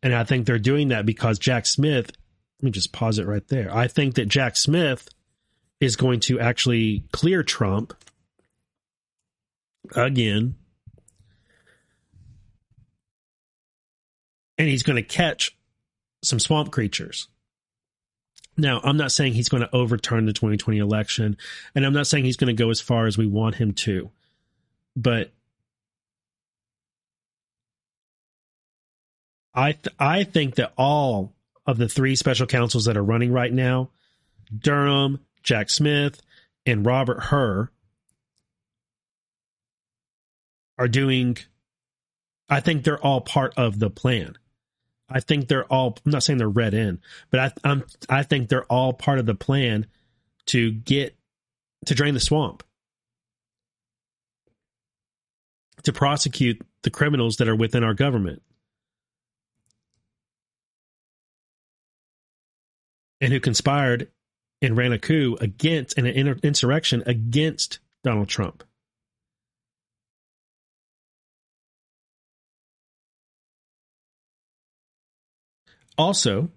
[0.01, 2.11] And I think they're doing that because Jack Smith,
[2.59, 3.73] let me just pause it right there.
[3.75, 5.07] I think that Jack Smith
[5.79, 7.93] is going to actually clear Trump
[9.95, 10.55] again.
[14.57, 15.55] And he's going to catch
[16.23, 17.27] some swamp creatures.
[18.57, 21.37] Now, I'm not saying he's going to overturn the 2020 election,
[21.75, 24.09] and I'm not saying he's going to go as far as we want him to.
[24.95, 25.31] But
[29.53, 31.33] I th- I think that all
[31.67, 33.89] of the three special counsels that are running right now,
[34.55, 36.21] Durham, Jack Smith,
[36.65, 37.69] and Robert Hur,
[40.79, 41.37] are doing.
[42.49, 44.37] I think they're all part of the plan.
[45.09, 45.97] I think they're all.
[46.05, 47.83] I'm not saying they're read in, but I, I'm.
[48.09, 49.87] I think they're all part of the plan
[50.47, 51.15] to get
[51.85, 52.63] to drain the swamp,
[55.83, 58.41] to prosecute the criminals that are within our government.
[63.21, 64.09] and who conspired
[64.61, 68.63] and ran a coup against an insurrection against Donald Trump.
[75.97, 76.49] Also,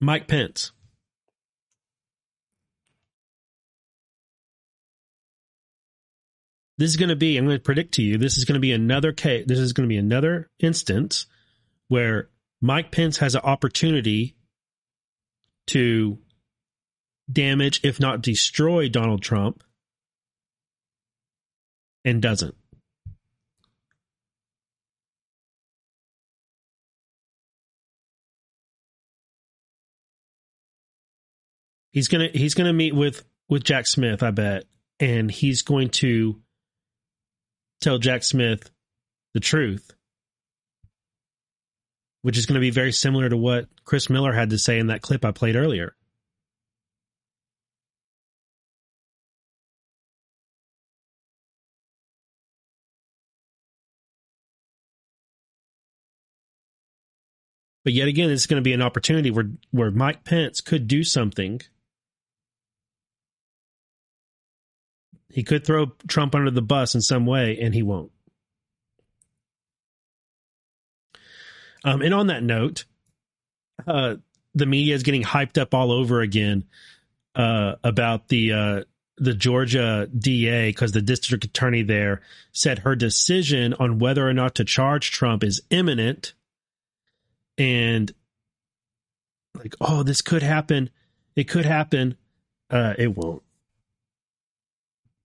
[0.00, 0.72] Mike Pence.
[6.78, 8.60] This is going to be, I'm going to predict to you, this is going to
[8.60, 11.26] be another case, this is going to be another instance
[11.88, 12.30] where
[12.62, 14.36] Mike Pence has an opportunity
[15.66, 16.18] to
[17.30, 19.62] damage, if not destroy, Donald Trump
[22.04, 22.54] and doesn't.
[31.92, 34.64] He's gonna he's gonna meet with with Jack Smith, I bet,
[34.98, 36.40] and he's going to
[37.80, 38.70] tell Jack Smith
[39.34, 39.92] the truth
[42.22, 44.88] which is going to be very similar to what Chris Miller had to say in
[44.88, 45.94] that clip I played earlier.
[57.82, 61.02] But yet again, it's going to be an opportunity where where Mike Pence could do
[61.02, 61.62] something.
[65.32, 68.10] He could throw Trump under the bus in some way, and he won't.
[71.84, 72.84] Um, and on that note,
[73.86, 74.16] uh,
[74.54, 76.64] the media is getting hyped up all over again
[77.34, 78.82] uh, about the uh,
[79.16, 84.56] the Georgia DA because the district attorney there said her decision on whether or not
[84.56, 86.34] to charge Trump is imminent,
[87.56, 88.12] and
[89.56, 90.90] like, oh, this could happen.
[91.36, 92.16] It could happen.
[92.68, 93.42] Uh, it won't.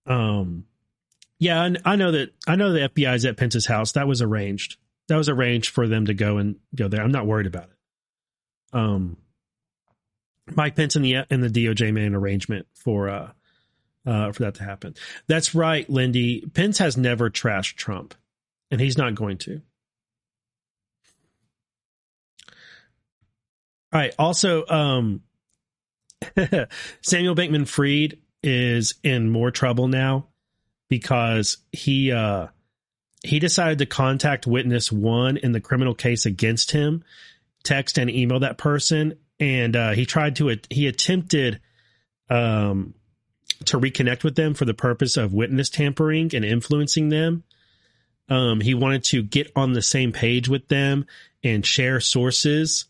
[0.06, 0.64] Um,
[1.38, 2.30] yeah, I, know that.
[2.46, 3.92] I know the FBI is at Pence's house.
[3.92, 4.76] That was arranged.
[5.08, 7.02] That was arranged for them to go and go there.
[7.02, 7.76] I'm not worried about it.
[8.72, 9.18] Um,
[10.54, 13.30] Mike Pence and the and the DOJ made an arrangement for uh,
[14.06, 14.94] uh, for that to happen.
[15.26, 16.46] That's right, Lindy.
[16.54, 18.14] Pence has never trashed Trump,
[18.70, 19.60] and he's not going to.
[23.92, 24.14] All right.
[24.18, 25.22] Also, um,
[27.02, 30.26] Samuel Bankman Fried is in more trouble now
[30.88, 32.48] because he uh,
[33.22, 37.04] he decided to contact witness one in the criminal case against him,
[37.64, 41.60] text and email that person, and uh, he tried to he attempted
[42.30, 42.94] um,
[43.64, 47.42] to reconnect with them for the purpose of witness tampering and influencing them.
[48.28, 51.06] Um, he wanted to get on the same page with them
[51.44, 52.86] and share sources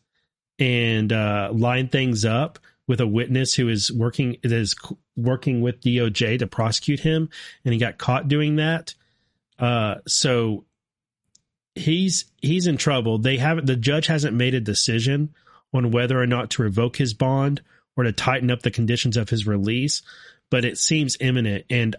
[0.59, 4.74] and uh, line things up with a witness who is working is
[5.16, 7.28] working with DOJ to prosecute him,
[7.64, 8.94] and he got caught doing that.
[9.58, 10.64] Uh, so
[11.74, 13.18] he's he's in trouble.
[13.18, 15.34] They haven't the judge hasn't made a decision
[15.72, 17.62] on whether or not to revoke his bond
[17.96, 20.02] or to tighten up the conditions of his release,
[20.50, 21.64] but it seems imminent.
[21.70, 21.96] And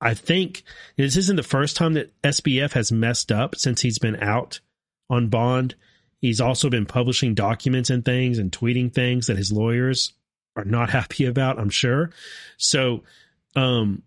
[0.00, 0.62] I think
[0.96, 4.60] this isn't the first time that SBF has messed up since he's been out
[5.08, 5.74] on bond.
[6.20, 10.12] He's also been publishing documents and things and tweeting things that his lawyers
[10.56, 12.10] are not happy about, I'm sure.
[12.56, 13.02] So,
[13.56, 14.02] um,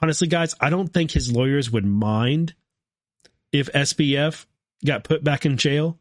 [0.00, 2.54] honestly, guys, I don't think his lawyers would mind
[3.52, 4.46] if SBF
[4.84, 5.98] got put back in jail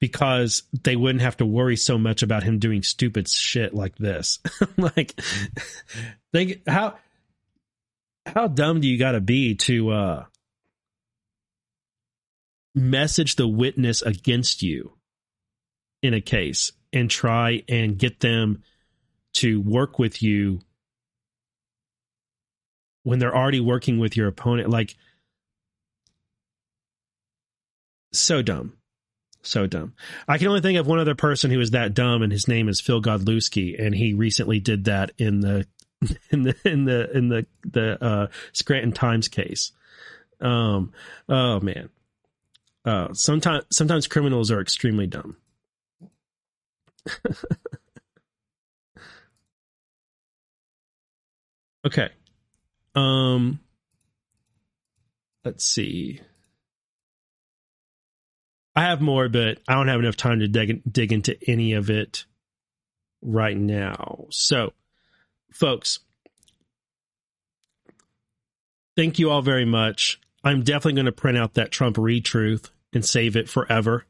[0.00, 4.38] because they wouldn't have to worry so much about him doing stupid shit like this.
[4.76, 5.20] like,
[6.32, 6.96] think how
[8.26, 10.24] how dumb do you got to be to uh,
[12.78, 14.92] message the witness against you
[16.02, 18.62] in a case and try and get them
[19.34, 20.60] to work with you
[23.02, 24.96] when they're already working with your opponent like
[28.12, 28.78] so dumb
[29.42, 29.94] so dumb.
[30.26, 32.68] I can only think of one other person who is that dumb, and his name
[32.68, 35.66] is Phil Godlewski, and he recently did that in the
[36.30, 39.72] in the in the in the the uh, Scranton Times case.
[40.40, 40.92] Um,
[41.28, 41.88] oh man.
[42.84, 45.36] Uh, sometimes sometimes criminals are extremely dumb.
[51.86, 52.10] okay.
[52.94, 53.60] Um.
[55.44, 56.20] Let's see.
[58.78, 61.90] I have more, but I don't have enough time to dig, dig into any of
[61.90, 62.26] it
[63.22, 64.26] right now.
[64.30, 64.72] So,
[65.52, 65.98] folks,
[68.96, 70.20] thank you all very much.
[70.48, 74.04] I'm definitely going to print out that Trump ReTruth and save it forever.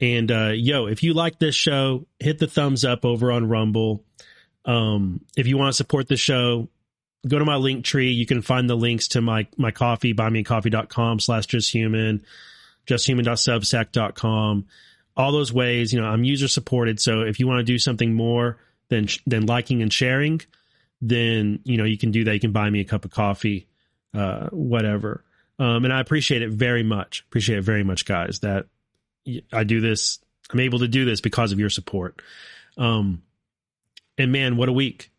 [0.00, 4.04] And uh, yo, if you like this show, hit the thumbs up over on Rumble.
[4.64, 6.68] Um, if you want to support the show,
[7.26, 8.10] go to my link tree.
[8.10, 12.24] You can find the links to my my coffee, buymeacoffee.com slash just human
[12.86, 14.66] justhuman.substack.com.
[15.16, 17.00] All those ways, you know, I'm user supported.
[17.00, 18.58] So if you want to do something more
[18.88, 20.40] than than liking and sharing,
[21.00, 22.34] then you know you can do that.
[22.34, 23.68] You can buy me a cup of coffee,
[24.12, 25.23] uh, whatever.
[25.58, 27.24] Um, and I appreciate it very much.
[27.28, 28.40] Appreciate it very much, guys.
[28.40, 28.66] That
[29.52, 30.18] I do this.
[30.52, 32.20] I'm able to do this because of your support.
[32.76, 33.22] Um,
[34.18, 35.10] and man, what a week!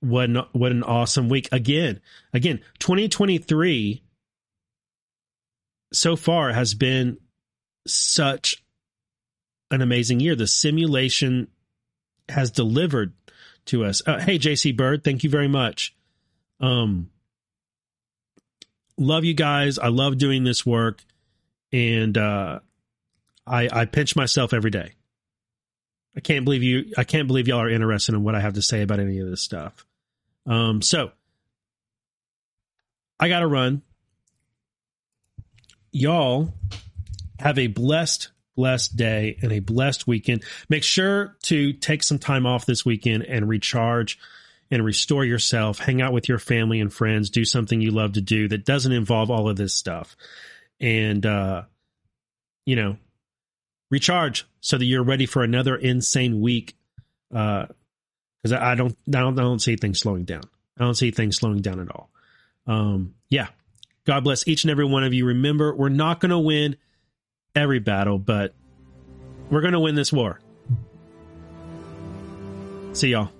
[0.00, 1.48] What an, what an awesome week!
[1.52, 2.00] Again,
[2.32, 4.02] again, 2023
[5.92, 7.18] so far has been
[7.86, 8.62] such
[9.70, 10.34] an amazing year.
[10.34, 11.48] The simulation
[12.28, 13.12] has delivered
[13.66, 14.02] to us.
[14.06, 15.94] Uh, hey, JC Bird, thank you very much.
[16.60, 17.10] Um,
[18.98, 19.78] love you guys.
[19.78, 21.02] I love doing this work,
[21.72, 22.60] and uh,
[23.46, 24.92] I I pinch myself every day.
[26.16, 26.92] I can't believe you.
[26.96, 29.28] I can't believe y'all are interested in what I have to say about any of
[29.28, 29.86] this stuff.
[30.46, 31.10] Um, so
[33.18, 33.82] I got to run
[35.96, 36.52] y'all
[37.38, 40.44] have a blessed, blessed day and a blessed weekend.
[40.68, 44.18] Make sure to take some time off this weekend and recharge
[44.70, 45.78] and restore yourself.
[45.78, 47.30] Hang out with your family and friends.
[47.30, 50.16] Do something you love to do that doesn't involve all of this stuff.
[50.80, 51.62] And, uh,
[52.64, 52.96] you know,
[53.90, 56.76] recharge so that you're ready for another insane week.
[57.34, 57.66] Uh,
[58.42, 60.42] Because I, I don't, I don't, I don't see things slowing down.
[60.78, 62.10] I don't see things slowing down at all.
[62.66, 63.48] Um, yeah.
[64.04, 65.26] God bless each and every one of you.
[65.26, 66.76] Remember, we're not going to win
[67.54, 68.54] every battle, but
[69.50, 70.38] we're going to win this war.
[72.92, 73.30] See y'all.